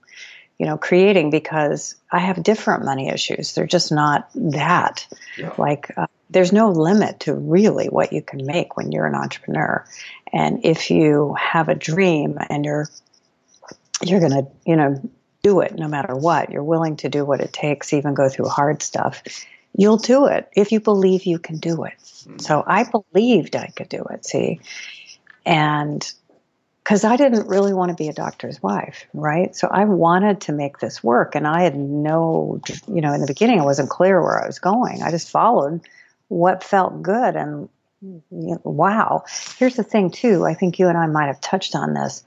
you 0.59 0.65
know, 0.65 0.77
creating 0.77 1.29
because 1.31 1.95
I 2.11 2.19
have 2.19 2.43
different 2.43 2.83
money 2.83 3.07
issues. 3.07 3.53
They're 3.53 3.65
just 3.65 3.91
not 3.91 4.29
that. 4.35 5.07
Yeah. 5.37 5.53
Like, 5.57 5.91
uh, 5.97 6.07
there's 6.29 6.51
no 6.51 6.69
limit 6.69 7.21
to 7.21 7.33
really 7.33 7.87
what 7.87 8.11
you 8.11 8.21
can 8.21 8.45
make 8.45 8.75
when 8.75 8.91
you're 8.91 9.07
an 9.07 9.15
entrepreneur. 9.15 9.85
And 10.31 10.65
if 10.65 10.91
you 10.91 11.35
have 11.39 11.69
a 11.69 11.75
dream 11.75 12.37
and 12.49 12.65
you're, 12.65 12.87
you're 14.03 14.19
going 14.19 14.33
to, 14.33 14.47
you 14.65 14.75
know, 14.75 15.01
do 15.41 15.61
it 15.61 15.75
no 15.75 15.87
matter 15.87 16.13
what, 16.13 16.51
you're 16.51 16.61
willing 16.61 16.97
to 16.97 17.09
do 17.09 17.23
what 17.23 17.39
it 17.39 17.53
takes, 17.53 17.93
even 17.93 18.13
go 18.13 18.27
through 18.27 18.49
hard 18.49 18.83
stuff, 18.83 19.23
you'll 19.75 19.97
do 19.97 20.25
it 20.25 20.49
if 20.55 20.73
you 20.73 20.81
believe 20.81 21.25
you 21.25 21.39
can 21.39 21.57
do 21.57 21.85
it. 21.85 21.97
Mm-hmm. 21.99 22.39
So 22.39 22.63
I 22.67 22.83
believed 22.83 23.55
I 23.55 23.67
could 23.67 23.87
do 23.87 24.03
it, 24.11 24.25
see? 24.25 24.59
And 25.45 26.11
because 26.83 27.03
I 27.03 27.17
didn't 27.17 27.47
really 27.47 27.73
want 27.73 27.89
to 27.89 27.95
be 27.95 28.09
a 28.09 28.13
doctor's 28.13 28.61
wife, 28.63 29.05
right? 29.13 29.55
So 29.55 29.67
I 29.69 29.85
wanted 29.85 30.41
to 30.41 30.51
make 30.51 30.79
this 30.79 31.03
work, 31.03 31.35
and 31.35 31.47
I 31.47 31.63
had 31.63 31.75
no, 31.75 32.61
you 32.87 33.01
know, 33.01 33.13
in 33.13 33.21
the 33.21 33.27
beginning 33.27 33.59
I 33.59 33.65
wasn't 33.65 33.89
clear 33.89 34.21
where 34.21 34.41
I 34.41 34.47
was 34.47 34.59
going. 34.59 35.03
I 35.03 35.11
just 35.11 35.29
followed 35.29 35.81
what 36.27 36.63
felt 36.63 37.01
good, 37.01 37.35
and 37.35 37.69
you 38.01 38.23
know, 38.31 38.61
wow. 38.63 39.25
Here's 39.57 39.75
the 39.75 39.83
thing, 39.83 40.11
too. 40.11 40.45
I 40.45 40.53
think 40.53 40.79
you 40.79 40.87
and 40.87 40.97
I 40.97 41.07
might 41.07 41.27
have 41.27 41.41
touched 41.41 41.75
on 41.75 41.93
this. 41.93 42.23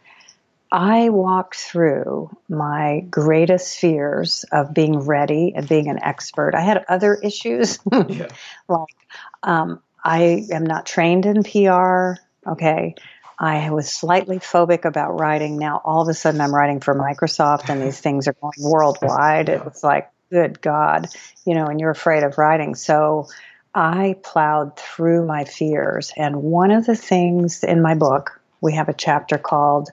I 0.70 1.10
walked 1.10 1.56
through 1.56 2.34
my 2.48 3.04
greatest 3.10 3.78
fears 3.78 4.46
of 4.52 4.72
being 4.72 5.00
ready 5.00 5.52
and 5.54 5.68
being 5.68 5.88
an 5.88 6.02
expert. 6.02 6.54
I 6.54 6.62
had 6.62 6.84
other 6.88 7.14
issues, 7.14 7.78
yeah. 7.92 8.28
like 8.68 8.96
um, 9.42 9.82
I 10.02 10.46
am 10.50 10.64
not 10.64 10.86
trained 10.86 11.26
in 11.26 11.42
PR. 11.42 12.14
Okay. 12.46 12.94
I 13.38 13.70
was 13.70 13.90
slightly 13.90 14.38
phobic 14.38 14.84
about 14.84 15.18
writing. 15.18 15.58
Now, 15.58 15.80
all 15.84 16.02
of 16.02 16.08
a 16.08 16.14
sudden, 16.14 16.40
I'm 16.40 16.54
writing 16.54 16.80
for 16.80 16.94
Microsoft 16.94 17.68
and 17.68 17.82
these 17.82 17.98
things 18.00 18.28
are 18.28 18.34
going 18.34 18.52
worldwide. 18.60 19.48
It 19.48 19.64
was 19.64 19.82
like, 19.82 20.10
good 20.30 20.60
God, 20.60 21.08
you 21.44 21.54
know, 21.54 21.66
and 21.66 21.78
you're 21.78 21.90
afraid 21.90 22.22
of 22.22 22.38
writing. 22.38 22.74
So 22.74 23.28
I 23.74 24.16
plowed 24.22 24.78
through 24.78 25.26
my 25.26 25.44
fears. 25.44 26.12
And 26.16 26.42
one 26.42 26.70
of 26.70 26.86
the 26.86 26.96
things 26.96 27.62
in 27.62 27.82
my 27.82 27.94
book, 27.94 28.40
we 28.60 28.74
have 28.74 28.88
a 28.88 28.94
chapter 28.94 29.38
called 29.38 29.90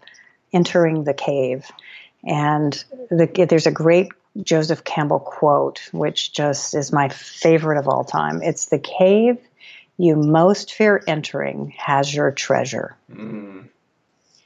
entering 0.54 1.04
the 1.04 1.13
cave. 1.13 1.65
And 2.23 2.73
the, 3.10 3.45
there's 3.49 3.67
a 3.67 3.71
great 3.71 4.10
Joseph 4.41 4.84
Campbell 4.84 5.19
quote, 5.19 5.89
which 5.91 6.34
just 6.34 6.73
is 6.73 6.91
my 6.91 7.10
favorite 7.10 7.80
of 7.80 7.88
all 7.88 8.04
time. 8.04 8.41
It's 8.41 8.67
the 8.67 8.80
cave 8.80 9.38
you 9.99 10.15
most 10.15 10.73
fear 10.73 11.03
entering 11.07 11.73
has 11.77 12.12
your 12.12 12.31
treasure. 12.31 12.95
Mm. 13.12 13.67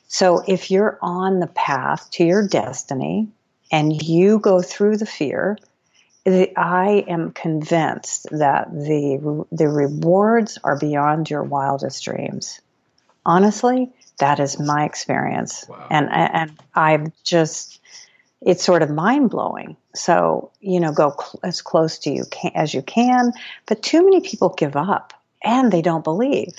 So 0.08 0.44
if 0.48 0.72
you're 0.72 0.98
on 1.02 1.40
the 1.40 1.48
path 1.48 2.10
to 2.12 2.26
your 2.26 2.48
destiny 2.48 3.30
and 3.72 4.02
you 4.02 4.40
go 4.40 4.64
through 4.64 4.98
the 4.98 5.06
fear, 5.06 5.58
I 6.26 7.06
am 7.08 7.32
convinced 7.32 8.28
that 8.32 8.72
the 8.72 9.46
the 9.52 9.68
rewards 9.68 10.58
are 10.64 10.78
beyond 10.78 11.30
your 11.30 11.44
wildest 11.44 12.04
dreams. 12.04 12.60
Honestly, 13.24 13.92
that 14.18 14.40
is 14.40 14.60
my 14.60 14.86
experience, 14.86 15.66
wow. 15.70 15.88
and 15.92 16.10
and 16.12 16.52
I've 16.74 17.12
just 17.24 17.80
it's 18.42 18.64
sort 18.64 18.82
of 18.82 18.90
mind 18.90 19.30
blowing. 19.30 19.78
So 19.94 20.50
you 20.62 20.80
know, 20.80 20.94
go 20.94 21.12
cl- 21.12 21.40
as 21.44 21.62
close 21.62 22.00
to 22.00 22.12
you 22.12 22.26
can, 22.32 22.52
as 22.56 22.74
you 22.74 22.82
can, 22.82 23.34
but 23.68 23.84
too 23.84 24.04
many 24.04 24.22
people 24.22 24.50
give 24.50 24.76
up 24.76 25.14
and 25.44 25.72
they 25.72 25.82
don't 25.82 26.04
believe. 26.04 26.54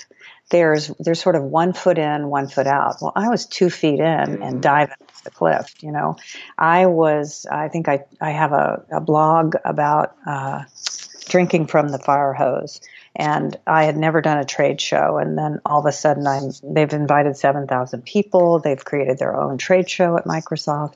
There's 0.51 0.89
there's 0.99 1.21
sort 1.21 1.35
of 1.35 1.43
one 1.43 1.73
foot 1.73 1.97
in, 1.97 2.27
one 2.27 2.47
foot 2.47 2.67
out. 2.67 2.97
Well, 3.01 3.13
I 3.15 3.29
was 3.29 3.45
two 3.45 3.69
feet 3.69 3.99
in 3.99 4.05
and 4.05 4.39
mm-hmm. 4.39 4.59
diving 4.59 4.95
off 5.01 5.23
the 5.23 5.31
cliff. 5.31 5.73
You 5.81 5.91
know, 5.91 6.17
I 6.57 6.85
was. 6.85 7.47
I 7.51 7.67
think 7.67 7.89
I 7.89 8.05
I 8.21 8.29
have 8.31 8.51
a, 8.51 8.85
a 8.91 9.01
blog 9.01 9.55
about 9.65 10.15
uh, 10.27 10.63
drinking 11.27 11.67
from 11.67 11.89
the 11.89 11.97
fire 11.97 12.33
hose 12.33 12.79
and 13.15 13.57
I 13.65 13.85
had 13.85 13.95
never 13.95 14.21
done 14.21 14.37
a 14.37 14.45
trade 14.45 14.81
show. 14.81 15.17
And 15.17 15.37
then 15.37 15.61
all 15.65 15.79
of 15.79 15.85
a 15.85 15.91
sudden, 15.91 16.27
I'm, 16.27 16.51
they've 16.63 16.91
invited 16.91 17.37
7,000 17.37 18.03
people. 18.03 18.59
They've 18.59 18.83
created 18.83 19.17
their 19.17 19.35
own 19.35 19.57
trade 19.57 19.89
show 19.89 20.17
at 20.17 20.25
Microsoft. 20.25 20.95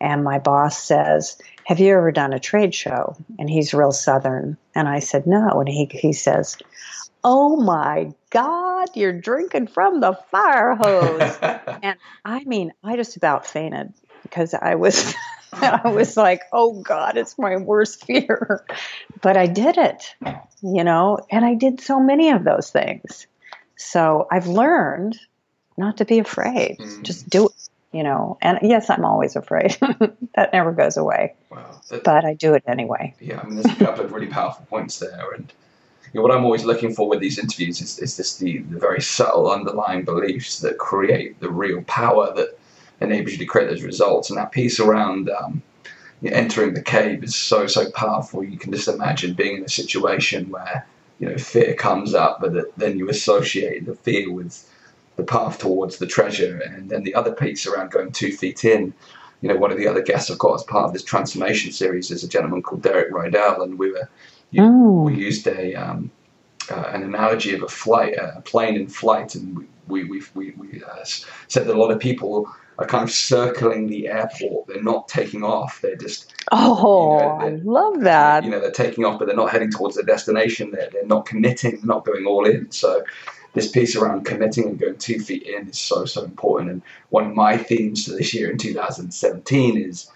And 0.00 0.24
my 0.24 0.38
boss 0.38 0.82
says, 0.82 1.38
Have 1.64 1.80
you 1.80 1.96
ever 1.96 2.12
done 2.12 2.34
a 2.34 2.40
trade 2.40 2.74
show? 2.74 3.16
And 3.38 3.48
he's 3.48 3.72
real 3.72 3.92
Southern. 3.92 4.58
And 4.74 4.88
I 4.88 4.98
said, 4.98 5.26
No. 5.26 5.60
And 5.60 5.68
he, 5.68 5.88
he 5.90 6.12
says, 6.12 6.58
Oh 7.24 7.56
my 7.56 8.12
God, 8.30 8.88
you're 8.94 9.18
drinking 9.18 9.68
from 9.68 10.00
the 10.00 10.12
fire 10.30 10.74
hose. 10.74 11.38
and 11.82 11.98
I 12.24 12.44
mean, 12.44 12.72
I 12.84 12.96
just 12.96 13.16
about 13.16 13.46
fainted 13.46 13.94
because 14.22 14.54
I 14.54 14.74
was. 14.74 15.14
I 15.56 15.88
was 15.88 16.16
like, 16.16 16.42
oh 16.52 16.82
God, 16.82 17.16
it's 17.16 17.38
my 17.38 17.56
worst 17.58 18.04
fear. 18.06 18.64
But 19.22 19.36
I 19.36 19.46
did 19.46 19.78
it, 19.78 20.12
you 20.62 20.82
know, 20.82 21.20
and 21.30 21.44
I 21.44 21.54
did 21.54 21.80
so 21.80 22.00
many 22.00 22.30
of 22.30 22.42
those 22.42 22.70
things. 22.70 23.28
So 23.76 24.26
I've 24.32 24.48
learned 24.48 25.16
not 25.76 25.98
to 25.98 26.04
be 26.04 26.18
afraid. 26.18 26.78
Mm. 26.80 27.02
Just 27.02 27.28
do 27.28 27.46
it, 27.46 27.68
you 27.92 28.02
know. 28.02 28.38
And 28.42 28.58
yes, 28.62 28.90
I'm 28.90 29.04
always 29.04 29.36
afraid. 29.36 29.76
that 30.34 30.52
never 30.52 30.72
goes 30.72 30.96
away. 30.96 31.34
Wow. 31.50 31.80
That, 31.88 32.04
but 32.04 32.24
I 32.24 32.34
do 32.34 32.54
it 32.54 32.64
anyway. 32.66 33.14
Yeah, 33.20 33.40
I 33.40 33.46
mean, 33.46 33.56
there's 33.56 33.76
a 33.80 33.84
couple 33.84 34.04
of 34.04 34.12
really 34.12 34.26
powerful 34.26 34.66
points 34.66 34.98
there. 34.98 35.32
And 35.32 35.52
know, 36.20 36.22
what 36.22 36.30
I'm 36.30 36.44
always 36.44 36.64
looking 36.64 36.94
for 36.94 37.08
with 37.08 37.20
these 37.20 37.38
interviews 37.38 37.80
is, 37.80 37.98
is 37.98 38.16
this 38.16 38.36
the, 38.36 38.58
the 38.58 38.78
very 38.78 39.02
subtle 39.02 39.50
underlying 39.50 40.04
beliefs 40.04 40.60
that 40.60 40.78
create 40.78 41.40
the 41.40 41.50
real 41.50 41.82
power 41.82 42.32
that 42.34 42.58
enables 43.00 43.32
you 43.32 43.38
to 43.38 43.46
create 43.46 43.68
those 43.68 43.82
results. 43.82 44.30
And 44.30 44.38
that 44.38 44.52
piece 44.52 44.78
around 44.78 45.28
um, 45.30 45.62
entering 46.24 46.74
the 46.74 46.82
cave 46.82 47.22
is 47.24 47.34
so 47.34 47.66
so 47.66 47.90
powerful. 47.90 48.44
You 48.44 48.58
can 48.58 48.72
just 48.72 48.88
imagine 48.88 49.34
being 49.34 49.58
in 49.58 49.64
a 49.64 49.68
situation 49.68 50.50
where 50.50 50.86
you 51.18 51.28
know 51.28 51.36
fear 51.36 51.74
comes 51.74 52.14
up, 52.14 52.40
but 52.40 52.76
then 52.76 52.98
you 52.98 53.08
associate 53.08 53.86
the 53.86 53.94
fear 53.94 54.32
with 54.32 54.70
the 55.16 55.24
path 55.24 55.58
towards 55.58 55.98
the 55.98 56.06
treasure, 56.06 56.58
and 56.58 56.90
then 56.90 57.04
the 57.04 57.14
other 57.14 57.32
piece 57.32 57.66
around 57.66 57.90
going 57.90 58.12
two 58.12 58.32
feet 58.32 58.64
in. 58.64 58.94
You 59.40 59.50
know, 59.50 59.56
one 59.56 59.70
of 59.70 59.76
the 59.76 59.86
other 59.86 60.00
guests 60.00 60.30
I've 60.30 60.38
got 60.38 60.54
as 60.54 60.62
part 60.62 60.86
of 60.86 60.94
this 60.94 61.04
transformation 61.04 61.70
series 61.70 62.10
is 62.10 62.24
a 62.24 62.28
gentleman 62.28 62.62
called 62.62 62.82
Derek 62.82 63.12
Rydall, 63.12 63.62
and 63.62 63.78
we 63.78 63.92
were 63.92 64.08
oh. 64.58 65.02
we 65.02 65.14
used 65.14 65.46
a 65.46 65.74
um, 65.74 66.10
uh, 66.70 66.90
an 66.92 67.02
analogy 67.02 67.54
of 67.54 67.62
a 67.62 67.68
flight, 67.68 68.14
a 68.16 68.40
plane 68.42 68.76
in 68.76 68.88
flight, 68.88 69.34
and 69.34 69.66
we 69.88 70.04
we 70.04 70.22
we, 70.34 70.50
we 70.52 70.82
uh, 70.82 71.04
said 71.04 71.66
that 71.66 71.74
a 71.74 71.78
lot 71.78 71.90
of 71.90 71.98
people 71.98 72.48
are 72.78 72.86
kind 72.86 73.04
of 73.04 73.10
circling 73.10 73.86
the 73.86 74.08
airport. 74.08 74.66
They're 74.66 74.82
not 74.82 75.08
taking 75.08 75.44
off. 75.44 75.80
They're 75.80 75.96
just. 75.96 76.34
Oh, 76.50 77.18
you 77.18 77.24
know, 77.24 77.28
I 77.28 77.48
love 77.62 78.00
that. 78.00 78.44
You 78.44 78.50
know, 78.50 78.60
they're 78.60 78.70
taking 78.70 79.04
off, 79.04 79.18
but 79.18 79.26
they're 79.26 79.36
not 79.36 79.50
heading 79.50 79.70
towards 79.70 79.96
their 79.96 80.04
destination. 80.04 80.70
They're, 80.70 80.90
they're 80.90 81.06
not 81.06 81.26
committing, 81.26 81.76
they're 81.76 81.86
not 81.86 82.04
going 82.04 82.26
all 82.26 82.44
in. 82.46 82.70
So, 82.70 83.04
this 83.52 83.70
piece 83.70 83.94
around 83.94 84.24
committing 84.24 84.64
and 84.64 84.78
going 84.78 84.96
two 84.96 85.20
feet 85.20 85.44
in 85.44 85.68
is 85.68 85.78
so, 85.78 86.04
so 86.04 86.24
important. 86.24 86.70
And 86.70 86.82
one 87.10 87.26
of 87.26 87.34
my 87.34 87.56
themes 87.56 88.06
for 88.06 88.12
this 88.12 88.34
year 88.34 88.50
in 88.50 88.58
2017 88.58 89.78
is, 89.78 90.10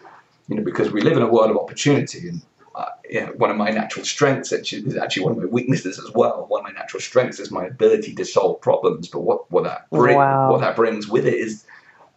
you 0.49 0.57
know, 0.57 0.65
because 0.65 0.91
we 0.91 1.03
live 1.03 1.17
in 1.17 1.23
a 1.23 1.29
world 1.29 1.51
of 1.51 1.57
opportunity 1.57 2.29
and 2.29 2.43
uh, 2.79 2.91
yeah, 3.11 3.31
one 3.31 3.51
of 3.51 3.57
my 3.57 3.71
natural 3.71 4.05
strengths 4.05 4.53
actually, 4.53 4.83
is 4.83 4.97
actually 4.97 5.25
one 5.25 5.33
of 5.33 5.39
my 5.39 5.47
weaknesses 5.47 5.99
as 5.99 6.13
well. 6.15 6.47
One 6.47 6.61
of 6.61 6.73
my 6.73 6.79
natural 6.79 7.01
strengths 7.01 7.41
is 7.41 7.51
my 7.51 7.67
ability 7.67 8.15
to 8.15 8.25
solve 8.25 8.61
problems. 8.61 9.09
But 9.09 9.21
what, 9.21 9.51
what 9.51 9.65
that 9.65 9.91
bring, 9.91 10.17
wow. 10.17 10.53
what 10.53 10.61
that 10.61 10.77
brings 10.77 11.09
with 11.09 11.27
it 11.27 11.35
is 11.35 11.65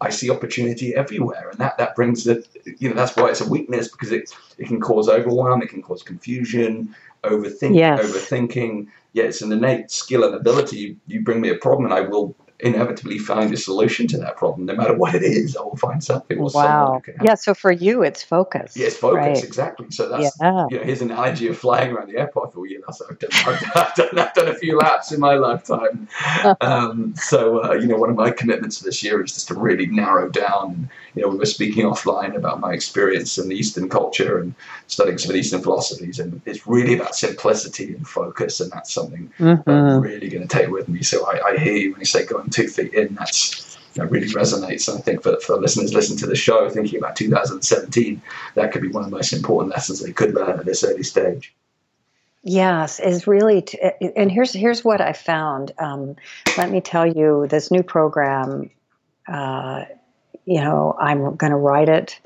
I 0.01 0.11
see 0.11 0.29
opportunity 0.29 0.95
everywhere, 0.95 1.49
and 1.49 1.59
that 1.59 1.79
that 1.79 1.95
brings 1.95 2.25
the 2.25 2.45
you 2.77 2.89
know 2.89 2.95
that's 2.95 3.15
why 3.15 3.29
it's 3.31 3.41
a 3.41 3.49
weakness 3.49 3.87
because 3.87 4.11
it 4.11 4.31
it 4.59 4.67
can 4.67 4.79
cause 4.79 5.09
overwhelm, 5.09 5.63
it 5.63 5.69
can 5.69 5.81
cause 5.81 6.03
confusion, 6.03 6.95
overthinking, 7.23 7.75
yes. 7.75 7.99
overthinking. 7.99 8.87
Yeah, 9.13 9.23
it's 9.23 9.41
an 9.41 9.51
innate 9.51 9.89
skill 9.89 10.23
and 10.23 10.35
ability. 10.35 10.95
You 11.07 11.21
bring 11.21 11.41
me 11.41 11.49
a 11.49 11.55
problem, 11.55 11.85
and 11.85 11.93
I 11.93 12.01
will 12.01 12.35
inevitably 12.61 13.17
find 13.17 13.53
a 13.53 13.57
solution 13.57 14.07
to 14.07 14.17
that 14.17 14.37
problem, 14.37 14.65
no 14.65 14.75
matter 14.75 14.93
what 14.93 15.15
it 15.15 15.23
is. 15.23 15.57
I 15.57 15.61
will 15.61 15.75
find 15.75 16.03
something. 16.03 16.37
Or 16.37 16.49
wow. 16.53 17.01
Yeah. 17.23 17.35
So 17.35 17.53
for 17.53 17.71
you, 17.71 18.03
it's 18.03 18.23
focus. 18.23 18.77
Yes, 18.77 18.95
focus 18.95 19.17
right. 19.17 19.43
exactly. 19.43 19.87
So 19.89 20.09
that's 20.09 20.37
yeah. 20.39 20.67
you 20.69 20.77
know, 20.77 20.83
here's 20.83 21.01
an 21.01 21.11
analogy 21.11 21.47
of 21.47 21.57
flying 21.57 21.91
around 21.91 22.09
the 22.11 22.17
airport. 22.17 22.53
Thought, 22.53 22.69
yeah, 22.69 22.79
that's 22.85 23.01
I've 23.01 23.19
done, 23.19 23.29
I've 23.75 23.95
done, 23.95 24.19
I've 24.19 24.33
done 24.33 24.47
a 24.47 24.55
few 24.55 24.77
laps 24.77 25.11
in 25.11 25.19
my 25.19 25.35
lifetime. 25.35 26.07
um, 26.61 27.15
so 27.15 27.63
uh, 27.63 27.73
you 27.73 27.87
know, 27.87 27.97
one 27.97 28.09
of 28.09 28.15
my 28.15 28.31
commitments 28.31 28.77
for 28.77 28.85
this 28.85 29.03
year 29.03 29.23
is 29.23 29.33
just 29.33 29.47
to 29.49 29.55
really 29.55 29.87
narrow 29.87 30.29
down. 30.29 30.89
You 31.15 31.23
know, 31.23 31.29
we 31.29 31.37
were 31.37 31.45
speaking 31.45 31.85
offline 31.91 32.35
about 32.35 32.59
my 32.59 32.73
experience 32.73 33.37
in 33.37 33.49
the 33.49 33.55
Eastern 33.55 33.89
culture 33.89 34.39
and 34.39 34.53
studying 34.87 35.17
some 35.17 35.31
of 35.31 35.33
the 35.33 35.39
Eastern 35.39 35.61
philosophies, 35.61 36.19
and 36.19 36.41
it's 36.45 36.65
really 36.67 36.95
about 36.95 37.15
simplicity 37.15 37.93
and 37.93 38.07
focus, 38.07 38.59
and 38.59 38.71
that's 38.71 38.91
something 38.91 39.31
mm-hmm. 39.39 39.69
I'm 39.69 40.01
really 40.01 40.29
going 40.29 40.47
to 40.47 40.57
take 40.57 40.69
with 40.69 40.87
me. 40.87 41.01
So 41.03 41.25
I, 41.25 41.49
I 41.49 41.57
hear 41.57 41.75
you 41.75 41.91
when 41.91 41.99
you 41.99 42.05
say 42.05 42.25
going 42.25 42.49
two 42.49 42.67
feet 42.67 42.93
in. 42.93 43.15
That's 43.15 43.71
you 43.93 44.03
know, 44.03 44.09
really 44.09 44.27
resonates. 44.27 44.87
And 44.87 44.97
I 44.97 45.01
think 45.01 45.21
for, 45.21 45.37
for 45.41 45.59
listeners 45.59 45.93
listening 45.93 46.19
to 46.19 46.27
the 46.27 46.35
show, 46.35 46.69
thinking 46.69 46.97
about 46.97 47.15
2017, 47.15 48.21
that 48.55 48.71
could 48.71 48.81
be 48.81 48.87
one 48.87 49.03
of 49.03 49.09
the 49.09 49.15
most 49.15 49.33
important 49.33 49.73
lessons 49.73 49.99
they 49.99 50.13
could 50.13 50.33
learn 50.33 50.59
at 50.59 50.65
this 50.65 50.83
early 50.83 51.03
stage. 51.03 51.53
Yes, 52.43 52.99
is 52.99 53.27
really, 53.27 53.61
t- 53.61 53.79
and 54.15 54.31
here's 54.31 54.51
here's 54.51 54.83
what 54.83 54.99
I 54.99 55.13
found. 55.13 55.73
Um, 55.77 56.15
let 56.57 56.71
me 56.71 56.81
tell 56.81 57.05
you, 57.05 57.45
this 57.47 57.69
new 57.69 57.83
program. 57.83 58.71
Uh, 59.27 59.85
you 60.45 60.61
know, 60.61 60.95
I'm 60.99 61.35
going 61.35 61.51
to 61.51 61.57
write 61.57 61.89
it 61.89 62.19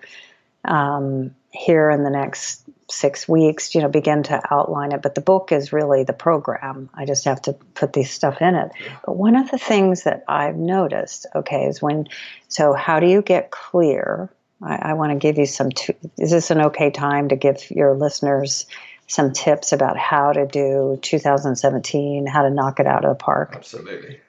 um, 0.63 1.36
here 1.51 1.89
in 1.89 2.04
the 2.04 2.10
next 2.10 2.63
six 2.89 3.28
weeks, 3.28 3.73
you 3.73 3.82
know, 3.82 3.88
begin 3.88 4.23
to 4.23 4.41
outline 4.51 4.91
it. 4.91 5.01
But 5.01 5.15
the 5.15 5.21
book 5.21 5.51
is 5.51 5.73
really 5.73 6.04
the 6.04 6.13
program. 6.13 6.89
I 6.93 7.06
just 7.06 7.25
have 7.25 7.41
to 7.43 7.54
put 7.54 7.93
these 7.93 8.12
stuff 8.12 8.41
in 8.41 8.56
it. 8.56 8.71
But 9.06 9.15
one 9.15 9.36
of 9.36 9.49
the 9.49 9.58
things 9.58 10.04
that 10.04 10.23
I've 10.28 10.56
noticed, 10.56 11.25
okay, 11.36 11.65
is 11.65 11.82
when, 11.82 12.08
so 12.47 12.73
how 12.73 12.99
do 12.99 13.08
you 13.08 13.21
get 13.21 13.51
clear? 13.51 14.30
I, 14.62 14.75
I 14.89 14.93
want 14.93 15.12
to 15.12 15.17
give 15.17 15.38
you 15.38 15.45
some, 15.45 15.71
t- 15.71 15.95
is 16.17 16.32
this 16.32 16.51
an 16.51 16.62
okay 16.62 16.91
time 16.91 17.30
to 17.30 17.36
give 17.36 17.69
your 17.71 17.95
listeners 17.95 18.65
some 19.08 19.34
tips 19.34 19.71
about 19.71 19.97
how 19.97 20.32
to 20.32 20.45
do 20.45 20.99
2017, 21.01 22.28
how 22.28 22.43
to 22.43 22.49
knock 22.49 22.80
it 22.80 22.88
out 22.88 23.06
of 23.06 23.17
the 23.17 23.23
park? 23.23 23.54
Absolutely. 23.56 24.19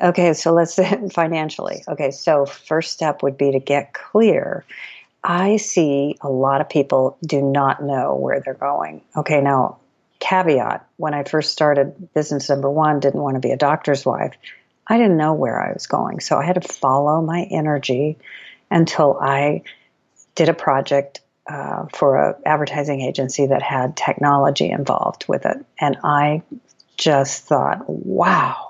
Okay, 0.00 0.34
so 0.34 0.52
let's 0.52 0.78
financially. 1.12 1.82
Okay, 1.88 2.10
so 2.10 2.46
first 2.46 2.92
step 2.92 3.22
would 3.22 3.38
be 3.38 3.52
to 3.52 3.60
get 3.60 3.94
clear 3.94 4.64
I 5.26 5.56
see 5.56 6.16
a 6.20 6.28
lot 6.28 6.60
of 6.60 6.68
people 6.68 7.18
do 7.26 7.42
not 7.42 7.82
know 7.82 8.14
where 8.14 8.40
they're 8.40 8.54
going. 8.54 9.02
Okay, 9.16 9.40
now, 9.40 9.78
caveat 10.20 10.86
when 10.96 11.14
I 11.14 11.24
first 11.24 11.50
started 11.50 12.14
business 12.14 12.48
number 12.48 12.70
one, 12.70 13.00
didn't 13.00 13.20
want 13.20 13.34
to 13.34 13.40
be 13.40 13.50
a 13.50 13.56
doctor's 13.56 14.06
wife. 14.06 14.34
I 14.86 14.98
didn't 14.98 15.16
know 15.16 15.34
where 15.34 15.60
I 15.60 15.72
was 15.72 15.88
going. 15.88 16.20
So 16.20 16.38
I 16.38 16.44
had 16.44 16.62
to 16.62 16.68
follow 16.68 17.20
my 17.20 17.42
energy 17.50 18.18
until 18.70 19.18
I 19.20 19.62
did 20.36 20.48
a 20.48 20.54
project 20.54 21.20
uh, 21.48 21.86
for 21.92 22.30
an 22.30 22.34
advertising 22.46 23.00
agency 23.00 23.46
that 23.48 23.62
had 23.62 23.96
technology 23.96 24.70
involved 24.70 25.26
with 25.26 25.44
it. 25.44 25.56
And 25.80 25.96
I 26.04 26.42
just 26.96 27.44
thought, 27.44 27.84
wow, 27.88 28.65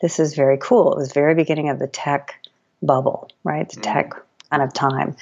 this 0.00 0.18
is 0.18 0.34
very 0.34 0.58
cool. 0.58 0.92
It 0.92 0.98
was 0.98 1.12
very 1.12 1.34
beginning 1.34 1.68
of 1.68 1.78
the 1.78 1.86
tech 1.86 2.34
bubble, 2.82 3.30
right? 3.44 3.68
The 3.68 3.80
mm-hmm. 3.80 3.92
tech 3.92 4.10
kind 4.50 4.62
of 4.62 4.72
time. 4.72 5.16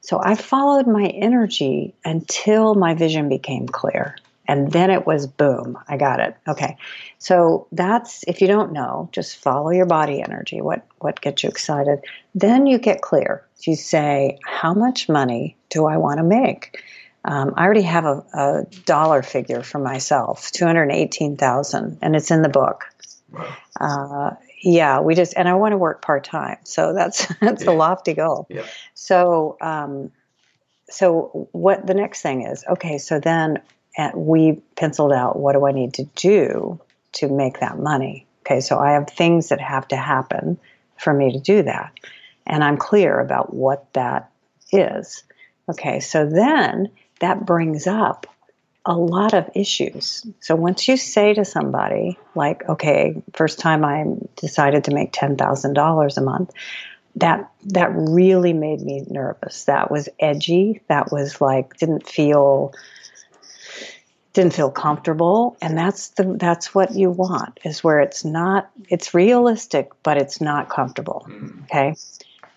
So 0.00 0.20
I 0.22 0.36
followed 0.36 0.86
my 0.86 1.06
energy 1.06 1.94
until 2.04 2.74
my 2.74 2.94
vision 2.94 3.28
became 3.28 3.66
clear. 3.66 4.16
And 4.48 4.70
then 4.70 4.90
it 4.90 5.04
was 5.04 5.26
boom, 5.26 5.76
I 5.88 5.96
got 5.96 6.20
it. 6.20 6.36
Okay. 6.46 6.76
So 7.18 7.66
that's 7.72 8.22
if 8.28 8.40
you 8.40 8.46
don't 8.46 8.72
know, 8.72 9.08
just 9.10 9.38
follow 9.38 9.70
your 9.70 9.86
body 9.86 10.22
energy. 10.22 10.60
What 10.60 10.86
what 10.98 11.20
gets 11.20 11.42
you 11.42 11.48
excited? 11.48 12.04
Then 12.34 12.66
you 12.66 12.78
get 12.78 13.02
clear. 13.02 13.44
You 13.62 13.74
say, 13.74 14.38
how 14.44 14.74
much 14.74 15.08
money 15.08 15.56
do 15.70 15.86
I 15.86 15.96
want 15.96 16.18
to 16.18 16.22
make? 16.22 16.80
Um, 17.24 17.54
I 17.56 17.64
already 17.64 17.82
have 17.82 18.04
a, 18.04 18.24
a, 18.34 18.66
dollar 18.84 19.22
figure 19.22 19.64
for 19.64 19.80
myself, 19.80 20.52
two 20.52 20.64
hundred 20.64 20.92
eighteen 20.92 21.36
thousand, 21.36 21.98
and 22.00 22.14
it's 22.14 22.30
in 22.30 22.42
the 22.42 22.48
book. 22.48 22.84
Uh, 23.80 24.30
yeah, 24.62 25.00
we 25.00 25.14
just 25.14 25.34
and 25.36 25.48
I 25.48 25.54
want 25.54 25.72
to 25.72 25.78
work 25.78 26.02
part 26.02 26.24
time, 26.24 26.58
so 26.64 26.92
that's 26.92 27.26
that's 27.40 27.64
yeah. 27.64 27.70
a 27.70 27.72
lofty 27.72 28.14
goal. 28.14 28.46
Yeah. 28.48 28.66
So, 28.94 29.56
um, 29.60 30.12
so 30.88 31.48
what 31.52 31.86
the 31.86 31.94
next 31.94 32.22
thing 32.22 32.46
is? 32.46 32.64
Okay, 32.68 32.98
so 32.98 33.20
then 33.20 33.60
uh, 33.98 34.10
we 34.14 34.60
penciled 34.76 35.12
out 35.12 35.38
what 35.38 35.52
do 35.52 35.66
I 35.66 35.72
need 35.72 35.94
to 35.94 36.04
do 36.16 36.80
to 37.12 37.28
make 37.28 37.60
that 37.60 37.78
money. 37.78 38.26
Okay, 38.44 38.60
so 38.60 38.78
I 38.78 38.92
have 38.92 39.08
things 39.08 39.48
that 39.48 39.60
have 39.60 39.88
to 39.88 39.96
happen 39.96 40.58
for 40.98 41.12
me 41.12 41.32
to 41.32 41.38
do 41.38 41.62
that, 41.62 41.92
and 42.46 42.64
I'm 42.64 42.76
clear 42.76 43.20
about 43.20 43.52
what 43.52 43.92
that 43.94 44.30
is. 44.72 45.24
Okay, 45.68 46.00
so 46.00 46.26
then 46.26 46.90
that 47.20 47.44
brings 47.44 47.86
up 47.86 48.26
a 48.86 48.96
lot 48.96 49.34
of 49.34 49.50
issues. 49.54 50.24
So 50.40 50.54
once 50.54 50.86
you 50.86 50.96
say 50.96 51.34
to 51.34 51.44
somebody, 51.44 52.18
like, 52.36 52.66
okay, 52.68 53.20
first 53.34 53.58
time 53.58 53.84
I 53.84 54.04
decided 54.36 54.84
to 54.84 54.94
make 54.94 55.12
$10,000 55.12 56.16
a 56.16 56.20
month, 56.20 56.52
that 57.16 57.50
that 57.64 57.90
really 57.94 58.52
made 58.52 58.80
me 58.82 59.04
nervous. 59.08 59.64
That 59.64 59.90
was 59.90 60.08
edgy. 60.20 60.82
That 60.88 61.10
was 61.10 61.40
like 61.40 61.76
didn't 61.78 62.06
feel 62.06 62.74
didn't 64.34 64.52
feel 64.52 64.70
comfortable 64.70 65.56
and 65.62 65.78
that's 65.78 66.08
the 66.10 66.36
that's 66.38 66.74
what 66.74 66.94
you 66.94 67.08
want 67.10 67.58
is 67.64 67.82
where 67.82 68.00
it's 68.00 68.22
not 68.22 68.68
it's 68.90 69.14
realistic 69.14 69.88
but 70.02 70.18
it's 70.18 70.42
not 70.42 70.68
comfortable 70.68 71.26
mm. 71.26 71.62
okay 71.62 71.94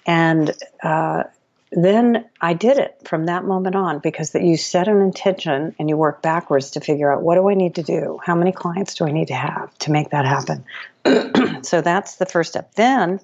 and 0.06 0.52
uh, 0.84 1.24
then 1.72 2.26
I 2.42 2.54
did 2.54 2.78
it 2.78 3.02
from 3.06 3.26
that 3.26 3.46
moment 3.46 3.76
on 3.76 4.00
because 4.00 4.32
that 4.32 4.44
you 4.44 4.58
set 4.58 4.88
an 4.88 5.02
intention 5.02 5.76
and 5.78 5.88
you 5.88 5.98
work 5.98 6.22
backwards 6.22 6.72
to 6.72 6.80
figure 6.80 7.12
out 7.12 7.22
what 7.22 7.36
do 7.36 7.50
I 7.50 7.54
need 7.54 7.76
to 7.76 7.84
do? 7.84 8.20
How 8.24 8.36
many 8.36 8.52
clients 8.52 8.96
do 8.96 9.06
I 9.06 9.12
need 9.12 9.28
to 9.28 9.36
have 9.36 9.78
to 9.80 9.92
make 9.92 10.10
that 10.10 10.26
happen? 10.26 10.66
so 11.64 11.82
that's 11.82 12.16
the 12.16 12.26
first 12.26 12.52
step. 12.52 12.74
Then 12.74 13.20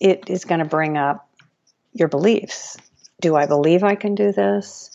it 0.00 0.30
is 0.30 0.44
going 0.44 0.60
to 0.60 0.64
bring 0.64 0.96
up 0.96 1.28
your 1.92 2.08
beliefs. 2.08 2.76
Do 3.20 3.34
I 3.34 3.46
believe 3.46 3.82
I 3.82 3.96
can 3.96 4.14
do 4.14 4.32
this? 4.32 4.90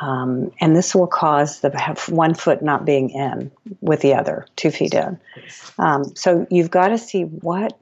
Um, 0.00 0.52
and 0.60 0.74
this 0.74 0.94
will 0.94 1.06
cause 1.06 1.60
the 1.60 1.70
one 2.08 2.34
foot 2.34 2.62
not 2.62 2.84
being 2.84 3.10
in 3.10 3.50
with 3.80 4.00
the 4.00 4.14
other, 4.14 4.46
two 4.56 4.70
feet 4.70 4.94
in. 4.94 5.18
Um, 5.78 6.16
so 6.16 6.46
you've 6.50 6.70
got 6.70 6.88
to 6.88 6.98
see 6.98 7.24
what 7.24 7.78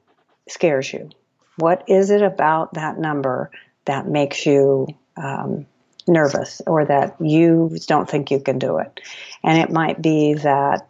scares 0.47 0.91
you. 0.91 1.09
What 1.57 1.83
is 1.87 2.09
it 2.09 2.21
about 2.21 2.73
that 2.73 2.97
number 2.97 3.51
that 3.89 4.07
makes 4.07 4.45
you 4.45 4.87
um, 5.17 5.65
nervous 6.07 6.61
or 6.67 6.85
that 6.85 7.15
you 7.19 7.75
don't 7.87 8.07
think 8.07 8.29
you 8.29 8.39
can 8.39 8.59
do 8.59 8.77
it. 8.77 8.99
And 9.43 9.57
it 9.57 9.71
might 9.71 9.99
be 9.99 10.35
that, 10.35 10.87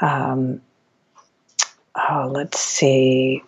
um, 0.00 0.62
oh, 1.94 2.30
let's 2.32 2.58
see. 2.58 3.44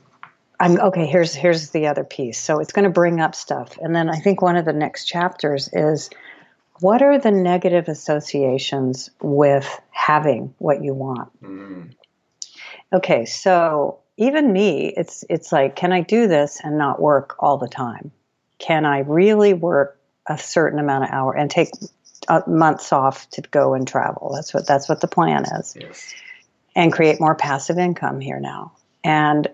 I'm 0.61 0.79
okay. 0.79 1.07
Here's 1.07 1.35
here's 1.35 1.71
the 1.71 1.87
other 1.87 2.05
piece. 2.05 2.39
So 2.39 2.59
it's 2.59 2.73
going 2.73 2.85
to 2.85 2.91
bring 2.91 3.21
up 3.21 3.35
stuff, 3.35 3.79
and 3.81 3.95
then 3.95 4.11
I 4.11 4.19
think 4.19 4.43
one 4.43 4.57
of 4.57 4.67
the 4.67 4.73
next 4.73 5.05
chapters 5.05 5.71
is 5.73 6.11
what 6.81 7.01
are 7.01 7.19
the 7.19 7.31
negative 7.31 7.89
associations 7.89 9.09
with 9.23 9.81
having 9.93 10.53
what 10.59 10.83
you 10.83 10.93
want. 10.93 11.31
Mm. 11.43 11.95
Okay, 12.93 13.25
so 13.25 14.01
even 14.19 14.53
me, 14.53 14.93
it's 14.97 15.25
it's 15.31 15.53
like, 15.53 15.77
can 15.77 15.93
I 15.93 16.01
do 16.01 16.27
this 16.27 16.61
and 16.63 16.77
not 16.77 17.01
work 17.01 17.37
all 17.39 17.57
the 17.57 17.69
time? 17.69 18.11
Can 18.59 18.85
I 18.85 19.01
really 19.01 19.55
work 19.55 19.99
a 20.27 20.37
certain 20.39 20.79
amount 20.79 21.05
of 21.05 21.11
hour 21.11 21.37
and 21.37 21.51
take 21.51 21.71
uh, 22.27 22.43
months 22.47 22.93
off 22.93 23.29
to 23.31 23.43
go 23.43 23.75
and 23.75 23.87
travel? 23.87 24.33
That's 24.35 24.53
what 24.53 24.67
that's 24.67 24.89
what 24.89 25.01
the 25.01 25.09
plan 25.09 25.45
is, 25.59 25.77
yes. 25.81 26.15
and 26.75 26.93
create 26.93 27.21
more 27.21 27.35
passive 27.35 27.79
income 27.79 28.21
here 28.21 28.41
now. 28.41 28.73
And 29.05 29.49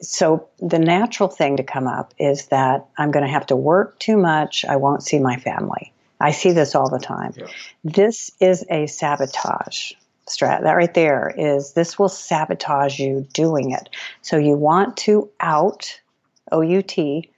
so 0.00 0.48
the 0.58 0.78
natural 0.78 1.28
thing 1.28 1.56
to 1.56 1.62
come 1.62 1.86
up 1.86 2.12
is 2.18 2.46
that 2.46 2.86
I'm 2.98 3.10
going 3.10 3.24
to 3.24 3.32
have 3.32 3.46
to 3.46 3.56
work 3.56 3.98
too 3.98 4.16
much. 4.16 4.64
I 4.64 4.76
won't 4.76 5.02
see 5.02 5.18
my 5.18 5.36
family. 5.36 5.92
I 6.20 6.32
see 6.32 6.52
this 6.52 6.74
all 6.74 6.88
the 6.88 6.98
time. 6.98 7.34
Yeah. 7.36 7.46
This 7.82 8.30
is 8.40 8.64
a 8.70 8.86
sabotage 8.86 9.92
strat. 10.26 10.62
That 10.62 10.72
right 10.72 10.92
there 10.92 11.32
is 11.36 11.72
this 11.72 11.98
will 11.98 12.08
sabotage 12.08 12.98
you 12.98 13.26
doing 13.32 13.72
it. 13.72 13.88
So 14.22 14.36
you 14.36 14.56
want 14.56 14.96
to 14.98 15.30
out, 15.40 16.00
O 16.52 16.60
U 16.60 16.82
T, 16.82 17.30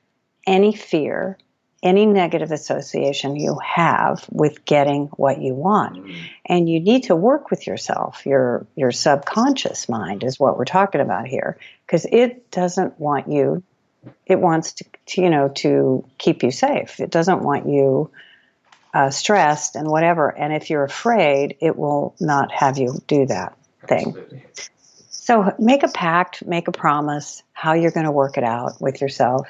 any 0.48 0.74
fear, 0.74 1.38
any 1.82 2.06
negative 2.06 2.50
association 2.50 3.36
you 3.36 3.58
have 3.64 4.26
with 4.30 4.64
getting 4.64 5.06
what 5.08 5.40
you 5.40 5.54
want. 5.54 6.10
And 6.46 6.68
you 6.68 6.80
need 6.80 7.04
to 7.04 7.14
work 7.14 7.50
with 7.50 7.66
yourself. 7.66 8.26
Your 8.26 8.66
your 8.74 8.90
subconscious 8.90 9.88
mind 9.88 10.24
is 10.24 10.40
what 10.40 10.58
we're 10.58 10.64
talking 10.64 11.00
about 11.00 11.28
here 11.28 11.58
because 11.86 12.06
it 12.10 12.50
doesn't 12.50 12.98
want 12.98 13.30
you 13.30 13.62
it 14.26 14.40
wants 14.40 14.72
to, 14.72 14.84
to, 15.06 15.22
you 15.22 15.30
know 15.30 15.48
to 15.48 16.04
keep 16.16 16.42
you 16.42 16.50
safe. 16.50 16.98
It 16.98 17.10
doesn't 17.10 17.42
want 17.42 17.68
you 17.68 18.10
uh, 18.94 19.10
stressed 19.10 19.76
and 19.76 19.86
whatever. 19.86 20.30
And 20.30 20.52
if 20.52 20.70
you're 20.70 20.84
afraid, 20.84 21.58
it 21.60 21.76
will 21.76 22.14
not 22.18 22.50
have 22.52 22.78
you 22.78 22.98
do 23.06 23.26
that 23.26 23.56
thing. 23.86 24.08
Absolutely. 24.08 24.44
So 25.10 25.54
make 25.58 25.82
a 25.82 25.88
pact, 25.88 26.46
make 26.46 26.68
a 26.68 26.72
promise 26.72 27.42
how 27.52 27.74
you're 27.74 27.90
going 27.90 28.06
to 28.06 28.12
work 28.12 28.38
it 28.38 28.44
out 28.44 28.80
with 28.80 29.02
yourself 29.02 29.46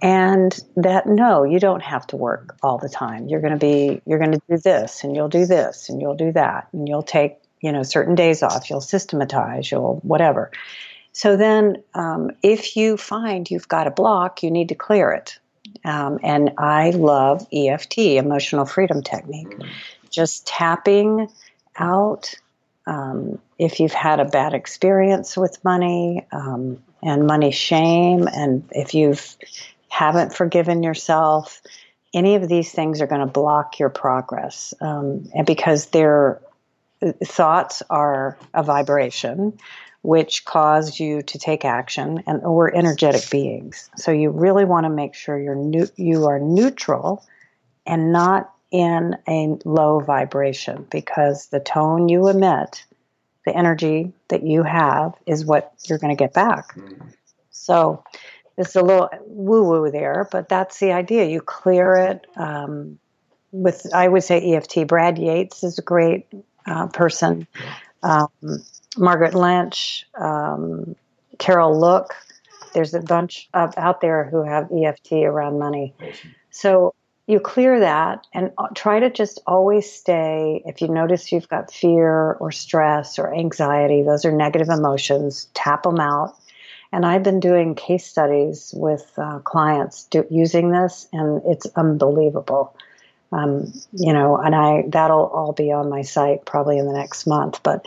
and 0.00 0.56
that 0.76 1.06
no 1.06 1.42
you 1.44 1.58
don't 1.58 1.82
have 1.82 2.06
to 2.08 2.16
work 2.16 2.56
all 2.62 2.78
the 2.78 2.88
time. 2.88 3.28
You're 3.28 3.40
going 3.40 3.52
to 3.52 3.58
be 3.58 4.00
you're 4.06 4.18
going 4.18 4.32
to 4.32 4.40
do 4.48 4.58
this 4.58 5.02
and 5.02 5.14
you'll 5.14 5.28
do 5.28 5.46
this 5.46 5.88
and 5.88 6.00
you'll 6.00 6.14
do 6.14 6.32
that. 6.32 6.68
And 6.72 6.88
you'll 6.88 7.02
take 7.02 7.38
you 7.60 7.72
know 7.72 7.82
certain 7.82 8.14
days 8.14 8.42
off. 8.42 8.70
You'll 8.70 8.80
systematize 8.80 9.70
you'll 9.70 9.96
whatever. 10.02 10.50
So 11.12 11.36
then 11.36 11.82
um, 11.94 12.30
if 12.42 12.76
you 12.76 12.96
find 12.96 13.50
you've 13.50 13.68
got 13.68 13.86
a 13.86 13.90
block 13.90 14.42
you 14.42 14.50
need 14.50 14.68
to 14.68 14.74
clear 14.74 15.10
it. 15.10 15.38
Um, 15.84 16.18
and 16.22 16.52
i 16.56 16.90
love 16.90 17.46
eft 17.52 17.98
emotional 17.98 18.66
freedom 18.66 19.02
technique. 19.02 19.54
Just 20.10 20.46
tapping 20.46 21.28
out 21.76 22.34
um, 22.86 23.38
if 23.58 23.80
you've 23.80 23.92
had 23.92 24.18
a 24.18 24.24
bad 24.24 24.54
experience 24.54 25.36
with 25.36 25.62
money 25.62 26.26
um, 26.32 26.82
and 27.02 27.26
money 27.26 27.50
shame 27.50 28.26
and 28.28 28.64
if 28.70 28.94
you've 28.94 29.36
haven't 29.88 30.34
forgiven 30.34 30.82
yourself, 30.82 31.60
any 32.14 32.34
of 32.34 32.48
these 32.48 32.72
things 32.72 33.00
are 33.00 33.06
going 33.06 33.20
to 33.20 33.26
block 33.26 33.78
your 33.78 33.90
progress. 33.90 34.74
Um, 34.80 35.28
and 35.34 35.46
because 35.46 35.86
their 35.86 36.40
thoughts 37.24 37.82
are 37.90 38.38
a 38.54 38.62
vibration, 38.62 39.58
which 40.02 40.44
cause 40.44 40.98
you 40.98 41.22
to 41.22 41.38
take 41.38 41.64
action, 41.64 42.22
and 42.26 42.42
we're 42.42 42.72
energetic 42.72 43.28
beings. 43.30 43.90
So 43.96 44.10
you 44.10 44.30
really 44.30 44.64
want 44.64 44.84
to 44.84 44.90
make 44.90 45.14
sure 45.14 45.38
you're 45.38 45.54
new, 45.54 45.86
you 45.96 46.26
are 46.26 46.38
neutral 46.38 47.24
and 47.86 48.12
not 48.12 48.52
in 48.70 49.16
a 49.28 49.56
low 49.64 50.00
vibration 50.00 50.86
because 50.90 51.46
the 51.46 51.60
tone 51.60 52.08
you 52.08 52.28
emit, 52.28 52.84
the 53.44 53.56
energy 53.56 54.12
that 54.28 54.42
you 54.42 54.62
have, 54.62 55.14
is 55.26 55.44
what 55.44 55.72
you're 55.88 55.98
going 55.98 56.14
to 56.14 56.22
get 56.22 56.34
back. 56.34 56.74
Mm. 56.76 57.12
So 57.50 58.04
it's 58.58 58.74
a 58.74 58.82
little 58.82 59.08
woo 59.24 59.62
woo 59.62 59.90
there, 59.90 60.28
but 60.32 60.48
that's 60.48 60.80
the 60.80 60.92
idea. 60.92 61.26
You 61.26 61.40
clear 61.40 61.94
it 61.94 62.26
um, 62.36 62.98
with, 63.52 63.86
I 63.94 64.08
would 64.08 64.24
say 64.24 64.52
EFT. 64.52 64.86
Brad 64.88 65.16
Yates 65.16 65.62
is 65.62 65.78
a 65.78 65.82
great 65.82 66.26
uh, 66.66 66.88
person. 66.88 67.46
Um, 68.02 68.28
Margaret 68.96 69.34
Lynch, 69.34 70.04
um, 70.18 70.96
Carol 71.38 71.78
Look. 71.78 72.14
There's 72.74 72.94
a 72.94 73.00
bunch 73.00 73.48
of 73.54 73.74
out 73.76 74.00
there 74.00 74.24
who 74.24 74.42
have 74.42 74.70
EFT 74.72 75.12
around 75.12 75.60
money. 75.60 75.94
So 76.50 76.94
you 77.28 77.38
clear 77.38 77.78
that 77.78 78.26
and 78.34 78.50
uh, 78.58 78.68
try 78.74 78.98
to 78.98 79.08
just 79.08 79.40
always 79.46 79.90
stay. 79.90 80.62
If 80.66 80.80
you 80.80 80.88
notice 80.88 81.30
you've 81.30 81.48
got 81.48 81.72
fear 81.72 82.32
or 82.34 82.50
stress 82.50 83.20
or 83.20 83.32
anxiety, 83.32 84.02
those 84.02 84.24
are 84.24 84.32
negative 84.32 84.68
emotions, 84.68 85.48
tap 85.54 85.84
them 85.84 86.00
out 86.00 86.34
And 86.92 87.04
I've 87.04 87.22
been 87.22 87.40
doing 87.40 87.74
case 87.74 88.06
studies 88.06 88.72
with 88.74 89.10
uh, 89.18 89.40
clients 89.40 90.04
do, 90.04 90.26
using 90.30 90.70
this, 90.70 91.06
and 91.12 91.42
it's 91.46 91.66
unbelievable. 91.76 92.74
Um, 93.30 93.74
you 93.92 94.14
know, 94.14 94.38
and 94.38 94.54
I 94.54 94.84
that'll 94.88 95.26
all 95.26 95.52
be 95.52 95.70
on 95.70 95.90
my 95.90 96.02
site 96.02 96.46
probably 96.46 96.78
in 96.78 96.86
the 96.86 96.94
next 96.94 97.26
month. 97.26 97.62
But 97.62 97.84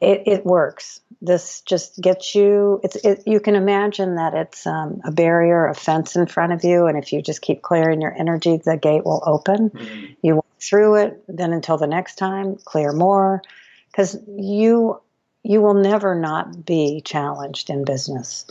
it, 0.00 0.22
it 0.26 0.46
works. 0.46 1.00
This 1.20 1.62
just 1.62 2.00
gets 2.00 2.34
you. 2.34 2.80
It's 2.84 2.96
it, 2.96 3.22
you 3.26 3.40
can 3.40 3.56
imagine 3.56 4.16
that 4.16 4.34
it's 4.34 4.66
um, 4.66 5.00
a 5.04 5.10
barrier, 5.10 5.66
a 5.66 5.74
fence 5.74 6.14
in 6.14 6.26
front 6.26 6.52
of 6.52 6.62
you, 6.62 6.86
and 6.86 6.96
if 6.96 7.12
you 7.12 7.22
just 7.22 7.42
keep 7.42 7.62
clearing 7.62 8.00
your 8.00 8.14
energy, 8.16 8.58
the 8.58 8.76
gate 8.76 9.04
will 9.04 9.22
open. 9.26 9.70
Mm-hmm. 9.70 10.06
You 10.22 10.34
walk 10.36 10.46
through 10.60 10.96
it, 10.96 11.24
then 11.26 11.52
until 11.52 11.78
the 11.78 11.86
next 11.86 12.16
time, 12.16 12.56
clear 12.64 12.92
more, 12.92 13.42
because 13.90 14.16
you 14.28 15.00
you 15.46 15.62
will 15.62 15.74
never 15.74 16.14
not 16.14 16.66
be 16.66 17.00
challenged 17.04 17.70
in 17.70 17.84
business. 17.84 18.46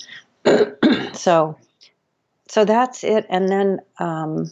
so, 1.14 1.58
so 2.48 2.66
that's 2.66 3.04
it. 3.04 3.26
And 3.30 3.50
then, 3.50 3.82
um, 4.00 4.50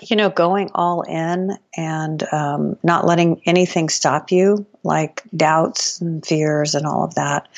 you 0.00 0.14
know, 0.14 0.30
going 0.30 0.70
all 0.72 1.02
in 1.02 1.58
and 1.76 2.22
um, 2.32 2.76
not 2.84 3.06
letting 3.06 3.42
anything 3.44 3.88
stop 3.88 4.30
you, 4.30 4.66
like 4.84 5.22
doubts 5.36 6.00
and 6.00 6.24
fears 6.24 6.76
and 6.76 6.86
all 6.86 7.04
of 7.04 7.16
that. 7.16 7.48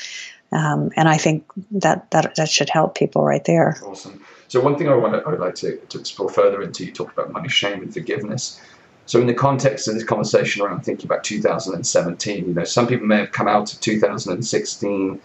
Um, 0.51 0.91
and 0.95 1.07
I 1.07 1.17
think 1.17 1.45
that, 1.71 2.09
that 2.11 2.35
that 2.35 2.49
should 2.49 2.69
help 2.69 2.95
people 2.95 3.23
right 3.23 3.43
there. 3.45 3.77
Awesome. 3.85 4.23
So 4.47 4.61
one 4.61 4.77
thing 4.77 4.87
I 4.87 4.95
want 4.95 5.13
to, 5.13 5.21
I 5.27 5.29
would 5.29 5.41
like 5.41 5.55
to, 5.55 5.77
to 5.77 5.99
explore 5.99 6.29
further 6.29 6.61
into, 6.61 6.85
you 6.85 6.91
talked 6.91 7.13
about 7.13 7.31
money, 7.31 7.49
shame, 7.49 7.83
and 7.83 7.93
forgiveness. 7.93 8.59
So, 9.07 9.21
in 9.21 9.27
the 9.27 9.33
context 9.33 9.87
of 9.87 9.93
this 9.93 10.03
conversation 10.03 10.61
around 10.61 10.81
thinking 10.81 11.05
about 11.05 11.23
2017, 11.23 12.45
you 12.45 12.53
know, 12.53 12.65
some 12.65 12.87
people 12.87 13.07
may 13.07 13.17
have 13.17 13.31
come 13.31 13.47
out 13.47 13.73
of 13.73 13.79
2016 13.79 15.21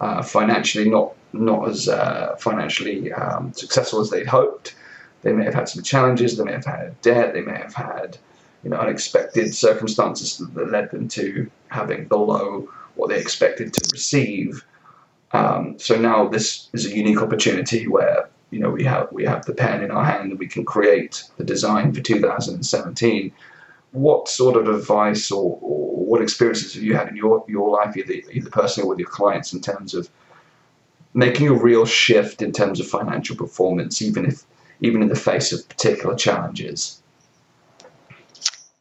uh, 0.00 0.22
financially 0.22 0.88
not 0.88 1.14
not 1.32 1.68
as 1.68 1.88
uh, 1.88 2.36
financially 2.38 3.12
um, 3.12 3.52
successful 3.52 4.00
as 4.00 4.10
they'd 4.10 4.26
hoped. 4.26 4.76
They 5.22 5.32
may 5.32 5.44
have 5.44 5.54
had 5.54 5.68
some 5.68 5.82
challenges. 5.82 6.36
They 6.36 6.44
may 6.44 6.52
have 6.52 6.64
had 6.64 7.00
debt. 7.02 7.34
They 7.34 7.40
may 7.40 7.58
have 7.58 7.74
had, 7.74 8.18
you 8.62 8.70
know, 8.70 8.76
unexpected 8.76 9.52
circumstances 9.52 10.38
that 10.38 10.70
led 10.70 10.92
them 10.92 11.08
to 11.08 11.50
having 11.68 12.06
below 12.06 12.68
what 12.94 13.08
they 13.08 13.18
expected 13.18 13.72
to 13.72 13.88
receive. 13.92 14.64
Um, 15.32 15.76
so 15.80 15.96
now 15.96 16.28
this 16.28 16.68
is 16.72 16.86
a 16.86 16.96
unique 16.96 17.20
opportunity 17.20 17.88
where 17.88 18.28
you 18.54 18.60
know 18.60 18.70
we 18.70 18.84
have 18.84 19.08
we 19.10 19.24
have 19.24 19.44
the 19.44 19.52
pen 19.52 19.82
in 19.82 19.90
our 19.90 20.04
hand 20.04 20.30
and 20.30 20.38
we 20.38 20.46
can 20.46 20.64
create 20.64 21.24
the 21.38 21.44
design 21.44 21.92
for 21.92 22.00
2017 22.00 23.32
what 23.90 24.28
sort 24.28 24.56
of 24.56 24.68
advice 24.68 25.30
or, 25.30 25.58
or 25.60 26.04
what 26.06 26.22
experiences 26.22 26.74
have 26.74 26.82
you 26.82 26.96
had 26.96 27.06
in 27.08 27.14
your, 27.14 27.44
your 27.46 27.70
life 27.70 27.96
either, 27.96 28.12
either 28.32 28.50
personally 28.50 28.86
or 28.86 28.90
with 28.90 28.98
your 28.98 29.08
clients 29.08 29.52
in 29.52 29.60
terms 29.60 29.94
of 29.94 30.10
making 31.14 31.46
a 31.48 31.52
real 31.52 31.86
shift 31.86 32.42
in 32.42 32.50
terms 32.50 32.80
of 32.80 32.86
financial 32.88 33.36
performance 33.36 34.02
even 34.02 34.24
if 34.24 34.44
even 34.80 35.02
in 35.02 35.08
the 35.08 35.16
face 35.16 35.52
of 35.52 35.68
particular 35.68 36.14
challenges? 36.16 37.00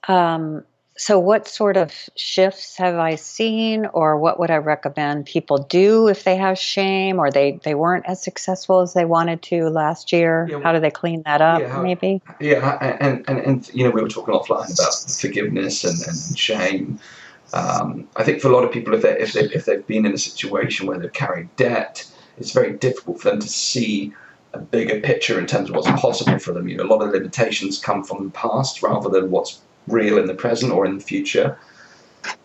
Um, 0.08 0.66
so 0.96 1.18
what 1.18 1.48
sort 1.48 1.76
of 1.76 1.92
shifts 2.16 2.78
have 2.78 2.96
I 2.96 3.16
seen 3.16 3.88
or 3.88 4.18
what 4.18 4.40
would 4.40 4.52
I 4.52 4.58
recommend 4.58 5.26
people 5.26 5.58
do 5.58 6.08
if 6.08 6.24
they 6.24 6.36
have 6.36 6.58
shame 6.58 7.20
or 7.20 7.32
they, 7.32 7.60
they 7.64 7.74
weren't 7.74 8.06
as 8.08 8.22
successful 8.22 8.82
as 8.82 8.94
they 8.94 9.06
wanted 9.06 9.42
to 9.44 9.70
last 9.70 10.12
year? 10.12 10.48
Yeah, 10.50 10.60
how 10.62 10.72
do 10.72 10.80
they 10.80 10.92
clean 10.92 11.24
that 11.24 11.42
up 11.42 11.62
yeah, 11.62 11.70
how, 11.70 11.82
maybe? 11.82 12.22
Yeah, 12.40 12.78
and, 13.00 13.28
and, 13.28 13.40
and, 13.40 13.74
you 13.74 13.84
know, 13.84 13.90
we 13.90 14.02
were 14.02 14.08
talking 14.08 14.34
offline 14.34 14.72
about 14.72 14.94
forgiveness 15.20 15.84
and, 15.84 16.00
and 16.08 16.38
shame. 16.38 17.00
Um, 17.54 18.08
I 18.16 18.24
think 18.24 18.42
for 18.42 18.50
a 18.50 18.52
lot 18.52 18.64
of 18.64 18.72
people, 18.72 18.94
if, 18.94 19.02
they, 19.02 19.20
if, 19.20 19.34
they, 19.34 19.46
if 19.46 19.66
they've 19.66 19.86
been 19.86 20.06
in 20.06 20.14
a 20.14 20.18
situation 20.18 20.86
where 20.86 21.00
they've 21.00 21.12
carried 21.12 21.56
debt, 21.56 22.08
it's 22.38 22.52
very 22.52 22.74
difficult 22.74 23.22
for 23.22 23.32
them 23.32 23.40
to 23.40 23.48
see 23.48 24.14
a 24.54 24.60
bigger 24.60 25.00
picture 25.02 25.40
in 25.40 25.48
terms 25.48 25.70
of 25.70 25.76
what's 25.76 25.90
possible 26.00 26.38
for 26.38 26.52
them. 26.54 26.68
You 26.68 26.78
know, 26.78 26.84
a 26.84 26.86
lot 26.86 27.02
of 27.02 27.10
limitations 27.10 27.80
come 27.80 28.04
from 28.04 28.26
the 28.26 28.32
past 28.32 28.84
rather 28.84 29.10
than 29.10 29.32
what's 29.32 29.60
real 29.88 30.18
in 30.18 30.28
the 30.28 30.34
present 30.34 30.72
or 30.72 30.86
in 30.86 30.98
the 30.98 31.04
future. 31.04 31.58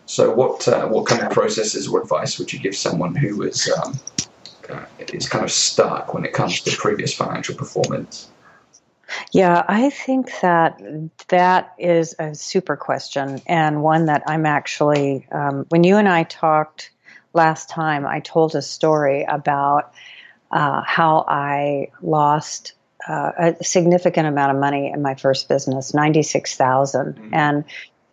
So, 0.05 0.33
what 0.33 0.67
uh, 0.67 0.87
what 0.87 1.05
kind 1.05 1.21
of 1.21 1.31
processes 1.31 1.87
or 1.87 2.01
advice 2.01 2.39
would 2.39 2.51
you 2.51 2.59
give 2.59 2.75
someone 2.75 3.15
who 3.15 3.43
is 3.43 3.71
um, 3.83 3.99
is 5.13 5.29
kind 5.29 5.45
of 5.45 5.51
stuck 5.51 6.13
when 6.13 6.25
it 6.25 6.33
comes 6.33 6.61
to 6.61 6.75
previous 6.77 7.13
financial 7.13 7.55
performance? 7.55 8.29
Yeah, 9.31 9.63
I 9.67 9.89
think 9.89 10.31
that 10.41 10.81
that 11.29 11.73
is 11.79 12.15
a 12.19 12.35
super 12.35 12.75
question 12.75 13.41
and 13.47 13.81
one 13.81 14.05
that 14.05 14.23
I'm 14.27 14.45
actually. 14.45 15.27
Um, 15.31 15.65
when 15.69 15.83
you 15.83 15.97
and 15.97 16.07
I 16.07 16.23
talked 16.23 16.91
last 17.33 17.69
time, 17.69 18.05
I 18.05 18.19
told 18.19 18.55
a 18.55 18.61
story 18.61 19.23
about 19.23 19.93
uh, 20.51 20.81
how 20.85 21.25
I 21.27 21.89
lost 22.01 22.73
uh, 23.09 23.31
a 23.59 23.63
significant 23.63 24.27
amount 24.27 24.51
of 24.53 24.59
money 24.59 24.91
in 24.91 25.01
my 25.01 25.15
first 25.15 25.49
business, 25.49 25.93
ninety 25.93 26.23
six 26.23 26.55
thousand, 26.55 27.15
mm-hmm. 27.15 27.33
and 27.33 27.63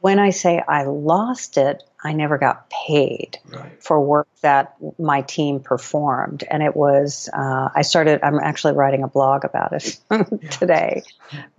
when 0.00 0.18
I 0.18 0.30
say 0.30 0.62
I 0.66 0.84
lost 0.84 1.58
it, 1.58 1.82
I 2.02 2.12
never 2.12 2.38
got 2.38 2.70
paid 2.70 3.38
right. 3.48 3.82
for 3.82 4.00
work 4.00 4.28
that 4.40 4.76
my 4.98 5.22
team 5.22 5.60
performed, 5.60 6.44
and 6.50 6.62
it 6.62 6.74
was 6.74 7.28
uh, 7.32 7.68
I 7.74 7.82
started. 7.82 8.20
I'm 8.22 8.38
actually 8.38 8.74
writing 8.74 9.02
a 9.02 9.08
blog 9.08 9.44
about 9.44 9.72
it 9.72 9.98
today 10.50 11.02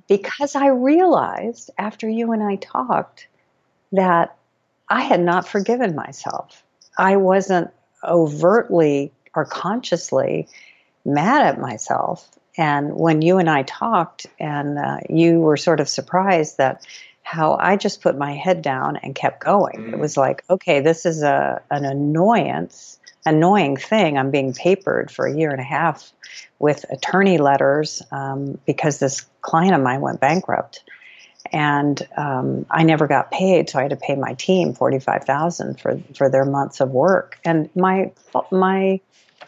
because 0.08 0.56
I 0.56 0.68
realized 0.68 1.70
after 1.78 2.10
you 2.10 2.32
and 2.32 2.42
I 2.42 2.56
talked 2.56 3.28
that 3.92 4.36
I 4.90 5.02
had 5.02 5.22
not 5.22 5.48
forgiven 5.48 5.96
myself. 5.96 6.64
I 6.98 7.18
wasn't 7.18 7.70
overtly 8.04 9.12
or 9.36 9.46
consciously 9.46 10.48
mad 11.06 11.46
at 11.46 11.60
myself 11.60 12.30
and 12.58 12.96
when 12.96 13.22
you 13.22 13.38
and 13.38 13.50
I 13.50 13.64
talked, 13.64 14.26
and 14.40 14.80
uh, 14.80 14.98
you 15.10 15.40
were 15.40 15.58
sort 15.58 15.80
of 15.80 15.88
surprised 15.88 16.58
that 16.58 16.86
how 17.22 17.58
I 17.60 17.76
just 17.76 18.02
put 18.02 18.18
my 18.18 18.34
head 18.34 18.62
down 18.62 18.98
and 18.98 19.14
kept 19.14 19.44
going. 19.44 19.76
Mm. 19.78 19.94
It 19.94 20.00
was 20.00 20.16
like, 20.18 20.44
okay, 20.50 20.80
this 20.80 21.06
is 21.06 21.24
a 21.24 21.62
an 21.70 21.86
annoyance, 21.86 23.00
annoying 23.26 23.78
thing. 23.78 24.18
I'm 24.18 24.32
being 24.32 24.54
papered 24.54 25.12
for 25.12 25.28
a 25.28 25.36
year 25.36 25.52
and 25.52 25.60
a 25.60 25.64
half 25.64 26.12
with 26.58 26.86
attorney 26.90 27.38
letters 27.38 28.02
um, 28.12 28.58
because 28.66 29.00
this 29.00 29.26
client 29.42 29.76
of 29.76 29.82
mine 29.82 30.02
went 30.02 30.20
bankrupt, 30.20 30.84
and 31.52 32.08
um, 32.18 32.66
I 32.72 32.84
never 32.84 33.08
got 33.08 33.30
paid, 33.30 33.70
so 33.70 33.80
I 33.80 33.84
had 33.84 33.92
to 33.92 33.98
pay 33.98 34.16
my 34.16 34.34
team 34.34 34.74
forty 34.74 35.00
five 35.00 35.26
thousand 35.26 35.80
for 35.80 36.00
for 36.16 36.30
their 36.30 36.46
months 36.46 36.80
of 36.80 36.90
work. 36.92 37.40
And 37.46 37.70
my 37.76 38.12
my 38.52 39.02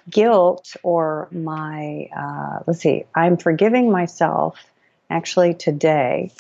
guilt 0.10 0.76
or 0.84 1.28
my, 1.32 2.10
uh, 2.16 2.60
let's 2.68 2.82
see, 2.82 3.06
I'm 3.16 3.38
forgiving 3.38 3.92
myself 3.92 4.60
actually 5.10 5.54
today, 5.54 6.32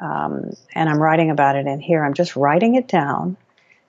um, 0.00 0.52
and 0.74 0.88
I'm 0.88 1.00
writing 1.00 1.30
about 1.30 1.56
it 1.56 1.66
in 1.66 1.80
here. 1.80 2.04
I'm 2.04 2.14
just 2.14 2.36
writing 2.36 2.74
it 2.76 2.88
down 2.88 3.36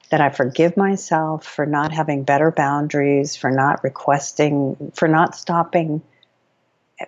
that 0.10 0.22
I 0.22 0.30
forgive 0.30 0.76
myself 0.76 1.46
for 1.46 1.66
not 1.66 1.92
having 1.92 2.24
better 2.24 2.52
boundaries, 2.52 3.36
for 3.36 3.52
not 3.52 3.84
requesting, 3.84 4.92
for 4.96 5.08
not 5.08 5.36
stopping, 5.36 6.02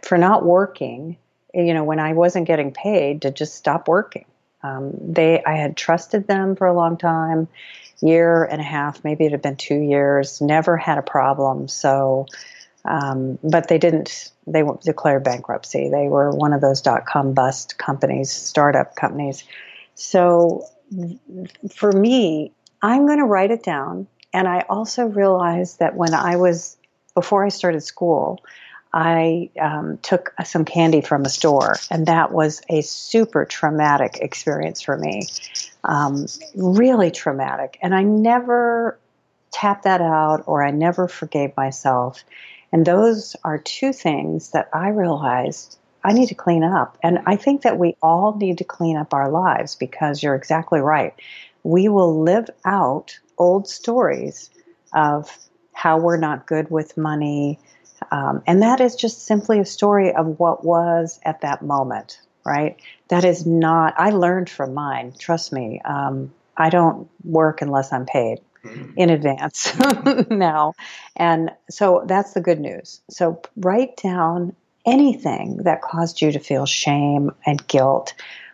for 0.03 0.17
not 0.17 0.45
working, 0.45 1.17
you 1.53 1.73
know, 1.73 1.83
when 1.83 1.99
I 1.99 2.13
wasn't 2.13 2.47
getting 2.47 2.71
paid 2.71 3.23
to 3.23 3.31
just 3.31 3.55
stop 3.55 3.87
working. 3.87 4.25
Um, 4.63 4.93
they, 5.01 5.43
I 5.43 5.55
had 5.55 5.75
trusted 5.75 6.27
them 6.27 6.55
for 6.55 6.67
a 6.67 6.73
long 6.73 6.97
time 6.97 7.47
year 8.01 8.43
and 8.43 8.59
a 8.59 8.63
half, 8.63 9.03
maybe 9.03 9.25
it 9.25 9.31
had 9.31 9.41
been 9.41 9.55
two 9.55 9.79
years, 9.79 10.41
never 10.41 10.77
had 10.77 10.97
a 10.97 11.01
problem. 11.01 11.67
So, 11.67 12.25
um, 12.83 13.37
but 13.43 13.67
they 13.67 13.77
didn't, 13.77 14.31
they 14.47 14.63
declared 14.83 15.23
bankruptcy. 15.23 15.89
They 15.89 16.07
were 16.07 16.31
one 16.31 16.53
of 16.53 16.61
those 16.61 16.81
dot 16.81 17.05
com 17.05 17.33
bust 17.33 17.77
companies, 17.77 18.31
startup 18.31 18.95
companies. 18.95 19.43
So 19.95 20.65
for 21.69 21.91
me, 21.91 22.51
I'm 22.81 23.05
going 23.05 23.19
to 23.19 23.25
write 23.25 23.51
it 23.51 23.63
down. 23.63 24.07
And 24.33 24.47
I 24.47 24.65
also 24.69 25.05
realized 25.05 25.79
that 25.79 25.95
when 25.95 26.13
I 26.13 26.37
was, 26.37 26.77
before 27.13 27.45
I 27.45 27.49
started 27.49 27.81
school, 27.81 28.39
I 28.93 29.49
um, 29.59 29.99
took 30.01 30.33
some 30.43 30.65
candy 30.65 30.99
from 31.01 31.23
a 31.23 31.29
store, 31.29 31.75
and 31.89 32.07
that 32.07 32.33
was 32.33 32.61
a 32.67 32.81
super 32.81 33.45
traumatic 33.45 34.17
experience 34.21 34.81
for 34.81 34.97
me. 34.97 35.27
Um, 35.83 36.27
really 36.55 37.11
traumatic. 37.11 37.77
And 37.81 37.95
I 37.95 38.03
never 38.03 38.99
tapped 39.51 39.83
that 39.83 40.01
out 40.01 40.43
or 40.45 40.63
I 40.63 40.71
never 40.71 41.07
forgave 41.07 41.55
myself. 41.57 42.23
And 42.71 42.85
those 42.85 43.35
are 43.43 43.57
two 43.57 43.91
things 43.91 44.51
that 44.51 44.69
I 44.73 44.89
realized 44.89 45.77
I 46.03 46.13
need 46.13 46.29
to 46.29 46.35
clean 46.35 46.63
up. 46.63 46.97
And 47.03 47.19
I 47.25 47.35
think 47.35 47.61
that 47.61 47.77
we 47.77 47.95
all 48.01 48.35
need 48.35 48.57
to 48.59 48.63
clean 48.63 48.97
up 48.97 49.13
our 49.13 49.29
lives 49.29 49.75
because 49.75 50.23
you're 50.23 50.35
exactly 50.35 50.79
right. 50.79 51.13
We 51.63 51.89
will 51.89 52.23
live 52.23 52.49
out 52.65 53.19
old 53.37 53.67
stories 53.67 54.49
of 54.93 55.29
how 55.73 55.99
we're 55.99 56.17
not 56.17 56.47
good 56.47 56.69
with 56.69 56.97
money, 56.97 57.59
um, 58.11 58.41
and 58.47 58.61
that 58.61 58.81
is 58.81 58.95
just 58.95 59.25
simply 59.25 59.59
a 59.59 59.65
story 59.65 60.13
of 60.13 60.39
what 60.39 60.65
was 60.65 61.19
at 61.23 61.41
that 61.41 61.61
moment, 61.61 62.19
right? 62.45 62.77
That 63.09 63.25
is 63.25 63.45
not, 63.45 63.93
I 63.97 64.11
learned 64.11 64.49
from 64.49 64.73
mine, 64.73 65.13
trust 65.17 65.51
me. 65.51 65.81
Um, 65.83 66.33
I 66.57 66.69
don't 66.69 67.09
work 67.23 67.61
unless 67.61 67.91
I'm 67.93 68.05
paid. 68.05 68.39
mm. 68.63 68.93
in 68.95 69.09
advance 69.09 69.73
now. 70.29 70.73
And 71.15 71.51
so 71.69 72.03
that's 72.07 72.33
the 72.33 72.41
good 72.41 72.59
news. 72.59 73.01
So 73.09 73.41
write 73.55 73.97
down 73.97 74.55
anything 74.85 75.57
that 75.63 75.81
caused 75.81 76.21
you 76.21 76.31
to 76.31 76.39
feel 76.39 76.65
shame 76.65 77.31
and 77.45 77.65
guilt 77.67 78.13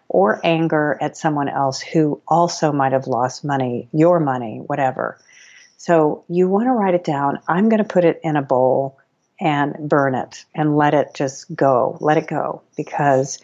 or 0.09 0.39
anger 0.43 0.97
at 1.01 1.17
someone 1.17 1.49
else 1.49 1.81
who 1.81 2.21
also 2.27 2.71
might 2.71 2.93
have 2.93 3.07
lost 3.07 3.43
money, 3.43 3.89
your 3.91 4.19
money, 4.19 4.61
whatever. 4.65 5.19
So 5.77 6.23
you 6.29 6.47
want 6.47 6.67
to 6.67 6.71
write 6.71 6.95
it 6.95 7.03
down. 7.03 7.39
I'm 7.47 7.69
going 7.69 7.83
to 7.83 7.83
put 7.83 8.05
it 8.05 8.19
in 8.23 8.35
a 8.35 8.41
bowl 8.41 8.97
and 9.39 9.75
burn 9.77 10.15
it 10.15 10.45
and 10.55 10.75
let 10.75 10.93
it 10.93 11.13
just 11.13 11.53
go. 11.53 11.97
Let 12.01 12.17
it 12.17 12.27
go 12.27 12.61
because 12.75 13.39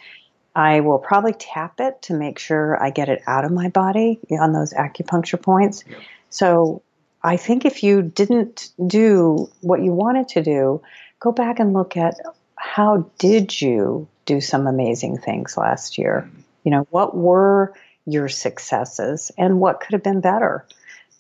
I 0.55 0.81
will 0.81 0.99
probably 0.99 1.33
tap 1.33 1.79
it 1.79 2.01
to 2.03 2.13
make 2.13 2.37
sure 2.37 2.81
I 2.81 2.91
get 2.91 3.09
it 3.09 3.23
out 3.25 3.45
of 3.45 3.51
my 3.51 3.69
body 3.69 4.19
on 4.39 4.53
those 4.53 4.73
acupuncture 4.73 5.41
points. 5.41 5.83
So 6.29 6.83
I 7.23 7.37
think 7.37 7.65
if 7.65 7.83
you 7.83 8.01
didn't 8.01 8.69
do 8.85 9.49
what 9.61 9.81
you 9.81 9.91
wanted 9.91 10.27
to 10.29 10.43
do, 10.43 10.81
go 11.19 11.31
back 11.31 11.59
and 11.59 11.73
look 11.73 11.97
at 11.97 12.15
how 12.55 13.09
did 13.17 13.59
you 13.59 14.07
do 14.25 14.41
some 14.41 14.67
amazing 14.67 15.17
things 15.17 15.57
last 15.57 15.97
year? 15.97 16.29
You 16.63 16.71
know, 16.71 16.87
what 16.91 17.15
were 17.15 17.73
your 18.05 18.29
successes 18.29 19.31
and 19.37 19.59
what 19.59 19.79
could 19.79 19.93
have 19.93 20.03
been 20.03 20.21
better? 20.21 20.65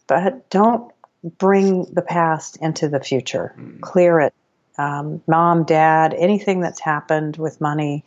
But 0.07 0.49
don't 0.49 0.91
bring 1.23 1.85
the 1.85 2.01
past 2.01 2.57
into 2.57 2.89
the 2.89 2.99
future. 2.99 3.53
Mm. 3.57 3.81
Clear 3.81 4.19
it. 4.19 4.33
Um, 4.77 5.21
mom, 5.27 5.65
dad, 5.65 6.13
anything 6.13 6.59
that's 6.59 6.79
happened 6.79 7.37
with 7.37 7.61
money, 7.61 8.03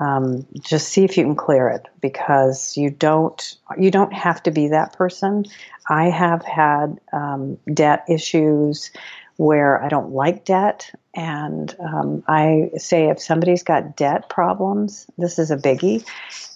um, 0.00 0.46
just 0.60 0.88
see 0.88 1.04
if 1.04 1.16
you 1.16 1.24
can 1.24 1.36
clear 1.36 1.68
it 1.68 1.86
because 2.00 2.76
you 2.76 2.90
don't 2.90 3.56
you 3.78 3.90
don't 3.90 4.12
have 4.12 4.42
to 4.44 4.50
be 4.50 4.68
that 4.68 4.94
person. 4.94 5.44
I 5.88 6.08
have 6.08 6.44
had 6.44 6.98
um, 7.12 7.58
debt 7.72 8.04
issues 8.08 8.90
where 9.36 9.82
I 9.82 9.88
don't 9.88 10.12
like 10.12 10.44
debt. 10.44 10.90
And 11.14 11.74
um, 11.80 12.22
I 12.28 12.70
say 12.76 13.08
if 13.08 13.20
somebody's 13.20 13.62
got 13.62 13.96
debt 13.96 14.28
problems, 14.28 15.06
this 15.16 15.38
is 15.38 15.50
a 15.50 15.56
biggie. 15.56 16.04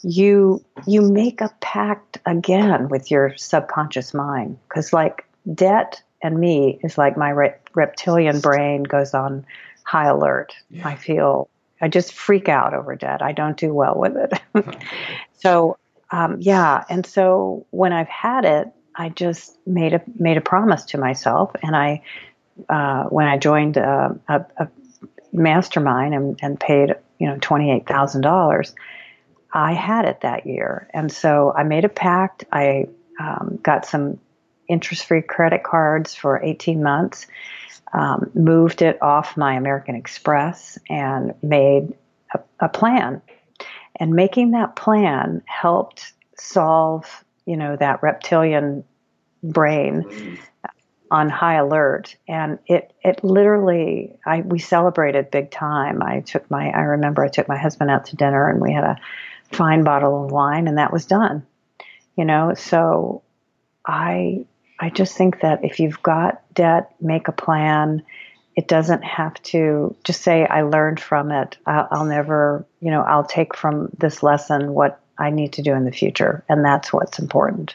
You 0.03 0.63
you 0.87 1.03
make 1.03 1.41
a 1.41 1.51
pact 1.61 2.19
again 2.27 2.89
with 2.89 3.11
your 3.11 3.37
subconscious 3.37 4.15
mind 4.15 4.59
because 4.69 4.93
like 4.93 5.25
debt 5.55 6.03
and 6.23 6.39
me 6.39 6.79
is 6.83 6.97
like 6.97 7.17
my 7.17 7.31
re- 7.31 7.55
reptilian 7.75 8.41
brain 8.41 8.83
goes 8.83 9.15
on 9.15 9.45
high 9.83 10.09
alert. 10.09 10.55
Yeah. 10.71 10.89
I 10.89 10.97
feel 10.97 11.49
I 11.85 11.89
just 11.89 12.15
freak 12.15 12.49
out 12.49 12.73
over 12.73 12.97
debt. 12.97 13.21
I 13.21 13.33
don't 13.33 13.59
do 13.59 13.75
well 13.75 13.95
with 13.95 14.17
it. 14.17 14.33
so 15.39 15.77
um, 16.11 16.39
yeah, 16.41 16.83
and 16.89 17.05
so 17.05 17.67
when 17.73 17.93
I've 17.93 18.09
had 18.09 18.47
it, 18.47 18.69
I 18.97 19.11
just 19.11 19.55
made 19.67 19.93
a 19.93 20.01
made 20.19 20.39
a 20.39 20.41
promise 20.41 20.87
to 20.87 20.99
myself, 20.99 21.51
and 21.63 21.77
I 21.77 22.03
uh, 22.71 23.05
when 23.05 23.27
I 23.27 23.37
joined 23.37 23.77
a, 23.77 24.19
a, 24.29 24.47
a 24.57 24.69
mastermind 25.35 26.15
and, 26.15 26.39
and, 26.41 26.59
paid 26.59 26.95
you 27.19 27.27
know 27.27 27.37
twenty 27.43 27.71
eight 27.71 27.87
thousand 27.87 28.23
dollars, 28.23 28.75
I 29.53 29.75
had 29.75 30.07
it 30.07 30.23
that 30.23 30.47
year, 30.47 30.89
and 30.95 31.13
so 31.13 31.53
I 31.55 31.65
made 31.65 31.85
a 31.85 31.91
pact. 31.91 32.45
I 32.51 32.87
um, 33.21 33.59
got 33.63 33.85
some 33.85 34.19
interest 34.69 35.05
free 35.05 35.21
credit 35.21 35.65
cards 35.65 36.15
for 36.15 36.43
eighteen 36.43 36.83
months, 36.83 37.27
um, 37.95 38.31
moved 38.35 38.83
it 38.83 39.01
off 39.01 39.37
my 39.37 39.55
American 39.55 39.95
Express, 39.95 40.79
and 40.91 41.35
made 41.43 41.95
a, 42.35 42.41
a 42.61 42.69
plan. 42.69 43.23
And 43.97 44.13
making 44.13 44.51
that 44.51 44.75
plan 44.77 45.43
helped 45.47 46.13
solve 46.37 47.25
you 47.47 47.57
know 47.57 47.77
that 47.77 48.03
reptilian 48.03 48.85
brain 49.43 50.39
on 51.11 51.29
high 51.29 51.57
alert 51.57 52.17
and 52.27 52.59
it 52.67 52.93
it 53.03 53.23
literally 53.23 54.17
I 54.25 54.41
we 54.41 54.59
celebrated 54.59 55.31
big 55.31 55.51
time. 55.51 56.03
I 56.03 56.21
took 56.21 56.51
my 56.51 56.71
I 56.71 56.81
remember 56.81 57.23
I 57.23 57.29
took 57.29 57.49
my 57.49 57.59
husband 57.59 57.91
out 57.91 58.07
to 58.07 58.17
dinner 58.17 58.49
and 58.49 58.61
we 58.61 58.73
had 58.73 58.85
a 58.85 58.97
fine 59.53 59.85
bottle 59.85 60.25
of 60.25 60.33
wine 60.33 60.67
and 60.67 60.79
that 60.79 60.93
was 60.93 61.07
done. 61.07 61.47
You 62.17 62.25
know, 62.25 62.55
so 62.55 63.23
I 63.87 64.47
I 64.81 64.91
just 64.91 65.17
think 65.17 65.41
that 65.41 65.65
if 65.65 65.81
you've 65.81 66.03
got 66.03 66.43
debt, 66.55 66.95
make 67.01 67.29
a 67.29 67.33
plan. 67.33 68.03
It 68.57 68.69
doesn't 68.69 69.03
have 69.03 69.35
to 69.45 69.97
just 70.05 70.23
say 70.23 70.47
I 70.47 70.63
learned 70.63 71.01
from 71.01 71.33
it. 71.33 71.57
I'll, 71.67 71.89
I'll 71.91 72.05
never, 72.05 72.65
you 72.81 72.91
know, 72.91 73.03
I'll 73.03 73.25
take 73.25 73.57
from 73.57 73.89
this 73.99 74.23
lesson 74.23 74.75
what 74.75 75.01
I 75.19 75.31
need 75.31 75.53
to 75.55 75.63
do 75.63 75.75
in 75.75 75.85
the 75.85 75.93
future, 75.93 76.45
and 76.49 76.65
that's 76.65 76.93
what's 76.93 77.19
important. 77.19 77.75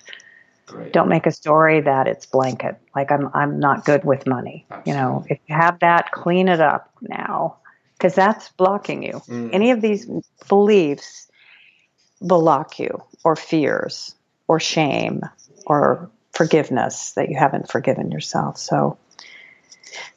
Great. 0.67 0.93
Don't 0.93 1.09
make 1.09 1.25
a 1.25 1.31
story 1.31 1.81
that 1.81 2.07
it's 2.07 2.25
blanket. 2.25 2.77
Like 2.95 3.11
I'm 3.11 3.29
I'm 3.33 3.59
not 3.59 3.85
good 3.85 4.03
with 4.03 4.27
money. 4.27 4.65
Absolutely. 4.69 4.91
You 4.91 4.97
know, 4.97 5.25
if 5.29 5.39
you 5.47 5.55
have 5.55 5.79
that, 5.79 6.11
clean 6.11 6.47
it 6.47 6.61
up 6.61 6.91
now 7.01 7.57
because 7.97 8.13
that's 8.13 8.49
blocking 8.49 9.03
you. 9.03 9.21
Mm. 9.27 9.49
Any 9.51 9.71
of 9.71 9.81
these 9.81 10.07
beliefs 10.47 11.27
block 12.21 12.79
you 12.79 13.01
or 13.23 13.35
fears 13.35 14.15
or 14.47 14.59
shame 14.59 15.23
or 15.65 16.09
forgiveness 16.39 17.11
that 17.17 17.27
you 17.27 17.37
haven't 17.37 17.69
forgiven 17.69 18.11
yourself. 18.11 18.57
So 18.57 18.97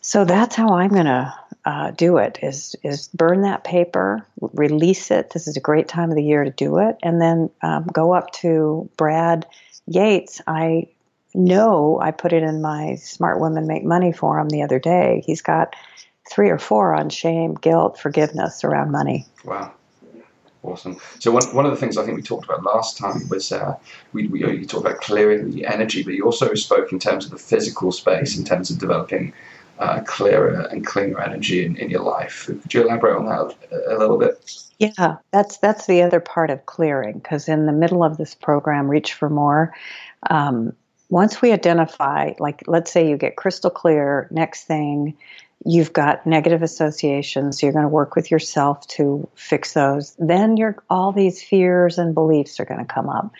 so 0.00 0.24
that's 0.24 0.54
how 0.54 0.74
I'm 0.74 0.90
going 0.90 1.06
to 1.06 1.34
uh, 1.64 1.90
do 1.90 2.18
it 2.18 2.38
is 2.42 2.76
is 2.84 3.08
burn 3.08 3.42
that 3.42 3.64
paper, 3.64 4.24
release 4.40 5.10
it. 5.10 5.30
This 5.30 5.48
is 5.48 5.56
a 5.56 5.60
great 5.60 5.88
time 5.88 6.10
of 6.10 6.16
the 6.16 6.22
year 6.22 6.44
to 6.44 6.50
do 6.50 6.78
it, 6.78 6.96
and 7.02 7.20
then 7.20 7.50
um, 7.60 7.86
go 7.92 8.14
up 8.14 8.30
to 8.42 8.88
Brad 8.96 9.46
Yates, 9.86 10.40
I 10.46 10.90
know 11.34 11.98
I 12.00 12.12
put 12.12 12.32
it 12.32 12.44
in 12.44 12.62
my 12.62 12.94
Smart 12.94 13.40
Women 13.40 13.66
Make 13.66 13.84
Money 13.84 14.12
forum 14.12 14.48
the 14.48 14.62
other 14.62 14.78
day. 14.78 15.24
He's 15.26 15.42
got 15.42 15.74
three 16.30 16.50
or 16.50 16.58
four 16.58 16.94
on 16.94 17.10
shame, 17.10 17.54
guilt, 17.54 17.98
forgiveness 17.98 18.62
around 18.62 18.92
money. 18.92 19.26
Wow. 19.44 19.72
Awesome. 20.62 20.96
So 21.18 21.32
one, 21.32 21.44
one 21.54 21.66
of 21.66 21.72
the 21.72 21.76
things 21.76 21.96
I 21.96 22.04
think 22.04 22.16
we 22.16 22.22
talked 22.22 22.44
about 22.44 22.62
last 22.62 22.96
time 22.96 23.28
was 23.28 23.50
uh, 23.50 23.76
we, 24.12 24.28
we 24.28 24.40
you 24.40 24.64
talked 24.64 24.86
about 24.86 25.00
clearing 25.00 25.50
the 25.50 25.66
energy, 25.66 26.04
but 26.04 26.14
you 26.14 26.24
also 26.24 26.54
spoke 26.54 26.92
in 26.92 27.00
terms 27.00 27.24
of 27.24 27.32
the 27.32 27.38
physical 27.38 27.90
space, 27.90 28.38
in 28.38 28.44
terms 28.44 28.70
of 28.70 28.78
developing 28.78 29.32
uh, 29.80 30.00
clearer 30.06 30.60
and 30.70 30.86
cleaner 30.86 31.20
energy 31.20 31.64
in, 31.64 31.76
in 31.76 31.90
your 31.90 32.02
life. 32.02 32.46
Could 32.46 32.72
you 32.72 32.82
elaborate 32.82 33.16
on 33.16 33.26
that 33.26 33.56
a, 33.72 33.96
a 33.96 33.98
little 33.98 34.18
bit? 34.18 34.52
Yeah, 34.78 35.16
that's 35.32 35.56
that's 35.58 35.86
the 35.86 36.02
other 36.02 36.20
part 36.20 36.50
of 36.50 36.64
clearing 36.66 37.18
because 37.18 37.48
in 37.48 37.66
the 37.66 37.72
middle 37.72 38.04
of 38.04 38.16
this 38.16 38.34
program, 38.34 38.88
Reach 38.88 39.14
for 39.14 39.28
More, 39.28 39.74
um, 40.30 40.72
once 41.08 41.42
we 41.42 41.52
identify, 41.52 42.32
like 42.38 42.62
let's 42.68 42.90
say 42.90 43.08
you 43.08 43.16
get 43.16 43.36
crystal 43.36 43.70
clear, 43.70 44.28
next 44.30 44.64
thing 44.64 45.16
you've 45.64 45.92
got 45.92 46.26
negative 46.26 46.62
associations, 46.62 47.62
you're 47.62 47.72
going 47.72 47.84
to 47.84 47.88
work 47.88 48.16
with 48.16 48.30
yourself 48.30 48.86
to 48.88 49.28
fix 49.34 49.74
those. 49.74 50.14
Then 50.18 50.56
you're 50.56 50.76
all 50.90 51.12
these 51.12 51.42
fears 51.42 51.98
and 51.98 52.14
beliefs 52.14 52.60
are 52.60 52.64
going 52.64 52.84
to 52.84 52.92
come 52.92 53.08
up. 53.08 53.32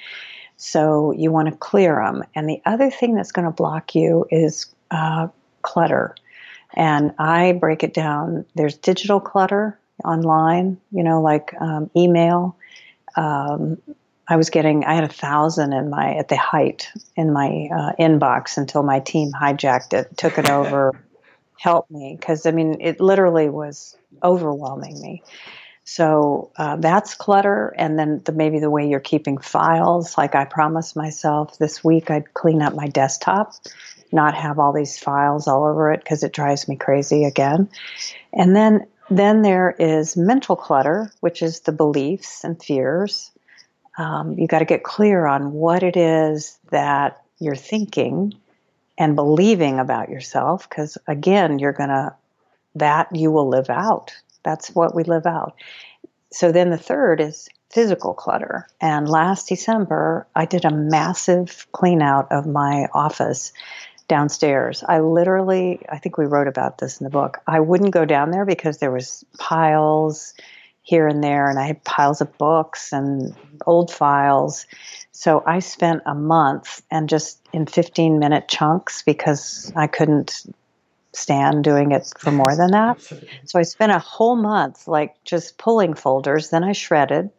So 0.56 1.12
you 1.12 1.32
want 1.32 1.48
to 1.48 1.56
clear 1.56 1.96
them. 1.96 2.22
And 2.34 2.48
the 2.48 2.62
other 2.64 2.90
thing 2.90 3.14
that's 3.14 3.32
going 3.32 3.46
to 3.46 3.50
block 3.50 3.94
you 3.94 4.26
is 4.30 4.66
uh, 4.90 5.28
clutter. 5.62 6.14
And 6.74 7.12
I 7.18 7.52
break 7.52 7.82
it 7.82 7.92
down. 7.92 8.44
There's 8.54 8.76
digital 8.76 9.20
clutter, 9.20 9.78
online, 10.04 10.80
you 10.90 11.02
know, 11.02 11.20
like 11.20 11.52
um, 11.60 11.90
email. 11.96 12.56
Um, 13.16 13.78
I 14.28 14.36
was 14.36 14.50
getting, 14.50 14.84
I 14.84 14.94
had 14.94 15.04
a 15.04 15.08
thousand 15.08 15.72
in 15.72 15.90
my, 15.90 16.14
at 16.14 16.28
the 16.28 16.36
height 16.36 16.88
in 17.16 17.32
my 17.32 17.68
uh, 17.74 17.92
inbox 17.98 18.56
until 18.56 18.82
my 18.82 19.00
team 19.00 19.32
hijacked 19.32 19.92
it, 19.92 20.16
took 20.16 20.38
it 20.38 20.48
over, 20.48 20.92
helped 21.62 21.90
me. 21.90 22.18
Cause 22.20 22.44
I 22.44 22.50
mean, 22.50 22.78
it 22.80 23.00
literally 23.00 23.48
was 23.48 23.96
overwhelming 24.22 25.00
me. 25.00 25.22
So 25.84 26.50
uh, 26.56 26.76
that's 26.76 27.14
clutter. 27.14 27.74
And 27.76 27.98
then 27.98 28.22
the, 28.24 28.32
maybe 28.32 28.58
the 28.58 28.70
way 28.70 28.88
you're 28.88 29.00
keeping 29.00 29.38
files, 29.38 30.16
like 30.16 30.34
I 30.34 30.44
promised 30.44 30.96
myself 30.96 31.58
this 31.58 31.82
week, 31.82 32.10
I'd 32.10 32.34
clean 32.34 32.62
up 32.62 32.74
my 32.74 32.88
desktop, 32.88 33.54
not 34.12 34.34
have 34.34 34.58
all 34.58 34.72
these 34.72 34.98
files 34.98 35.48
all 35.48 35.64
over 35.64 35.92
it 35.92 36.00
because 36.02 36.22
it 36.22 36.32
drives 36.32 36.68
me 36.68 36.76
crazy 36.76 37.24
again. 37.24 37.68
And 38.32 38.54
then 38.56 38.86
then 39.10 39.42
there 39.42 39.74
is 39.78 40.16
mental 40.16 40.56
clutter, 40.56 41.12
which 41.20 41.42
is 41.42 41.60
the 41.60 41.72
beliefs 41.72 42.44
and 42.44 42.62
fears. 42.62 43.30
Um, 43.98 44.38
you 44.38 44.46
got 44.46 44.60
to 44.60 44.64
get 44.64 44.84
clear 44.84 45.26
on 45.26 45.52
what 45.52 45.82
it 45.82 45.96
is 45.96 46.58
that 46.70 47.22
you're 47.38 47.56
thinking 47.56 48.34
and 48.98 49.16
believing 49.16 49.78
about 49.78 50.08
yourself, 50.08 50.68
because 50.68 50.98
again, 51.06 51.58
you're 51.58 51.72
going 51.72 51.88
to, 51.88 52.14
that 52.76 53.14
you 53.14 53.30
will 53.30 53.48
live 53.48 53.70
out. 53.70 54.12
That's 54.42 54.70
what 54.70 54.94
we 54.94 55.04
live 55.04 55.26
out. 55.26 55.54
So 56.30 56.52
then 56.52 56.70
the 56.70 56.78
third 56.78 57.20
is 57.20 57.48
physical 57.70 58.14
clutter. 58.14 58.66
And 58.80 59.08
last 59.08 59.48
December, 59.48 60.26
I 60.34 60.44
did 60.44 60.64
a 60.64 60.70
massive 60.70 61.66
clean 61.72 62.02
out 62.02 62.30
of 62.30 62.46
my 62.46 62.88
office 62.92 63.52
downstairs. 64.08 64.84
I 64.86 65.00
literally, 65.00 65.80
I 65.88 65.98
think 65.98 66.18
we 66.18 66.26
wrote 66.26 66.48
about 66.48 66.78
this 66.78 67.00
in 67.00 67.04
the 67.04 67.10
book. 67.10 67.38
I 67.46 67.60
wouldn't 67.60 67.92
go 67.92 68.04
down 68.04 68.30
there 68.30 68.44
because 68.44 68.78
there 68.78 68.90
was 68.90 69.24
piles, 69.38 70.34
here 70.82 71.06
and 71.06 71.22
there, 71.22 71.48
and 71.48 71.58
I 71.58 71.66
had 71.66 71.84
piles 71.84 72.20
of 72.20 72.36
books 72.38 72.92
and 72.92 73.34
old 73.66 73.90
files. 73.90 74.66
So 75.12 75.42
I 75.46 75.60
spent 75.60 76.02
a 76.06 76.14
month 76.14 76.82
and 76.90 77.08
just 77.08 77.40
in 77.52 77.66
15 77.66 78.18
minute 78.18 78.48
chunks 78.48 79.02
because 79.02 79.72
I 79.76 79.86
couldn't 79.86 80.44
stand 81.14 81.62
doing 81.62 81.92
it 81.92 82.12
for 82.18 82.32
more 82.32 82.56
than 82.56 82.72
that. 82.72 83.00
So 83.44 83.58
I 83.58 83.62
spent 83.62 83.92
a 83.92 83.98
whole 83.98 84.36
month 84.36 84.88
like 84.88 85.22
just 85.24 85.58
pulling 85.58 85.94
folders. 85.94 86.50
Then 86.50 86.64
I 86.64 86.72
shredded 86.72 87.30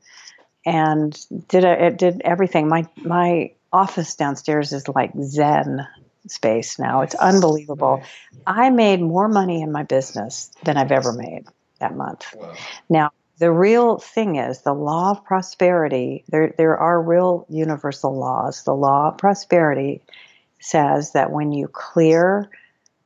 and 0.66 1.18
did 1.48 1.66
a, 1.66 1.88
it 1.88 1.98
did 1.98 2.22
everything. 2.24 2.68
My 2.68 2.88
my 2.98 3.52
office 3.72 4.16
downstairs 4.16 4.72
is 4.72 4.88
like 4.88 5.12
Zen 5.22 5.86
space 6.28 6.80
now. 6.80 7.02
It's 7.02 7.16
unbelievable. 7.16 8.04
I 8.46 8.70
made 8.70 9.02
more 9.02 9.28
money 9.28 9.62
in 9.62 9.72
my 9.72 9.84
business 9.84 10.52
than 10.64 10.78
I've 10.78 10.92
ever 10.92 11.12
made 11.14 11.46
that 11.80 11.96
month. 11.96 12.34
Wow. 12.36 12.54
Now, 12.90 13.12
the 13.40 13.52
real 13.52 13.98
thing 13.98 14.36
is 14.36 14.62
the 14.62 14.74
law 14.74 15.12
of 15.12 15.26
prosperity. 15.26 16.24
There, 16.30 16.54
there 16.58 16.78
are 16.78 17.02
real 17.02 17.46
universal 17.50 18.16
laws. 18.18 18.64
The 18.64 18.76
law 18.76 19.10
of 19.10 19.18
prosperity 19.18 20.02
says 20.60 21.12
that 21.14 21.32
when 21.32 21.52
you 21.52 21.68
clear 21.68 22.50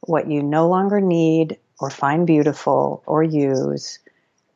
what 0.02 0.30
you 0.30 0.44
no 0.44 0.68
longer 0.68 1.02
need 1.02 1.58
or 1.80 1.90
find 1.90 2.28
beautiful 2.28 3.04
or 3.06 3.24
use, 3.24 4.00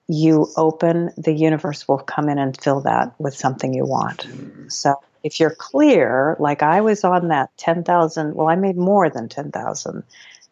you 0.08 0.48
open, 0.58 1.12
the 1.18 1.34
universe 1.34 1.88
will 1.88 2.00
come 2.00 2.28
in 2.30 2.38
and 2.38 2.60
fill 2.62 2.82
that 2.82 3.14
with 3.20 3.36
something 3.36 3.74
you 3.74 3.86
want. 3.86 4.28
So 4.68 4.96
if 5.24 5.40
you're 5.40 5.56
clear, 5.56 6.36
like 6.40 6.64
I 6.64 6.82
was 6.82 7.04
on 7.04 7.30
that 7.30 7.50
10,000, 7.58 8.36
well, 8.36 8.48
I 8.48 8.56
made 8.56 8.76
more 8.76 9.10
than 9.10 9.30
10,000 9.30 10.04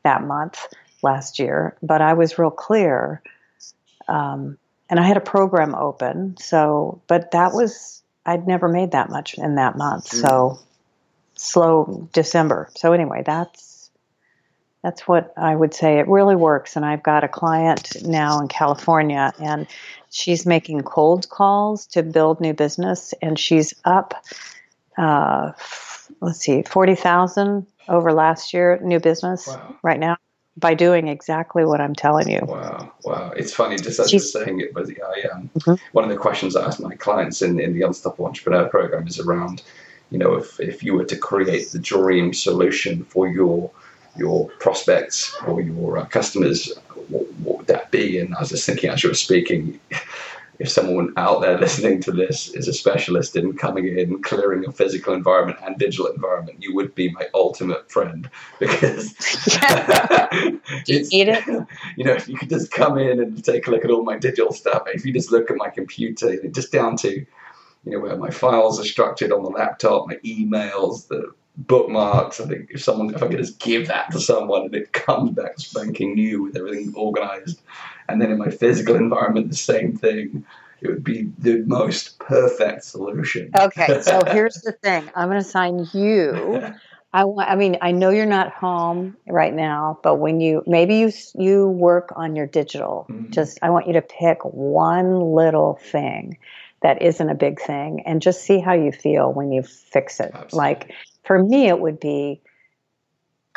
that 0.04 0.24
month 0.24 0.68
last 1.02 1.40
year, 1.40 1.76
but 1.84 2.02
I 2.02 2.14
was 2.14 2.40
real 2.40 2.52
clear. 2.52 3.22
Um, 4.08 4.58
and 4.90 5.00
I 5.00 5.04
had 5.04 5.18
a 5.18 5.22
program 5.22 5.76
open. 5.76 6.36
So, 6.38 7.02
but 7.08 7.32
that 7.32 7.54
was, 7.54 8.02
I'd 8.26 8.48
never 8.48 8.68
made 8.68 8.92
that 8.92 9.10
much 9.10 9.38
in 9.38 9.56
that 9.56 9.78
month. 9.78 10.10
Mm. 10.10 10.22
So 10.22 10.60
slow 11.36 12.10
December. 12.14 12.70
So 12.76 12.94
anyway, 12.94 13.24
that's, 13.26 13.92
that's 14.84 15.08
what 15.08 15.34
I 15.38 15.56
would 15.56 15.74
say. 15.74 16.00
It 16.00 16.08
really 16.08 16.36
works. 16.36 16.76
And 16.76 16.86
I've 16.86 17.04
got 17.04 17.24
a 17.24 17.28
client 17.28 18.04
now 18.04 18.40
in 18.40 18.48
California 18.48 19.34
and 19.40 19.68
she's 20.10 20.46
making 20.46 20.82
cold 20.82 21.30
calls 21.30 21.86
to 21.88 22.04
build 22.04 22.42
new 22.42 22.54
business 22.54 23.14
and 23.22 23.38
she's 23.38 23.74
up 23.86 24.14
uh, 24.98 25.54
let's 26.20 26.40
see, 26.40 26.62
40,000 26.64 27.66
over 27.88 28.12
last 28.12 28.54
year, 28.54 28.80
new 28.84 29.00
business 29.00 29.48
wow. 29.48 29.76
right 29.82 30.00
now 30.00 30.18
by 30.60 30.74
doing 30.74 31.07
exactly 31.07 31.66
what 31.66 31.80
I'm 31.82 31.95
telling 31.95 32.30
you. 32.30 32.41
Wow, 32.43 32.91
wow. 33.03 33.32
It's 33.36 33.53
funny, 33.53 33.78
just 33.78 33.99
as 33.99 34.12
you're 34.12 34.20
saying 34.20 34.60
it, 34.62 34.74
but 34.74 34.88
I, 34.89 35.28
um, 35.30 35.49
mm-hmm. 35.57 35.76
one 35.91 36.03
of 36.03 36.10
the 36.10 36.18
questions 36.18 36.55
I 36.55 36.66
ask 36.66 36.80
my 36.80 36.95
clients 36.95 37.41
in, 37.41 37.60
in 37.60 37.74
the 37.74 37.84
Unstoppable 37.84 38.26
Entrepreneur 38.26 38.68
program 38.68 39.07
is 39.07 39.20
around, 39.20 39.62
you 40.12 40.18
know, 40.18 40.36
if, 40.36 40.60
if 40.60 40.84
you 40.84 40.93
were 40.93 41.05
to 41.05 41.18
create 41.18 41.72
the 41.72 41.80
dream 41.80 42.34
solution 42.34 43.03
for 43.05 43.28
your 43.28 43.72
your 44.18 44.49
prospects 44.60 45.36
or 45.47 45.62
your 45.62 45.97
uh, 45.97 46.05
customers, 46.05 46.74
what, 47.07 47.32
what, 47.36 47.57
would 47.60 47.68
that 47.68 47.89
be? 47.91 48.20
And 48.20 48.36
I 48.36 48.39
was 48.39 48.49
just 48.49 48.66
thinking 48.66 48.89
as 48.89 49.03
you 49.03 49.10
were 49.10 49.16
speaking, 49.16 49.80
if 50.60 50.70
someone 50.70 51.14
out 51.16 51.41
there 51.41 51.57
listening 51.57 52.01
to 52.01 52.12
this 52.12 52.49
is 52.49 52.68
a 52.68 52.74
specialist 52.74 53.38
in 53.38 53.53
coming 53.53 53.88
in, 53.97 54.22
clearing 54.22 54.66
a 54.68 54.72
physical 54.74 55.14
environment 55.14 55.57
and 55.64 55.78
digital 55.78 56.07
environment, 56.07 56.62
you 56.62 56.76
would 56.76 56.93
be 56.93 57.10
my 57.12 57.28
ultimate 57.34 57.89
friend 57.89 58.30
because 58.60 59.16
you 60.86 61.07
need 61.12 61.30
it. 61.30 61.68
You 61.95 62.03
know, 62.03 62.14
if 62.14 62.28
you 62.28 62.38
could 62.38 62.49
just 62.49 62.72
come 62.72 62.97
in 62.97 63.22
and 63.22 63.43
take 63.43 63.68
a 63.68 63.72
look 63.72 63.86
at 63.86 63.91
all 63.91 64.03
my 64.03 64.18
digital 64.18 64.51
stuff, 64.51 64.84
if 64.88 65.05
you 65.05 65.14
just 65.14 65.32
look 65.32 65.49
at 65.49 65.55
my 65.55 65.70
computer, 65.70 66.36
just 66.49 66.74
down 66.74 66.97
to 66.97 67.26
you 67.86 67.91
know 67.93 67.99
where 67.99 68.18
my 68.18 68.30
files 68.30 68.82
are 68.82 68.86
structured 68.86 69.32
on 69.32 69.43
the 69.43 69.49
laptop, 69.49 70.07
my 70.07 70.16
emails, 70.26 71.07
the 71.07 71.32
bookmarks. 71.55 72.41
I 72.41 72.47
think 72.47 72.72
if 72.72 72.84
someone, 72.84 73.16
if 73.16 73.24
I 73.24 73.28
could 73.30 73.38
just 73.38 73.60
give 73.60 73.88
that 73.88 74.12
to 74.12 74.20
someone 74.20 74.64
and 74.64 74.76
it 74.76 74.91
comes 74.91 75.32
back 75.32 75.57
spanking 75.57 76.16
new 76.16 76.43
with 76.43 76.57
everything 76.57 76.93
organized 76.95 77.62
and 78.10 78.22
then 78.22 78.32
in 78.32 78.38
my 78.38 78.49
physical 78.49 78.95
environment, 78.95 79.49
the 79.49 79.55
same 79.55 79.95
thing. 79.95 80.45
It 80.82 80.88
would 80.88 81.03
be 81.03 81.30
the 81.38 81.64
most 81.66 82.20
perfect 82.20 82.86
solution. 82.86 83.51
Okay, 83.57 84.01
so 84.01 84.22
here's 84.26 84.62
the 84.62 84.72
thing. 84.72 85.10
I'm 85.14 85.28
going 85.28 85.41
to 85.41 85.47
sign 85.47 85.88
you. 85.93 86.74
I 87.14 87.26
want. 87.26 87.49
I 87.49 87.55
mean, 87.55 87.78
I 87.82 87.91
know 87.91 88.12
you're 88.12 88.26
not 88.26 88.51
home 88.53 89.18
right 89.28 89.53
now, 89.53 89.99
but 90.03 90.16
when 90.16 90.39
you 90.39 90.64
maybe 90.68 90.97
you 90.97 91.12
you 91.36 91.68
work 91.68 92.14
on 92.16 92.36
your 92.36 92.45
digital. 92.45 93.07
Mm-hmm. 93.10 93.32
Just 93.32 93.60
I 93.62 93.72
want 93.72 93.88
you 93.88 93.93
to 93.93 94.01
pick 94.01 94.43
one 94.43 95.34
little 95.34 95.80
thing 95.91 96.38
that 96.82 97.01
isn't 97.01 97.30
a 97.30 97.36
big 97.36 97.60
thing, 97.60 98.03
and 98.05 98.22
just 98.22 98.43
see 98.43 98.60
how 98.60 98.74
you 98.74 98.91
feel 98.91 99.34
when 99.34 99.51
you 99.51 99.64
fix 99.64 100.20
it. 100.20 100.32
Absolutely. 100.34 100.57
Like 100.57 100.91
for 101.24 101.43
me, 101.43 101.68
it 101.68 101.80
would 101.80 101.99
be 101.99 102.41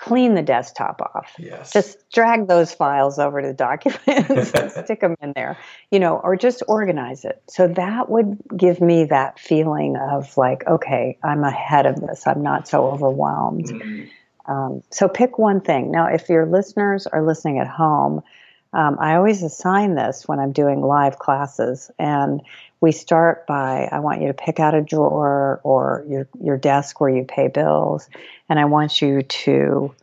clean 0.03 0.35
the 0.35 0.43
desktop 0.43 1.01
off. 1.01 1.33
Yes. 1.39 1.73
Just 1.73 2.11
drag 2.11 2.49
those 2.49 2.75
files 2.75 3.21
over 3.21 3.41
to 3.41 3.53
documents 3.53 4.53
and 4.53 4.73
stick 4.85 5.01
them 5.01 5.15
in 5.23 5.33
there, 5.35 5.57
you 5.93 6.01
know, 6.01 6.17
or 6.17 6.35
just 6.35 6.65
organize 6.67 7.25
it. 7.25 7.41
So 7.47 7.69
that 7.69 8.11
would 8.11 8.37
give 8.57 8.81
me 8.81 9.05
that 9.05 9.39
feeling 9.39 9.97
of 9.97 10.37
like, 10.37 10.67
okay, 10.67 11.19
I'm 11.23 11.45
ahead 11.45 11.87
of 11.87 12.01
this. 12.01 12.27
I'm 12.27 12.43
not 12.43 12.67
so 12.67 12.89
overwhelmed. 12.89 13.67
Mm-hmm. 13.67 14.53
Um, 14.53 14.83
so 14.91 15.09
pick 15.09 15.39
one 15.39 15.61
thing. 15.61 15.93
Now, 15.93 16.07
if 16.07 16.29
your 16.29 16.47
listeners 16.47 17.07
are 17.07 17.25
listening 17.25 17.61
at 17.61 17.69
home, 17.69 18.25
um, 18.73 18.97
I 18.99 19.15
always 19.15 19.45
assign 19.45 19.95
this 19.95 20.27
when 20.27 20.41
I'm 20.41 20.51
doing 20.51 20.81
live 20.81 21.19
classes, 21.19 21.93
and 21.99 22.43
we 22.83 22.91
start 22.91 23.47
by 23.47 23.89
I 23.91 24.01
want 24.01 24.21
you 24.21 24.27
to 24.27 24.35
pick 24.35 24.61
out 24.61 24.75
a 24.75 24.83
drawer 24.83 25.61
or 25.63 26.05
your 26.09 26.29
your 26.43 26.59
desk 26.59 27.01
where 27.01 27.09
you 27.09 27.25
pay 27.25 27.49
bills, 27.49 28.11
and 28.49 28.59
I 28.59 28.67
want 28.67 29.01
you 29.01 29.23
to 29.23 29.95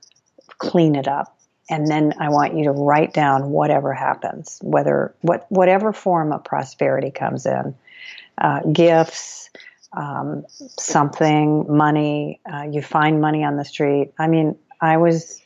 clean 0.58 0.96
it 0.96 1.08
up. 1.08 1.36
And 1.70 1.86
then 1.86 2.14
I 2.20 2.30
want 2.30 2.58
you 2.58 2.64
to 2.64 2.72
write 2.72 3.14
down 3.14 3.52
whatever 3.52 3.94
happens, 3.94 4.60
whether 4.64 5.14
what 5.22 5.46
whatever 5.50 5.94
form 5.94 6.32
of 6.32 6.44
prosperity 6.46 7.12
comes 7.12 7.46
in, 7.46 7.76
uh, 8.38 8.62
gifts, 8.62 9.50
um, 9.92 10.46
something, 10.58 11.66
money. 11.68 12.40
Uh, 12.52 12.64
you 12.72 12.82
find 12.82 13.20
money 13.20 13.44
on 13.44 13.58
the 13.58 13.66
street. 13.66 14.14
I 14.18 14.28
mean, 14.28 14.58
I 14.82 14.98
was. 14.98 15.42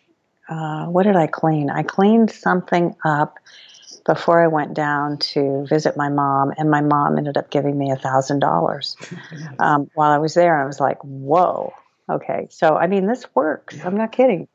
Uh, 0.47 0.85
what 0.85 1.03
did 1.03 1.15
I 1.15 1.25
clean? 1.25 1.69
I 1.69 1.83
cleaned 1.83 2.29
something 2.29 2.95
up 3.03 3.39
before 4.05 4.43
I 4.43 4.47
went 4.47 4.73
down 4.73 5.17
to 5.17 5.65
visit 5.67 5.95
my 5.95 6.09
mom, 6.09 6.53
and 6.57 6.69
my 6.69 6.81
mom 6.81 7.17
ended 7.17 7.37
up 7.37 7.49
giving 7.49 7.77
me 7.77 7.91
a 7.91 7.95
thousand 7.95 8.39
dollars 8.39 8.97
um, 9.59 9.89
while 9.93 10.11
I 10.11 10.17
was 10.17 10.33
there. 10.33 10.55
And 10.55 10.63
I 10.63 10.67
was 10.67 10.79
like, 10.79 10.99
"Whoa, 11.03 11.73
okay." 12.09 12.47
So 12.49 12.75
I 12.75 12.87
mean, 12.87 13.07
this 13.07 13.25
works. 13.35 13.77
I'm 13.83 13.97
not 13.97 14.11
kidding. 14.11 14.47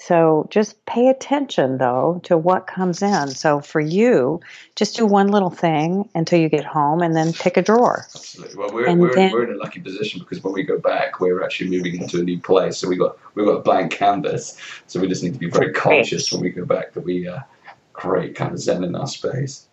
So 0.00 0.48
just 0.48 0.82
pay 0.86 1.08
attention 1.08 1.76
though 1.76 2.22
to 2.24 2.38
what 2.38 2.66
comes 2.66 3.02
in. 3.02 3.28
So 3.28 3.60
for 3.60 3.80
you, 3.80 4.40
just 4.74 4.96
do 4.96 5.04
one 5.04 5.28
little 5.28 5.50
thing 5.50 6.08
until 6.14 6.40
you 6.40 6.48
get 6.48 6.64
home 6.64 7.02
and 7.02 7.14
then 7.14 7.34
pick 7.34 7.58
a 7.58 7.62
drawer. 7.62 8.06
Absolutely. 8.14 8.56
Well, 8.56 8.72
we're, 8.72 8.94
we're, 8.96 9.14
then, 9.14 9.30
we're 9.30 9.44
in 9.44 9.54
a 9.54 9.58
lucky 9.58 9.80
position 9.80 10.20
because 10.20 10.42
when 10.42 10.54
we 10.54 10.62
go 10.62 10.78
back, 10.78 11.20
we're 11.20 11.44
actually 11.44 11.68
moving 11.68 12.00
into 12.00 12.18
a 12.18 12.22
new 12.22 12.40
place. 12.40 12.78
So 12.78 12.88
we 12.88 12.96
got 12.96 13.18
we've 13.34 13.44
got 13.44 13.56
a 13.56 13.60
blank 13.60 13.92
canvas. 13.92 14.56
So 14.86 15.00
we 15.00 15.06
just 15.06 15.22
need 15.22 15.34
to 15.34 15.38
be 15.38 15.50
very 15.50 15.72
conscious 15.74 16.32
when 16.32 16.40
we 16.40 16.48
go 16.48 16.64
back 16.64 16.94
that 16.94 17.04
we 17.04 17.28
uh, 17.28 17.40
create 17.92 18.34
kind 18.34 18.52
of 18.52 18.58
zen 18.58 18.84
in 18.84 18.94
our 18.94 19.06
space. 19.06 19.66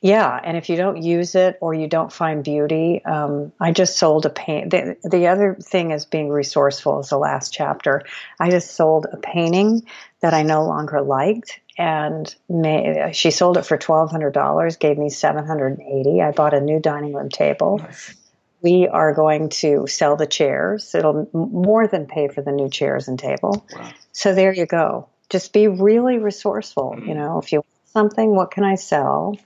Yeah, 0.00 0.38
and 0.44 0.56
if 0.56 0.68
you 0.68 0.76
don't 0.76 1.02
use 1.02 1.34
it 1.34 1.58
or 1.60 1.74
you 1.74 1.88
don't 1.88 2.12
find 2.12 2.44
beauty, 2.44 3.04
um, 3.04 3.50
I 3.58 3.72
just 3.72 3.98
sold 3.98 4.26
a 4.26 4.30
paint. 4.30 4.70
The, 4.70 4.96
the 5.02 5.26
other 5.26 5.56
thing 5.60 5.90
is 5.90 6.04
being 6.04 6.28
resourceful 6.28 7.00
is 7.00 7.08
the 7.08 7.18
last 7.18 7.52
chapter. 7.52 8.04
I 8.38 8.50
just 8.50 8.76
sold 8.76 9.06
a 9.12 9.16
painting 9.16 9.82
that 10.20 10.34
I 10.34 10.44
no 10.44 10.64
longer 10.64 11.00
liked, 11.00 11.58
and 11.76 12.32
may, 12.48 13.10
she 13.12 13.32
sold 13.32 13.56
it 13.56 13.66
for 13.66 13.76
twelve 13.76 14.12
hundred 14.12 14.34
dollars. 14.34 14.76
Gave 14.76 14.98
me 14.98 15.10
seven 15.10 15.44
hundred 15.44 15.78
and 15.78 15.82
eighty. 15.82 16.22
I 16.22 16.30
bought 16.30 16.54
a 16.54 16.60
new 16.60 16.78
dining 16.78 17.12
room 17.12 17.28
table. 17.28 17.78
Nice. 17.78 18.14
We 18.62 18.86
are 18.86 19.14
going 19.14 19.48
to 19.48 19.88
sell 19.88 20.14
the 20.14 20.26
chairs. 20.26 20.94
It'll 20.94 21.28
more 21.32 21.88
than 21.88 22.06
pay 22.06 22.28
for 22.28 22.42
the 22.42 22.52
new 22.52 22.68
chairs 22.68 23.08
and 23.08 23.18
table. 23.18 23.66
Wow. 23.72 23.90
So 24.12 24.32
there 24.32 24.52
you 24.52 24.66
go 24.66 25.08
just 25.30 25.52
be 25.52 25.68
really 25.68 26.18
resourceful. 26.18 26.98
You 27.04 27.14
know, 27.14 27.38
if 27.38 27.52
you 27.52 27.58
want 27.58 27.88
something, 27.92 28.34
what 28.34 28.50
can 28.50 28.64
I 28.64 28.76
sell 28.76 29.36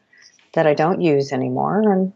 that 0.54 0.66
I 0.66 0.74
don't 0.74 1.00
use 1.00 1.32
anymore? 1.32 1.80
And 1.80 2.12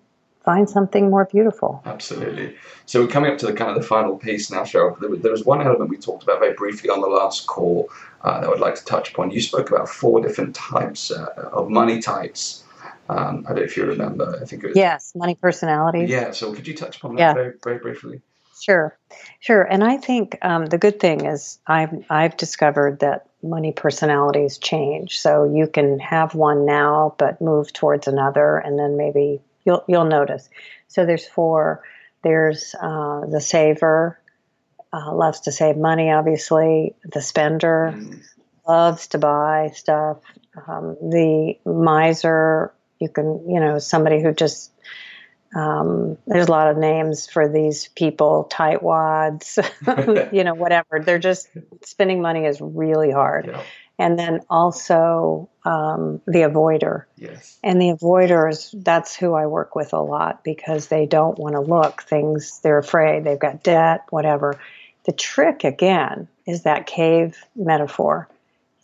find 0.46 0.70
something 0.70 1.10
more 1.10 1.24
beautiful. 1.24 1.82
Absolutely. 1.84 2.56
So 2.86 3.02
we're 3.02 3.08
coming 3.08 3.32
up 3.32 3.38
to 3.38 3.46
the 3.46 3.52
kind 3.52 3.68
of 3.68 3.76
the 3.76 3.86
final 3.86 4.16
piece 4.16 4.48
now, 4.50 4.62
Sherold. 4.62 5.00
There, 5.00 5.14
there 5.16 5.32
was 5.32 5.44
one 5.44 5.60
element 5.60 5.90
we 5.90 5.96
talked 5.96 6.22
about 6.22 6.38
very 6.38 6.54
briefly 6.54 6.88
on 6.88 7.00
the 7.00 7.08
last 7.08 7.48
call 7.48 7.90
uh, 8.22 8.40
that 8.40 8.46
I 8.46 8.48
would 8.48 8.60
like 8.60 8.76
to 8.76 8.84
touch 8.84 9.10
upon. 9.10 9.32
You 9.32 9.42
spoke 9.42 9.70
about 9.70 9.88
four 9.88 10.20
different 10.20 10.54
types 10.54 11.10
uh, 11.10 11.50
of 11.52 11.68
money 11.68 12.00
types. 12.00 12.62
Um, 13.08 13.44
I 13.46 13.50
don't 13.50 13.58
know 13.58 13.62
if 13.62 13.76
you 13.76 13.84
remember. 13.84 14.38
I 14.40 14.44
think 14.44 14.62
it 14.62 14.68
was. 14.68 14.76
Yes, 14.76 15.12
money 15.16 15.34
personalities. 15.34 16.08
Yeah. 16.08 16.30
So 16.30 16.54
could 16.54 16.66
you 16.66 16.74
touch 16.74 16.98
upon 16.98 17.16
that 17.16 17.20
yeah. 17.20 17.34
very, 17.34 17.54
very 17.62 17.78
briefly? 17.78 18.22
Sure, 18.60 18.96
sure. 19.40 19.62
And 19.62 19.84
I 19.84 19.98
think 19.98 20.38
um, 20.42 20.66
the 20.66 20.78
good 20.78 20.98
thing 20.98 21.26
is 21.26 21.58
I've 21.66 21.92
I've 22.08 22.36
discovered 22.36 23.00
that 23.00 23.26
money 23.46 23.72
personalities 23.72 24.58
change. 24.58 25.20
So 25.20 25.44
you 25.44 25.66
can 25.66 25.98
have 26.00 26.34
one 26.34 26.66
now, 26.66 27.14
but 27.18 27.40
move 27.40 27.72
towards 27.72 28.08
another, 28.08 28.58
and 28.58 28.78
then 28.78 28.96
maybe 28.96 29.40
you'll 29.64 29.84
you'll 29.86 30.04
notice. 30.04 30.48
So 30.88 31.06
there's 31.06 31.26
four. 31.26 31.82
There's 32.22 32.74
uh, 32.80 33.26
the 33.30 33.40
saver, 33.40 34.18
uh, 34.92 35.14
loves 35.14 35.40
to 35.40 35.52
save 35.52 35.76
money. 35.76 36.10
Obviously, 36.10 36.94
the 37.04 37.22
spender 37.22 37.98
loves 38.66 39.08
to 39.08 39.18
buy 39.18 39.70
stuff. 39.74 40.18
Um, 40.66 40.96
the 41.00 41.58
miser, 41.64 42.72
you 42.98 43.08
can 43.08 43.44
you 43.48 43.60
know 43.60 43.78
somebody 43.78 44.22
who 44.22 44.32
just 44.32 44.70
um, 45.54 46.18
there's 46.26 46.48
a 46.48 46.50
lot 46.50 46.68
of 46.68 46.76
names 46.76 47.26
for 47.26 47.48
these 47.48 47.88
people, 47.88 48.48
tightwads, 48.50 49.58
you 50.32 50.44
know, 50.44 50.54
whatever. 50.54 51.00
They're 51.00 51.18
just 51.18 51.48
spending 51.84 52.20
money 52.20 52.44
is 52.44 52.60
really 52.60 53.10
hard. 53.10 53.46
Yeah. 53.46 53.62
And 53.98 54.18
then 54.18 54.40
also 54.50 55.48
um, 55.64 56.20
the 56.26 56.40
avoider. 56.40 57.04
Yes. 57.16 57.58
And 57.64 57.80
the 57.80 57.94
avoiders, 57.94 58.74
that's 58.84 59.16
who 59.16 59.32
I 59.32 59.46
work 59.46 59.74
with 59.74 59.94
a 59.94 60.00
lot 60.00 60.44
because 60.44 60.88
they 60.88 61.06
don't 61.06 61.38
want 61.38 61.54
to 61.54 61.60
look 61.60 62.02
things, 62.02 62.60
they're 62.60 62.78
afraid, 62.78 63.24
they've 63.24 63.38
got 63.38 63.62
debt, 63.62 64.04
whatever. 64.10 64.60
The 65.04 65.12
trick, 65.12 65.64
again, 65.64 66.28
is 66.46 66.64
that 66.64 66.86
cave 66.86 67.38
metaphor. 67.54 68.28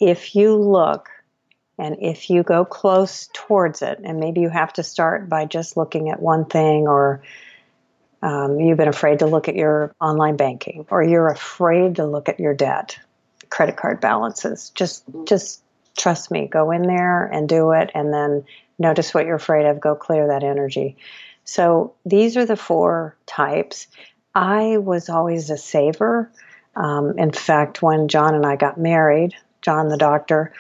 If 0.01 0.35
you 0.35 0.57
look 0.57 1.11
and 1.83 1.97
if 2.01 2.31
you 2.31 2.45
go 2.45 2.65
close 2.65 3.29
towards 3.33 3.83
it, 3.83 3.99
and 4.05 4.21
maybe 4.21 4.41
you 4.41 4.49
have 4.49 4.73
to 4.75 4.85
start 4.85 5.29
by 5.29 5.47
just 5.47 5.77
looking 5.77 6.11
at 6.11 6.23
one 6.23 6.45
thing, 6.45 6.87
or 6.87 7.25
um, 8.23 8.61
you've 8.61 8.79
been 8.79 8.87
afraid 8.87 9.19
to 9.19 9.27
look 9.27 9.49
at 9.49 9.57
your 9.57 9.93
online 10.01 10.37
banking, 10.37 10.87
or 10.91 11.03
you're 11.03 11.27
afraid 11.27 11.97
to 11.97 12.07
look 12.07 12.29
at 12.29 12.39
your 12.39 12.55
debt, 12.55 13.01
credit 13.51 13.77
card 13.77 14.01
balances, 14.01 14.71
just 14.77 15.03
just 15.25 15.61
trust 15.99 16.31
me. 16.31 16.47
Go 16.47 16.71
in 16.71 16.83
there 16.83 17.27
and 17.27 17.49
do 17.49 17.73
it, 17.73 17.91
and 17.95 18.15
then 18.15 18.45
notice 18.79 19.13
what 19.13 19.27
you're 19.27 19.35
afraid 19.35 19.67
of. 19.67 19.81
Go 19.81 19.97
clear 19.97 20.29
that 20.29 20.45
energy. 20.45 20.97
So 21.43 21.95
these 22.07 22.37
are 22.37 22.47
the 22.47 22.57
four 22.57 23.17
types. 23.27 23.89
I 24.37 24.77
was 24.77 25.09
always 25.09 25.51
a 25.51 25.59
saver. 25.59 26.31
Um, 26.77 27.19
in 27.19 27.33
fact, 27.33 27.83
when 27.83 28.07
John 28.07 28.37
and 28.37 28.47
I 28.47 28.55
got 28.55 28.79
married, 28.79 29.35
John 29.63 29.89
the 29.89 29.97
doctor, 29.97 30.53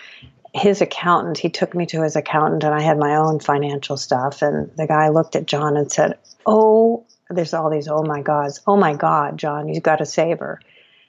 his 0.55 0.81
accountant, 0.81 1.39
he 1.39 1.49
took 1.49 1.75
me 1.75 1.87
to 1.87 2.03
his 2.03 2.17
accountant, 2.17 2.65
and 2.65 2.75
I 2.75 2.83
had 2.83 2.99
my 2.99 3.17
own 3.17 3.41
financial 3.41 3.97
stuff. 3.97 4.43
And 4.43 4.71
the 4.77 4.87
guy 4.87 5.09
looked 5.09 5.35
at 5.35 5.47
John 5.47 5.77
and 5.77 5.91
said, 5.91 6.19
Oh, 6.45 7.07
there's 7.31 7.55
all 7.55 7.71
these, 7.71 7.89
oh 7.89 8.03
my 8.03 8.21
gods, 8.21 8.61
oh 8.67 8.77
my 8.77 8.95
God, 8.95 9.39
John, 9.39 9.69
you've 9.69 9.83
got 9.83 10.01
a 10.01 10.07
saver. 10.07 10.61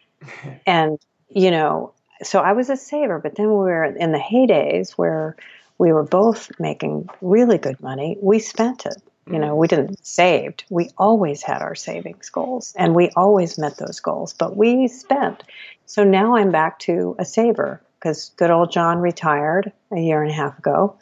and, 0.66 0.98
you 1.30 1.52
know, 1.52 1.94
so 2.22 2.40
I 2.40 2.54
was 2.54 2.70
a 2.70 2.78
saver, 2.78 3.20
but 3.20 3.36
then 3.36 3.48
we 3.48 3.56
were 3.56 3.84
in 3.84 4.14
the 4.14 4.20
heydays 4.20 4.92
where 4.92 5.36
we 5.78 5.92
were 5.92 6.04
both 6.04 6.52
making 6.60 7.10
really 7.22 7.58
good 7.58 7.82
money. 7.82 8.18
We 8.22 8.40
spent 8.40 8.86
it. 8.86 9.02
You 9.26 9.40
know, 9.40 9.56
we 9.56 9.68
mm. 9.68 9.70
didn't 9.70 10.06
saved. 10.06 10.66
We 10.70 10.90
always 10.98 11.44
had 11.44 11.62
our 11.62 11.76
savings 11.76 12.30
goals 12.30 12.74
and 12.78 12.94
we 12.94 13.10
always 13.16 13.58
met 13.58 13.78
those 13.78 14.00
goals, 14.00 14.34
but 14.34 14.58
we 14.58 14.88
spent. 14.90 15.44
So 15.86 16.04
now 16.04 16.36
I'm 16.36 16.52
back 16.52 16.80
to 16.80 17.16
a 17.20 17.26
saver 17.26 17.82
because 18.04 18.32
good 18.36 18.52
old 18.52 18.70
John 18.70 19.00
retired 19.00 19.72
a 19.90 20.00
year 20.00 20.22
and 20.22 20.30
a 20.30 20.34
half 20.34 20.60
ago, 20.60 20.98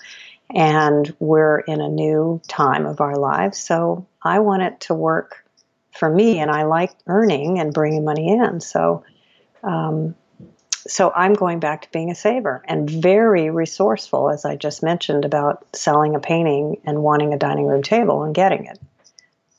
and 0.54 1.12
we're 1.20 1.60
in 1.62 1.82
a 1.82 1.90
new 1.90 2.40
time 2.48 2.86
of 2.86 3.02
our 3.02 3.16
lives. 3.16 3.58
So 3.58 4.06
I 4.22 4.38
want 4.40 4.62
it 4.62 4.82
to 4.82 4.94
work 4.94 5.44
for 5.98 6.08
me, 6.08 6.38
and 6.38 6.52
I 6.52 6.64
like 6.64 6.92
earning 7.08 7.58
and 7.58 7.74
bringing 7.74 8.06
money 8.06 8.30
in. 8.30 8.62
So, 8.62 9.04
um, 9.64 10.14
so 10.70 11.12
I'm 11.16 11.34
going 11.34 11.60
back 11.60 11.82
to 11.84 11.92
being 11.92 12.12
a 12.12 12.16
saver 12.16 12.62
and 12.66 12.88
very 12.88 13.50
resourceful, 13.50 14.30
as 14.30 14.46
I 14.46 14.56
just 14.56 14.84
mentioned 14.84 15.26
about 15.26 15.66
selling 15.74 16.14
a 16.14 16.20
painting 16.20 16.82
and 16.86 17.02
wanting 17.02 17.34
a 17.34 17.38
dining 17.38 17.66
room 17.66 17.82
table 17.82 18.22
and 18.24 18.36
getting 18.36 18.66
it. 18.66 18.80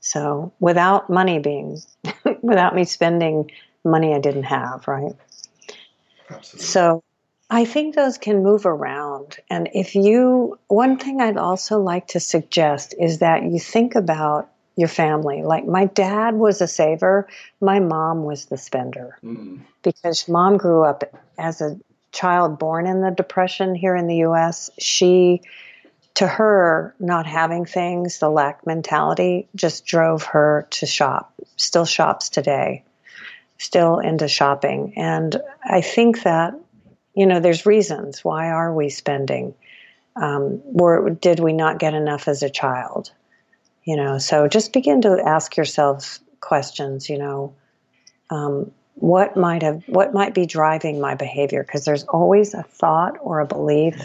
So 0.00 0.52
without 0.60 1.10
money 1.10 1.40
being, 1.40 1.80
without 2.40 2.76
me 2.76 2.84
spending 2.84 3.50
money 3.84 4.14
I 4.14 4.20
didn't 4.20 4.44
have, 4.44 4.86
right? 4.86 5.14
Absolutely. 6.30 6.66
So 6.66 7.02
I 7.52 7.66
think 7.66 7.94
those 7.94 8.16
can 8.16 8.42
move 8.42 8.64
around. 8.64 9.36
And 9.50 9.68
if 9.74 9.94
you, 9.94 10.58
one 10.68 10.96
thing 10.96 11.20
I'd 11.20 11.36
also 11.36 11.78
like 11.78 12.06
to 12.08 12.20
suggest 12.20 12.94
is 12.98 13.18
that 13.18 13.42
you 13.42 13.58
think 13.58 13.94
about 13.94 14.48
your 14.74 14.88
family. 14.88 15.42
Like 15.42 15.66
my 15.66 15.84
dad 15.84 16.34
was 16.34 16.62
a 16.62 16.66
saver, 16.66 17.28
my 17.60 17.78
mom 17.78 18.24
was 18.24 18.46
the 18.46 18.56
spender. 18.56 19.18
Mm. 19.22 19.60
Because 19.82 20.26
mom 20.28 20.56
grew 20.56 20.82
up 20.82 21.04
as 21.36 21.60
a 21.60 21.78
child 22.10 22.58
born 22.58 22.86
in 22.86 23.02
the 23.02 23.10
Depression 23.10 23.74
here 23.74 23.96
in 23.96 24.06
the 24.06 24.24
US. 24.24 24.70
She, 24.78 25.42
to 26.14 26.26
her, 26.26 26.94
not 26.98 27.26
having 27.26 27.66
things, 27.66 28.18
the 28.18 28.30
lack 28.30 28.66
mentality, 28.66 29.46
just 29.54 29.84
drove 29.84 30.22
her 30.22 30.68
to 30.70 30.86
shop. 30.86 31.34
Still 31.56 31.84
shops 31.84 32.30
today, 32.30 32.82
still 33.58 33.98
into 33.98 34.26
shopping. 34.26 34.94
And 34.96 35.36
I 35.62 35.82
think 35.82 36.22
that 36.22 36.54
you 37.14 37.26
know, 37.26 37.40
there's 37.40 37.66
reasons. 37.66 38.24
Why 38.24 38.48
are 38.48 38.72
we 38.74 38.88
spending? 38.88 39.54
Um, 40.16 40.60
or 40.74 41.10
did 41.10 41.40
we 41.40 41.52
not 41.52 41.78
get 41.78 41.94
enough 41.94 42.28
as 42.28 42.42
a 42.42 42.50
child? 42.50 43.10
You 43.84 43.96
know, 43.96 44.18
so 44.18 44.46
just 44.48 44.72
begin 44.72 45.02
to 45.02 45.22
ask 45.24 45.56
yourselves 45.56 46.20
questions. 46.40 47.08
You 47.08 47.18
know, 47.18 47.54
um, 48.30 48.70
what 48.94 49.36
might 49.36 49.62
have, 49.62 49.82
what 49.86 50.14
might 50.14 50.34
be 50.34 50.46
driving 50.46 51.00
my 51.00 51.14
behavior? 51.14 51.62
Because 51.62 51.84
there's 51.84 52.04
always 52.04 52.54
a 52.54 52.62
thought 52.62 53.16
or 53.20 53.40
a 53.40 53.46
belief 53.46 53.96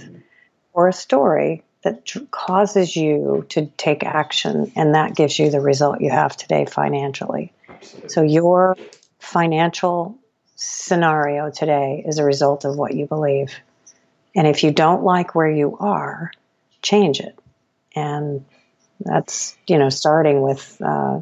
or 0.73 0.87
a 0.87 0.93
story 0.93 1.63
that 1.83 2.05
tr- 2.05 2.19
causes 2.31 2.95
you 2.95 3.45
to 3.49 3.67
take 3.77 4.03
action, 4.03 4.71
and 4.75 4.95
that 4.95 5.15
gives 5.15 5.37
you 5.37 5.49
the 5.49 5.61
result 5.61 6.01
you 6.01 6.09
have 6.09 6.35
today 6.35 6.65
financially. 6.65 7.53
Absolutely. 7.69 8.09
So 8.09 8.21
your 8.23 8.77
financial 9.19 10.17
scenario 10.57 11.51
today 11.51 12.03
is 12.05 12.17
a 12.17 12.25
result 12.25 12.65
of 12.65 12.75
what 12.75 12.93
you 12.93 13.05
believe. 13.05 13.55
And 14.35 14.47
if 14.47 14.63
you 14.63 14.71
don't 14.71 15.03
like 15.03 15.35
where 15.35 15.49
you 15.49 15.77
are, 15.77 16.31
change 16.81 17.19
it. 17.19 17.37
And 17.95 18.43
that's, 18.99 19.55
you 19.67 19.77
know, 19.77 19.89
starting 19.89 20.41
with 20.41 20.81
uh, 20.83 21.21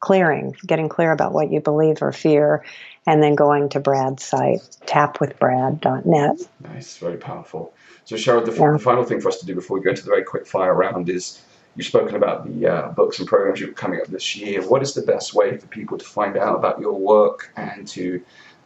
clearing, 0.00 0.56
getting 0.66 0.88
clear 0.88 1.12
about 1.12 1.32
what 1.32 1.50
you 1.50 1.60
believe 1.60 2.02
or 2.02 2.12
fear, 2.12 2.64
and 3.06 3.22
then 3.22 3.36
going 3.36 3.70
to 3.70 3.80
Brad's 3.80 4.24
site, 4.24 4.60
tapwithbrad.net. 4.86 6.48
Nice, 6.60 6.98
very 6.98 7.16
powerful. 7.16 7.72
So, 8.04 8.16
Sherold, 8.16 8.46
the, 8.46 8.52
yeah. 8.52 8.72
the, 8.72 8.78
final 8.78 9.04
thing 9.04 9.20
for 9.20 9.28
us 9.28 9.38
to 9.38 9.46
do 9.46 9.54
before 9.54 9.78
we 9.78 9.84
go 9.84 9.90
into 9.90 10.02
the 10.02 10.10
very 10.10 10.24
quick 10.24 10.46
fire 10.46 10.74
round 10.74 11.08
is 11.08 11.42
you've 11.76 11.86
spoken 11.86 12.16
about 12.16 12.46
the 12.46 12.66
uh, 12.66 12.88
books 12.90 13.18
and 13.18 13.28
programs 13.28 13.60
you're 13.60 13.72
coming 13.72 14.00
up 14.00 14.08
this 14.08 14.36
year. 14.36 14.66
What 14.66 14.82
is 14.82 14.94
the 14.94 15.02
best 15.02 15.32
way 15.32 15.56
for 15.56 15.66
people 15.68 15.96
to 15.98 16.04
find 16.04 16.36
out 16.36 16.56
about 16.56 16.80
your 16.80 16.94
work 16.94 17.52
and 17.56 17.86
to 17.88 18.22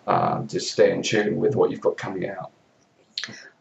um, 0.06 0.46
to 0.48 0.60
stay 0.60 0.92
in 0.92 1.02
tune 1.02 1.36
with 1.36 1.56
what 1.56 1.70
you've 1.70 1.80
got 1.80 1.96
coming 1.96 2.28
out? 2.28 2.50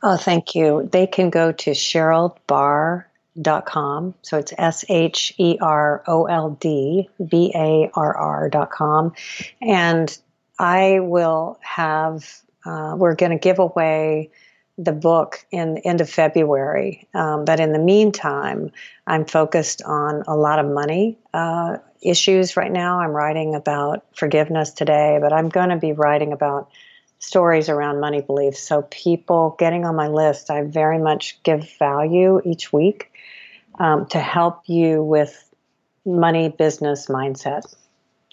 Oh, 0.04 0.18
thank 0.18 0.56
you. 0.56 0.90
They 0.92 1.06
can 1.06 1.30
go 1.30 1.52
to 1.52 1.72
sheroldbarr.com. 1.72 4.16
So 4.24 4.38
it's 4.38 4.54
S 4.58 4.84
H 4.90 5.34
E 5.38 5.60
R 5.62 6.04
O 6.08 6.26
L 6.26 6.58
D 6.60 7.08
B 7.24 7.52
A 7.56 7.92
R 7.94 8.18
R.com. 8.18 9.14
And 9.62 10.18
I 10.58 11.00
will 11.00 11.60
have, 11.62 12.42
uh, 12.66 12.96
we're 12.98 13.14
going 13.16 13.32
to 13.32 13.38
give 13.38 13.60
away 13.60 14.32
the 14.84 14.92
book 14.92 15.46
in 15.52 15.76
the 15.76 15.88
end 15.88 16.02
of 16.02 16.10
February. 16.10 17.08
Um, 17.14 17.46
but 17.46 17.60
in 17.60 17.72
the 17.72 17.80
meantime, 17.80 18.72
I'm 19.06 19.26
focused 19.26 19.82
on 19.84 20.24
a 20.28 20.36
lot 20.36 20.60
of 20.60 20.66
money 20.66 21.18
uh, 21.34 21.78
issues 22.02 22.58
right 22.58 22.72
now. 22.72 23.00
I'm 23.00 23.12
writing 23.12 23.54
about 23.54 24.06
forgiveness 24.16 24.72
today, 24.72 25.20
but 25.22 25.32
I'm 25.34 25.50
going 25.50 25.70
to 25.70 25.78
be 25.78 25.94
writing 25.94 26.34
about 26.34 26.72
stories 27.20 27.70
around 27.70 28.00
money 28.00 28.22
beliefs. 28.22 28.60
So, 28.60 28.82
people 28.90 29.56
getting 29.60 29.86
on 29.86 29.96
my 29.96 30.08
list, 30.08 30.50
I 30.50 30.64
very 30.64 30.98
much 30.98 31.42
give 31.44 31.70
value 31.78 32.42
each 32.44 32.74
week 32.74 33.12
um, 33.80 34.08
to 34.08 34.20
help 34.20 34.64
you 34.68 35.04
with 35.04 35.48
money 36.06 36.50
business 36.50 37.06
mindset. 37.06 37.62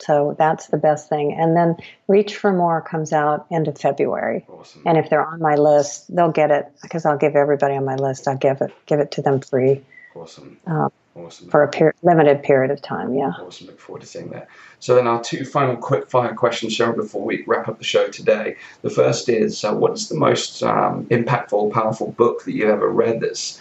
So 0.01 0.37
that's 0.39 0.69
the 0.69 0.77
best 0.77 1.09
thing. 1.09 1.37
And 1.39 1.57
then 1.57 1.77
Reach 2.07 2.37
for 2.37 2.53
More 2.53 2.81
comes 2.81 3.13
out 3.13 3.47
end 3.51 3.69
of 3.69 3.77
February. 3.79 4.47
Awesome. 4.49 4.83
And 4.87 4.97
if 4.97 5.11
they're 5.11 5.27
on 5.27 5.41
my 5.41 5.57
list, 5.57 6.15
they'll 6.15 6.31
get 6.31 6.51
it 6.51 6.71
because 6.83 7.05
I'll 7.05 7.19
give 7.19 7.37
everybody 7.37 7.75
on 7.75 7.85
my 7.85 7.97
list. 7.97 8.29
I'll 8.29 8.37
give 8.37 8.61
it 8.61 8.73
give 8.87 9.01
it 9.01 9.11
to 9.13 9.23
them 9.23 9.41
free. 9.41 9.83
Awesome. 10.15 10.59
Um, 10.67 10.91
awesome. 11.15 11.49
For 11.51 11.63
a 11.63 11.69
per- 11.69 11.95
limited 12.03 12.43
period 12.43 12.71
of 12.71 12.81
time, 12.81 13.15
yeah. 13.15 13.33
Awesome. 13.41 13.67
Look 13.67 13.81
forward 13.81 14.01
to 14.01 14.07
seeing 14.07 14.31
that. 14.31 14.49
So 14.81 14.95
then, 14.95 15.07
our 15.07 15.23
two 15.23 15.45
final 15.45 15.77
quick 15.77 16.09
fire 16.09 16.35
questions, 16.35 16.77
Sherold, 16.77 16.97
before 16.97 17.25
we 17.25 17.45
wrap 17.47 17.69
up 17.69 17.79
the 17.79 17.85
show 17.85 18.09
today. 18.09 18.57
The 18.83 18.91
first 18.91 19.29
is, 19.29 19.65
uh, 19.65 19.75
what 19.75 19.93
is 19.93 20.09
the 20.09 20.17
most 20.17 20.63
um, 20.63 21.07
impactful, 21.07 21.73
powerful 21.73 22.13
book 22.13 22.45
that 22.45 22.53
you've 22.53 22.71
ever 22.71 22.89
read 22.89 23.21
that's 23.21 23.61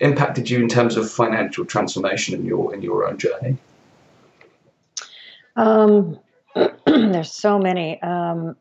impacted 0.00 0.48
you 0.48 0.60
in 0.60 0.68
terms 0.68 0.96
of 0.96 1.10
financial 1.10 1.64
transformation 1.64 2.34
in 2.34 2.44
your 2.44 2.74
in 2.74 2.82
your 2.82 3.06
own 3.06 3.18
journey? 3.18 3.56
Um, 5.58 6.20
there's 6.86 7.32
so 7.32 7.58
many. 7.58 8.00
Um, 8.00 8.56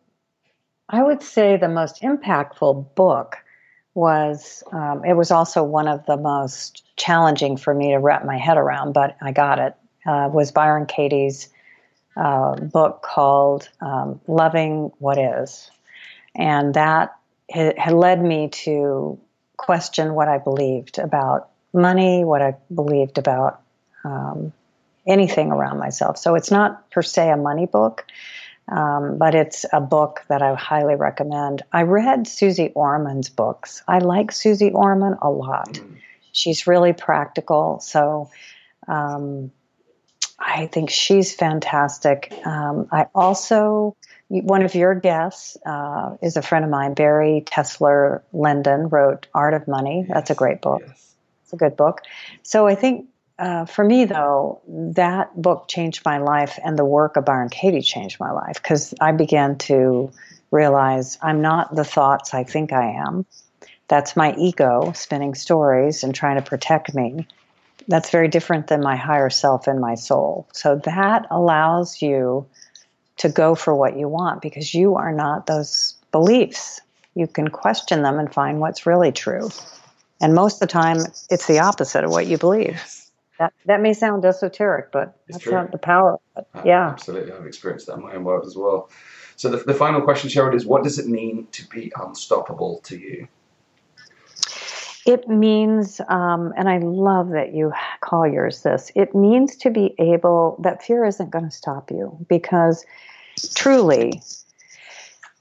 I 0.89 1.03
would 1.03 1.21
say 1.21 1.57
the 1.57 1.69
most 1.69 2.01
impactful 2.01 2.95
book 2.95 3.37
was, 3.93 4.63
um, 4.71 5.05
it 5.05 5.13
was 5.13 5.31
also 5.31 5.63
one 5.63 5.87
of 5.87 6.05
the 6.05 6.17
most 6.17 6.83
challenging 6.97 7.57
for 7.57 7.73
me 7.73 7.91
to 7.91 7.97
wrap 7.97 8.25
my 8.25 8.37
head 8.37 8.57
around, 8.57 8.93
but 8.93 9.15
I 9.21 9.31
got 9.31 9.59
it, 9.59 9.75
uh, 10.05 10.29
was 10.31 10.51
Byron 10.51 10.85
Katie's 10.85 11.49
uh, 12.15 12.55
book 12.55 13.01
called 13.03 13.69
um, 13.79 14.19
Loving 14.27 14.91
What 14.97 15.17
Is. 15.17 15.69
And 16.35 16.73
that 16.73 17.15
had 17.49 17.93
led 17.93 18.21
me 18.21 18.49
to 18.49 19.19
question 19.57 20.13
what 20.13 20.27
I 20.27 20.37
believed 20.37 20.97
about 20.97 21.49
money, 21.73 22.23
what 22.23 22.41
I 22.41 22.55
believed 22.73 23.17
about 23.17 23.61
um, 24.03 24.53
anything 25.07 25.51
around 25.51 25.79
myself. 25.79 26.17
So 26.17 26.35
it's 26.35 26.51
not 26.51 26.89
per 26.91 27.01
se 27.01 27.29
a 27.31 27.37
money 27.37 27.65
book, 27.65 28.05
um, 28.67 29.17
but 29.17 29.33
it's 29.35 29.65
a 29.71 29.79
book 29.79 30.23
that 30.27 30.41
I 30.41 30.53
highly 30.55 30.95
recommend. 30.95 31.61
I 31.71 31.83
read 31.83 32.27
Suze 32.27 32.59
Orman's 32.75 33.29
books. 33.29 33.83
I 33.87 33.99
like 33.99 34.31
Suze 34.31 34.61
Orman 34.73 35.15
a 35.21 35.29
lot. 35.29 35.79
She's 36.33 36.67
really 36.67 36.93
practical. 36.93 37.79
So 37.79 38.29
um, 38.87 39.51
I 40.37 40.67
think 40.67 40.89
she's 40.89 41.33
fantastic. 41.33 42.31
Um, 42.45 42.87
I 42.91 43.07
also, 43.15 43.95
one 44.27 44.61
of 44.63 44.75
your 44.75 44.93
guests 44.93 45.57
uh, 45.65 46.17
is 46.21 46.37
a 46.37 46.41
friend 46.41 46.63
of 46.63 46.69
mine, 46.69 46.93
Bari 46.93 47.43
Tessler 47.45 48.21
Linden, 48.33 48.89
wrote 48.89 49.27
Art 49.33 49.53
of 49.53 49.67
Money. 49.67 50.05
That's 50.07 50.29
a 50.29 50.35
great 50.35 50.61
book. 50.61 50.81
Yes. 50.85 51.15
It's 51.43 51.53
a 51.53 51.57
good 51.57 51.77
book. 51.77 52.01
So 52.43 52.67
I 52.67 52.75
think 52.75 53.07
uh, 53.39 53.65
for 53.65 53.83
me, 53.83 54.05
though, 54.05 54.61
that 54.67 55.39
book 55.39 55.67
changed 55.67 56.03
my 56.05 56.17
life, 56.17 56.59
and 56.63 56.77
the 56.77 56.85
work 56.85 57.17
of 57.17 57.25
Byron 57.25 57.49
Katie 57.49 57.81
changed 57.81 58.19
my 58.19 58.31
life 58.31 58.61
because 58.61 58.93
I 58.99 59.11
began 59.11 59.57
to 59.59 60.11
realize 60.51 61.17
I'm 61.21 61.41
not 61.41 61.75
the 61.75 61.83
thoughts 61.83 62.33
I 62.33 62.43
think 62.43 62.73
I 62.73 62.93
am. 62.93 63.25
That's 63.87 64.15
my 64.15 64.35
ego 64.35 64.91
spinning 64.95 65.35
stories 65.35 66.03
and 66.03 66.13
trying 66.13 66.37
to 66.37 66.41
protect 66.41 66.93
me 66.93 67.27
that's 67.87 68.09
very 68.09 68.27
different 68.27 68.67
than 68.67 68.81
my 68.81 68.95
higher 68.95 69.29
self 69.29 69.67
and 69.67 69.79
my 69.79 69.95
soul. 69.95 70.47
So 70.53 70.81
that 70.85 71.25
allows 71.31 72.01
you 72.01 72.45
to 73.17 73.29
go 73.29 73.55
for 73.55 73.73
what 73.73 73.97
you 73.97 74.07
want 74.07 74.41
because 74.41 74.73
you 74.73 74.95
are 74.95 75.13
not 75.13 75.45
those 75.45 75.95
beliefs. 76.11 76.81
You 77.15 77.27
can 77.27 77.47
question 77.47 78.03
them 78.03 78.19
and 78.19 78.31
find 78.31 78.59
what's 78.59 78.85
really 78.85 79.11
true. 79.11 79.49
And 80.21 80.33
most 80.33 80.55
of 80.55 80.59
the 80.61 80.67
time, 80.67 80.97
it's 81.29 81.47
the 81.47 81.59
opposite 81.59 82.03
of 82.03 82.11
what 82.11 82.27
you 82.27 82.37
believe. 82.37 82.81
That, 83.39 83.53
that 83.65 83.81
may 83.81 83.93
sound 83.93 84.25
esoteric, 84.25 84.91
but 84.91 85.19
it's 85.27 85.37
that's 85.37 85.43
true. 85.43 85.53
not 85.53 85.71
the 85.71 85.77
power 85.77 86.13
of 86.13 86.19
it. 86.37 86.65
Yeah. 86.65 86.89
Absolutely. 86.89 87.31
I've 87.31 87.45
experienced 87.45 87.87
that 87.87 87.97
in 87.97 88.03
my 88.03 88.13
own 88.13 88.23
world 88.23 88.45
as 88.45 88.55
well. 88.55 88.89
So 89.35 89.49
the, 89.49 89.57
the 89.57 89.73
final 89.75 90.01
question, 90.01 90.29
Sherold, 90.29 90.55
is 90.55 90.65
what 90.65 90.83
does 90.83 90.97
it 90.97 91.07
mean 91.07 91.47
to 91.51 91.67
be 91.67 91.91
unstoppable 91.95 92.79
to 92.85 92.97
you? 92.97 93.27
It 95.05 95.29
means, 95.29 96.01
um, 96.09 96.53
and 96.57 96.67
I 96.67 96.79
love 96.79 97.29
that 97.29 97.53
you 97.53 97.71
call 98.01 98.27
yours 98.27 98.63
this, 98.63 98.91
it 98.95 99.15
means 99.15 99.55
to 99.57 99.69
be 99.69 99.95
able, 99.99 100.59
that 100.63 100.83
fear 100.83 101.05
isn't 101.05 101.29
going 101.29 101.45
to 101.45 101.51
stop 101.51 101.91
you 101.91 102.25
because 102.27 102.85
truly, 103.55 104.21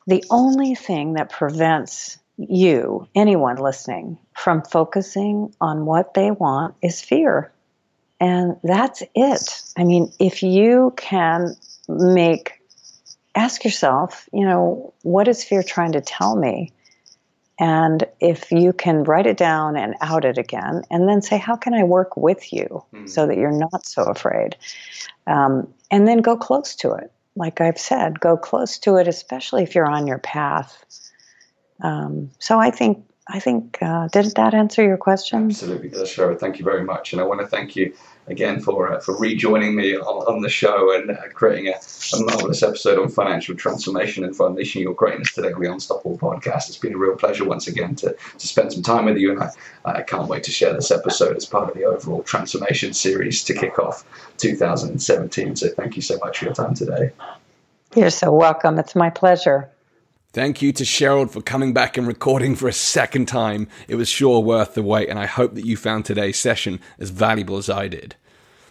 the 0.06 0.22
only 0.30 0.76
thing 0.76 1.14
that 1.14 1.30
prevents 1.30 2.18
you, 2.36 3.08
anyone 3.14 3.56
listening, 3.56 4.18
from 4.36 4.62
focusing 4.62 5.52
on 5.60 5.84
what 5.84 6.14
they 6.14 6.30
want 6.30 6.76
is 6.80 7.00
fear. 7.00 7.50
And 8.20 8.56
that's 8.62 9.02
it. 9.14 9.62
I 9.76 9.84
mean, 9.84 10.12
if 10.18 10.42
you 10.42 10.94
can 10.96 11.54
make, 11.88 12.52
ask 13.34 13.64
yourself, 13.64 14.28
you 14.32 14.44
know, 14.44 14.94
what 15.02 15.28
is 15.28 15.44
fear 15.44 15.62
trying 15.62 15.92
to 15.92 16.00
tell 16.00 16.36
me? 16.36 16.72
And 17.58 18.04
if 18.20 18.50
you 18.52 18.72
can 18.72 19.04
write 19.04 19.26
it 19.26 19.36
down 19.36 19.76
and 19.76 19.94
out 20.00 20.24
it 20.24 20.36
again, 20.36 20.82
and 20.90 21.08
then 21.08 21.22
say, 21.22 21.38
How 21.38 21.56
can 21.56 21.72
I 21.72 21.84
work 21.84 22.16
with 22.16 22.52
you 22.52 22.84
mm-hmm. 22.92 23.06
so 23.06 23.26
that 23.26 23.38
you're 23.38 23.50
not 23.50 23.86
so 23.86 24.04
afraid? 24.04 24.56
Um, 25.26 25.72
and 25.90 26.06
then 26.06 26.18
go 26.18 26.36
close 26.36 26.74
to 26.76 26.92
it. 26.92 27.10
Like 27.34 27.60
I've 27.60 27.78
said, 27.78 28.20
go 28.20 28.36
close 28.36 28.78
to 28.80 28.96
it, 28.96 29.08
especially 29.08 29.62
if 29.62 29.74
you're 29.74 29.90
on 29.90 30.06
your 30.06 30.18
path. 30.18 30.84
Um, 31.82 32.30
so 32.38 32.58
I 32.58 32.70
think 32.70 33.04
I 33.28 33.40
think 33.40 33.78
uh, 33.82 34.06
did 34.08 34.36
that 34.36 34.54
answer 34.54 34.84
your 34.84 34.96
question? 34.96 35.46
Absolutely 35.46 35.88
does, 35.88 36.08
Sherold. 36.08 36.38
Thank 36.38 36.60
you 36.60 36.64
very 36.64 36.84
much, 36.84 37.12
and 37.12 37.20
I 37.20 37.24
want 37.24 37.40
to 37.40 37.46
thank 37.46 37.74
you 37.74 37.92
again 38.28 38.60
for 38.60 38.92
uh, 38.92 39.00
for 39.00 39.18
rejoining 39.18 39.74
me 39.74 39.96
on, 39.96 40.34
on 40.34 40.42
the 40.42 40.48
show 40.48 40.94
and 40.94 41.10
uh, 41.10 41.28
creating 41.34 41.66
a, 41.66 41.72
a, 42.16 42.22
marvelous 42.22 42.62
episode 42.62 43.00
on 43.00 43.08
financial 43.08 43.56
transformation 43.56 44.22
and 44.22 44.36
for 44.36 44.46
unleashing 44.46 44.82
your 44.82 44.94
greatness 44.94 45.32
today 45.32 45.52
on 45.52 45.60
the 45.60 45.70
Unstoppable 45.70 46.16
podcast. 46.18 46.68
It's 46.68 46.78
been 46.78 46.94
a 46.94 46.98
real 46.98 47.16
pleasure 47.16 47.44
once 47.44 47.66
again 47.66 47.96
to, 47.96 48.14
to 48.38 48.46
spend 48.46 48.72
some 48.72 48.84
time 48.84 49.06
with 49.06 49.16
you, 49.16 49.32
and 49.32 49.42
I, 49.42 49.50
I 49.84 50.02
can't 50.02 50.28
wait 50.28 50.44
to 50.44 50.52
share 50.52 50.72
this 50.72 50.92
episode 50.92 51.36
as 51.36 51.46
part 51.46 51.68
of 51.68 51.74
the 51.74 51.84
overall 51.84 52.22
transformation 52.22 52.92
series 52.92 53.42
to 53.44 53.54
kick 53.54 53.80
off 53.80 54.04
2017. 54.36 55.56
So 55.56 55.68
thank 55.70 55.96
you 55.96 56.02
so 56.02 56.16
much 56.18 56.38
for 56.38 56.44
your 56.44 56.54
time 56.54 56.74
today. 56.74 57.10
You're 57.96 58.10
so 58.10 58.30
welcome. 58.30 58.78
It's 58.78 58.94
my 58.94 59.10
pleasure. 59.10 59.68
Thank 60.36 60.60
you 60.60 60.70
to 60.74 60.84
Sherold 60.84 61.30
for 61.30 61.40
coming 61.40 61.72
back 61.72 61.96
and 61.96 62.06
recording 62.06 62.56
for 62.56 62.68
a 62.68 62.72
second 62.74 63.24
time. 63.24 63.68
It 63.88 63.94
was 63.94 64.10
sure 64.10 64.40
worth 64.40 64.74
the 64.74 64.82
wait, 64.82 65.08
and 65.08 65.18
I 65.18 65.24
hope 65.24 65.54
that 65.54 65.64
you 65.64 65.78
found 65.78 66.04
today's 66.04 66.38
session 66.38 66.78
as 66.98 67.08
valuable 67.08 67.56
as 67.56 67.70
I 67.70 67.88
did. 67.88 68.16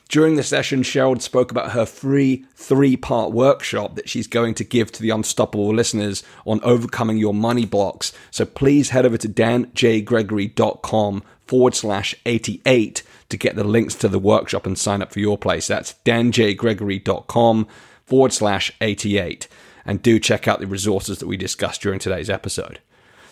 During 0.07 0.35
the 0.35 0.43
session, 0.43 0.83
Sherold 0.83 1.23
spoke 1.23 1.49
about 1.49 1.71
her 1.71 1.87
free 1.87 2.45
three 2.53 2.95
part 2.95 3.31
workshop 3.31 3.95
that 3.95 4.07
she's 4.07 4.27
going 4.27 4.53
to 4.53 4.63
give 4.63 4.91
to 4.91 5.01
the 5.01 5.09
Unstoppable 5.09 5.73
listeners 5.73 6.21
on 6.45 6.61
overcoming 6.61 7.17
your 7.17 7.33
money 7.33 7.65
blocks. 7.65 8.13
So 8.29 8.45
please 8.45 8.91
head 8.91 9.07
over 9.07 9.17
to 9.17 9.27
danjgregory.com 9.27 11.23
forward 11.47 11.73
slash 11.73 12.13
88 12.27 13.01
to 13.29 13.37
get 13.37 13.55
the 13.55 13.63
links 13.63 13.95
to 13.95 14.07
the 14.07 14.19
workshop 14.19 14.67
and 14.67 14.77
sign 14.77 15.01
up 15.01 15.11
for 15.11 15.19
your 15.19 15.39
place. 15.39 15.65
That's 15.65 15.95
danjgregory.com 16.05 17.67
forward 18.05 18.33
slash 18.33 18.71
88 18.81 19.47
and 19.85 20.01
do 20.01 20.19
check 20.19 20.47
out 20.47 20.59
the 20.59 20.67
resources 20.67 21.19
that 21.19 21.27
we 21.27 21.37
discussed 21.37 21.81
during 21.81 21.99
today's 21.99 22.29
episode. 22.29 22.79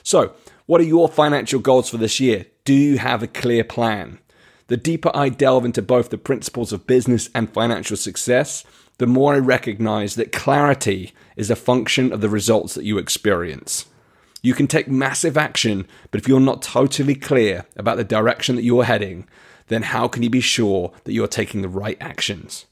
So, 0.03 0.33
what 0.65 0.79
are 0.81 0.85
your 0.85 1.09
financial 1.09 1.59
goals 1.59 1.89
for 1.89 1.97
this 1.97 2.19
year? 2.19 2.45
Do 2.65 2.73
you 2.73 2.97
have 2.97 3.23
a 3.23 3.27
clear 3.27 3.63
plan? 3.63 4.19
The 4.67 4.77
deeper 4.77 5.11
I 5.13 5.29
delve 5.29 5.65
into 5.65 5.81
both 5.81 6.09
the 6.09 6.17
principles 6.17 6.71
of 6.71 6.87
business 6.87 7.29
and 7.35 7.51
financial 7.51 7.97
success, 7.97 8.63
the 8.97 9.07
more 9.07 9.33
I 9.33 9.39
recognize 9.39 10.15
that 10.15 10.31
clarity 10.31 11.13
is 11.35 11.49
a 11.49 11.55
function 11.55 12.13
of 12.13 12.21
the 12.21 12.29
results 12.29 12.75
that 12.75 12.85
you 12.85 12.97
experience. 12.97 13.85
You 14.41 14.53
can 14.53 14.67
take 14.67 14.87
massive 14.87 15.37
action, 15.37 15.87
but 16.11 16.19
if 16.19 16.27
you're 16.27 16.39
not 16.39 16.61
totally 16.61 17.15
clear 17.15 17.65
about 17.75 17.97
the 17.97 18.03
direction 18.03 18.55
that 18.55 18.63
you're 18.63 18.83
heading, 18.83 19.27
then 19.67 19.83
how 19.83 20.07
can 20.07 20.21
you 20.21 20.29
be 20.29 20.41
sure 20.41 20.91
that 21.05 21.13
you're 21.13 21.27
taking 21.27 21.61
the 21.61 21.69
right 21.69 21.97
actions? 21.99 22.65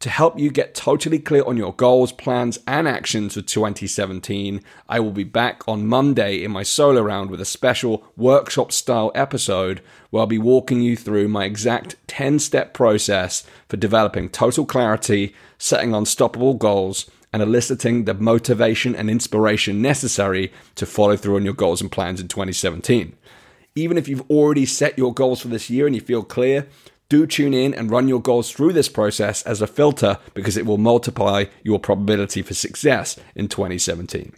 To 0.00 0.08
help 0.08 0.38
you 0.38 0.50
get 0.50 0.74
totally 0.74 1.18
clear 1.18 1.44
on 1.44 1.58
your 1.58 1.74
goals, 1.74 2.10
plans, 2.10 2.58
and 2.66 2.88
actions 2.88 3.34
for 3.34 3.42
2017, 3.42 4.62
I 4.88 4.98
will 4.98 5.10
be 5.10 5.24
back 5.24 5.62
on 5.68 5.86
Monday 5.86 6.42
in 6.42 6.50
my 6.50 6.62
solo 6.62 7.02
round 7.02 7.28
with 7.28 7.38
a 7.38 7.44
special 7.44 8.02
workshop 8.16 8.72
style 8.72 9.12
episode 9.14 9.82
where 10.08 10.22
I'll 10.22 10.26
be 10.26 10.38
walking 10.38 10.80
you 10.80 10.96
through 10.96 11.28
my 11.28 11.44
exact 11.44 11.96
10 12.06 12.38
step 12.38 12.72
process 12.72 13.44
for 13.68 13.76
developing 13.76 14.30
total 14.30 14.64
clarity, 14.64 15.34
setting 15.58 15.92
unstoppable 15.92 16.54
goals, 16.54 17.10
and 17.30 17.42
eliciting 17.42 18.06
the 18.06 18.14
motivation 18.14 18.96
and 18.96 19.10
inspiration 19.10 19.82
necessary 19.82 20.50
to 20.76 20.86
follow 20.86 21.14
through 21.14 21.36
on 21.36 21.44
your 21.44 21.52
goals 21.52 21.82
and 21.82 21.92
plans 21.92 22.22
in 22.22 22.28
2017. 22.28 23.14
Even 23.74 23.98
if 23.98 24.08
you've 24.08 24.28
already 24.30 24.64
set 24.64 24.96
your 24.96 25.12
goals 25.12 25.42
for 25.42 25.48
this 25.48 25.68
year 25.68 25.86
and 25.86 25.94
you 25.94 26.00
feel 26.00 26.22
clear, 26.22 26.66
do 27.10 27.26
tune 27.26 27.52
in 27.52 27.74
and 27.74 27.90
run 27.90 28.08
your 28.08 28.22
goals 28.22 28.50
through 28.50 28.72
this 28.72 28.88
process 28.88 29.42
as 29.42 29.60
a 29.60 29.66
filter 29.66 30.18
because 30.32 30.56
it 30.56 30.64
will 30.64 30.78
multiply 30.78 31.44
your 31.62 31.78
probability 31.78 32.40
for 32.40 32.54
success 32.54 33.18
in 33.34 33.48
2017. 33.48 34.32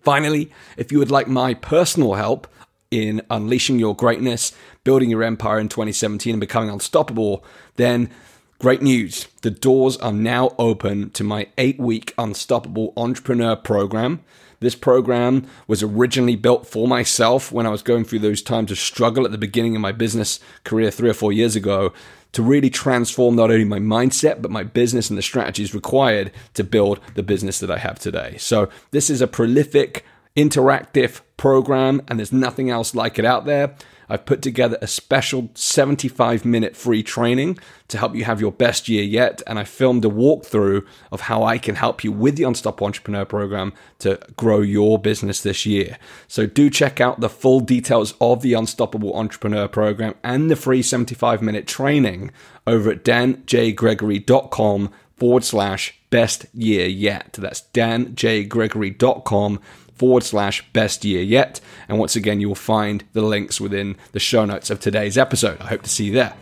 Finally, 0.00 0.52
if 0.76 0.92
you 0.92 0.98
would 1.00 1.10
like 1.10 1.26
my 1.26 1.54
personal 1.54 2.14
help 2.14 2.46
in 2.90 3.22
unleashing 3.30 3.78
your 3.78 3.96
greatness, 3.96 4.52
building 4.84 5.10
your 5.10 5.22
empire 5.22 5.58
in 5.58 5.68
2017, 5.68 6.34
and 6.34 6.40
becoming 6.40 6.70
unstoppable, 6.70 7.44
then 7.76 8.10
great 8.58 8.82
news. 8.82 9.26
The 9.42 9.50
doors 9.50 9.96
are 9.96 10.12
now 10.12 10.54
open 10.58 11.10
to 11.10 11.24
my 11.24 11.48
eight 11.56 11.78
week 11.78 12.14
Unstoppable 12.18 12.92
Entrepreneur 12.96 13.56
program. 13.56 14.20
This 14.60 14.74
program 14.74 15.46
was 15.66 15.82
originally 15.82 16.36
built 16.36 16.66
for 16.66 16.88
myself 16.88 17.52
when 17.52 17.66
I 17.66 17.70
was 17.70 17.82
going 17.82 18.04
through 18.04 18.18
those 18.20 18.42
times 18.42 18.70
of 18.70 18.78
struggle 18.78 19.24
at 19.24 19.30
the 19.30 19.38
beginning 19.38 19.76
of 19.76 19.82
my 19.82 19.92
business 19.92 20.40
career 20.64 20.90
three 20.90 21.10
or 21.10 21.14
four 21.14 21.32
years 21.32 21.54
ago 21.54 21.92
to 22.32 22.42
really 22.42 22.70
transform 22.70 23.36
not 23.36 23.50
only 23.50 23.64
my 23.64 23.78
mindset, 23.78 24.42
but 24.42 24.50
my 24.50 24.62
business 24.62 25.08
and 25.08 25.18
the 25.18 25.22
strategies 25.22 25.74
required 25.74 26.32
to 26.54 26.64
build 26.64 27.00
the 27.14 27.22
business 27.22 27.60
that 27.60 27.70
I 27.70 27.78
have 27.78 27.98
today. 27.98 28.36
So, 28.38 28.68
this 28.90 29.08
is 29.08 29.20
a 29.20 29.26
prolific 29.26 30.04
interactive 30.36 31.20
program, 31.36 32.02
and 32.08 32.18
there's 32.18 32.32
nothing 32.32 32.68
else 32.68 32.94
like 32.94 33.18
it 33.18 33.24
out 33.24 33.44
there. 33.46 33.74
I've 34.08 34.26
put 34.26 34.42
together 34.42 34.78
a 34.80 34.86
special 34.86 35.50
75 35.54 36.44
minute 36.44 36.76
free 36.76 37.02
training 37.02 37.58
to 37.88 37.98
help 37.98 38.14
you 38.14 38.24
have 38.24 38.40
your 38.40 38.52
best 38.52 38.88
year 38.88 39.02
yet. 39.02 39.42
And 39.46 39.58
I 39.58 39.64
filmed 39.64 40.04
a 40.04 40.08
walkthrough 40.08 40.86
of 41.12 41.22
how 41.22 41.42
I 41.42 41.58
can 41.58 41.74
help 41.74 42.04
you 42.04 42.12
with 42.12 42.36
the 42.36 42.44
Unstoppable 42.44 42.86
Entrepreneur 42.86 43.24
Program 43.24 43.72
to 44.00 44.18
grow 44.36 44.60
your 44.60 44.98
business 44.98 45.42
this 45.42 45.66
year. 45.66 45.98
So 46.26 46.46
do 46.46 46.70
check 46.70 47.00
out 47.00 47.20
the 47.20 47.28
full 47.28 47.60
details 47.60 48.14
of 48.20 48.42
the 48.42 48.54
Unstoppable 48.54 49.14
Entrepreneur 49.14 49.68
Program 49.68 50.14
and 50.22 50.50
the 50.50 50.56
free 50.56 50.82
75 50.82 51.42
minute 51.42 51.66
training 51.66 52.30
over 52.66 52.90
at 52.90 53.04
danjgregory.com 53.04 54.92
forward 55.16 55.44
slash 55.44 55.98
best 56.10 56.46
year 56.54 56.86
yet. 56.86 57.32
That's 57.38 57.62
danjgregory.com 57.74 59.60
forward 59.98 60.22
slash 60.22 60.64
best 60.72 61.04
year 61.04 61.22
yet. 61.22 61.60
And 61.88 61.98
once 61.98 62.16
again, 62.16 62.40
you 62.40 62.48
will 62.48 62.54
find 62.54 63.04
the 63.12 63.22
links 63.22 63.60
within 63.60 63.96
the 64.12 64.20
show 64.20 64.44
notes 64.44 64.70
of 64.70 64.80
today's 64.80 65.18
episode. 65.18 65.60
I 65.60 65.66
hope 65.66 65.82
to 65.82 65.90
see 65.90 66.04
you 66.04 66.12
there. 66.12 66.34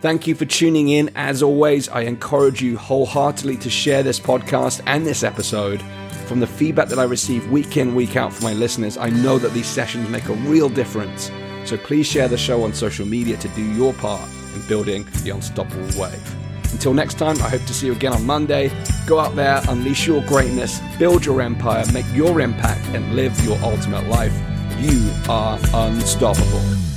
Thank 0.00 0.26
you 0.26 0.34
for 0.34 0.44
tuning 0.44 0.88
in. 0.88 1.10
As 1.14 1.42
always, 1.42 1.88
I 1.88 2.00
encourage 2.00 2.60
you 2.60 2.76
wholeheartedly 2.76 3.56
to 3.58 3.70
share 3.70 4.02
this 4.02 4.18
podcast 4.18 4.82
and 4.86 5.06
this 5.06 5.22
episode. 5.22 5.80
From 6.26 6.40
the 6.40 6.46
feedback 6.46 6.88
that 6.88 6.98
I 6.98 7.04
receive 7.04 7.48
week 7.50 7.76
in, 7.76 7.94
week 7.94 8.16
out 8.16 8.32
from 8.32 8.44
my 8.44 8.52
listeners, 8.52 8.96
I 8.96 9.10
know 9.10 9.38
that 9.38 9.52
these 9.52 9.66
sessions 9.66 10.08
make 10.08 10.28
a 10.28 10.34
real 10.34 10.68
difference. 10.68 11.30
So 11.64 11.76
please 11.76 12.06
share 12.06 12.26
the 12.26 12.36
show 12.36 12.64
on 12.64 12.74
social 12.74 13.06
media 13.06 13.36
to 13.36 13.48
do 13.48 13.62
your 13.74 13.92
part 13.94 14.28
in 14.54 14.66
building 14.66 15.06
the 15.22 15.30
unstoppable 15.30 16.00
wave. 16.00 16.41
Until 16.72 16.94
next 16.94 17.14
time, 17.18 17.36
I 17.42 17.48
hope 17.48 17.64
to 17.66 17.74
see 17.74 17.86
you 17.86 17.92
again 17.92 18.12
on 18.12 18.24
Monday. 18.26 18.70
Go 19.06 19.18
out 19.18 19.36
there, 19.36 19.60
unleash 19.68 20.06
your 20.06 20.22
greatness, 20.26 20.80
build 20.98 21.24
your 21.24 21.40
empire, 21.40 21.84
make 21.92 22.06
your 22.12 22.40
impact, 22.40 22.84
and 22.94 23.14
live 23.14 23.38
your 23.44 23.58
ultimate 23.62 24.08
life. 24.08 24.34
You 24.80 25.12
are 25.28 25.58
unstoppable. 25.74 26.91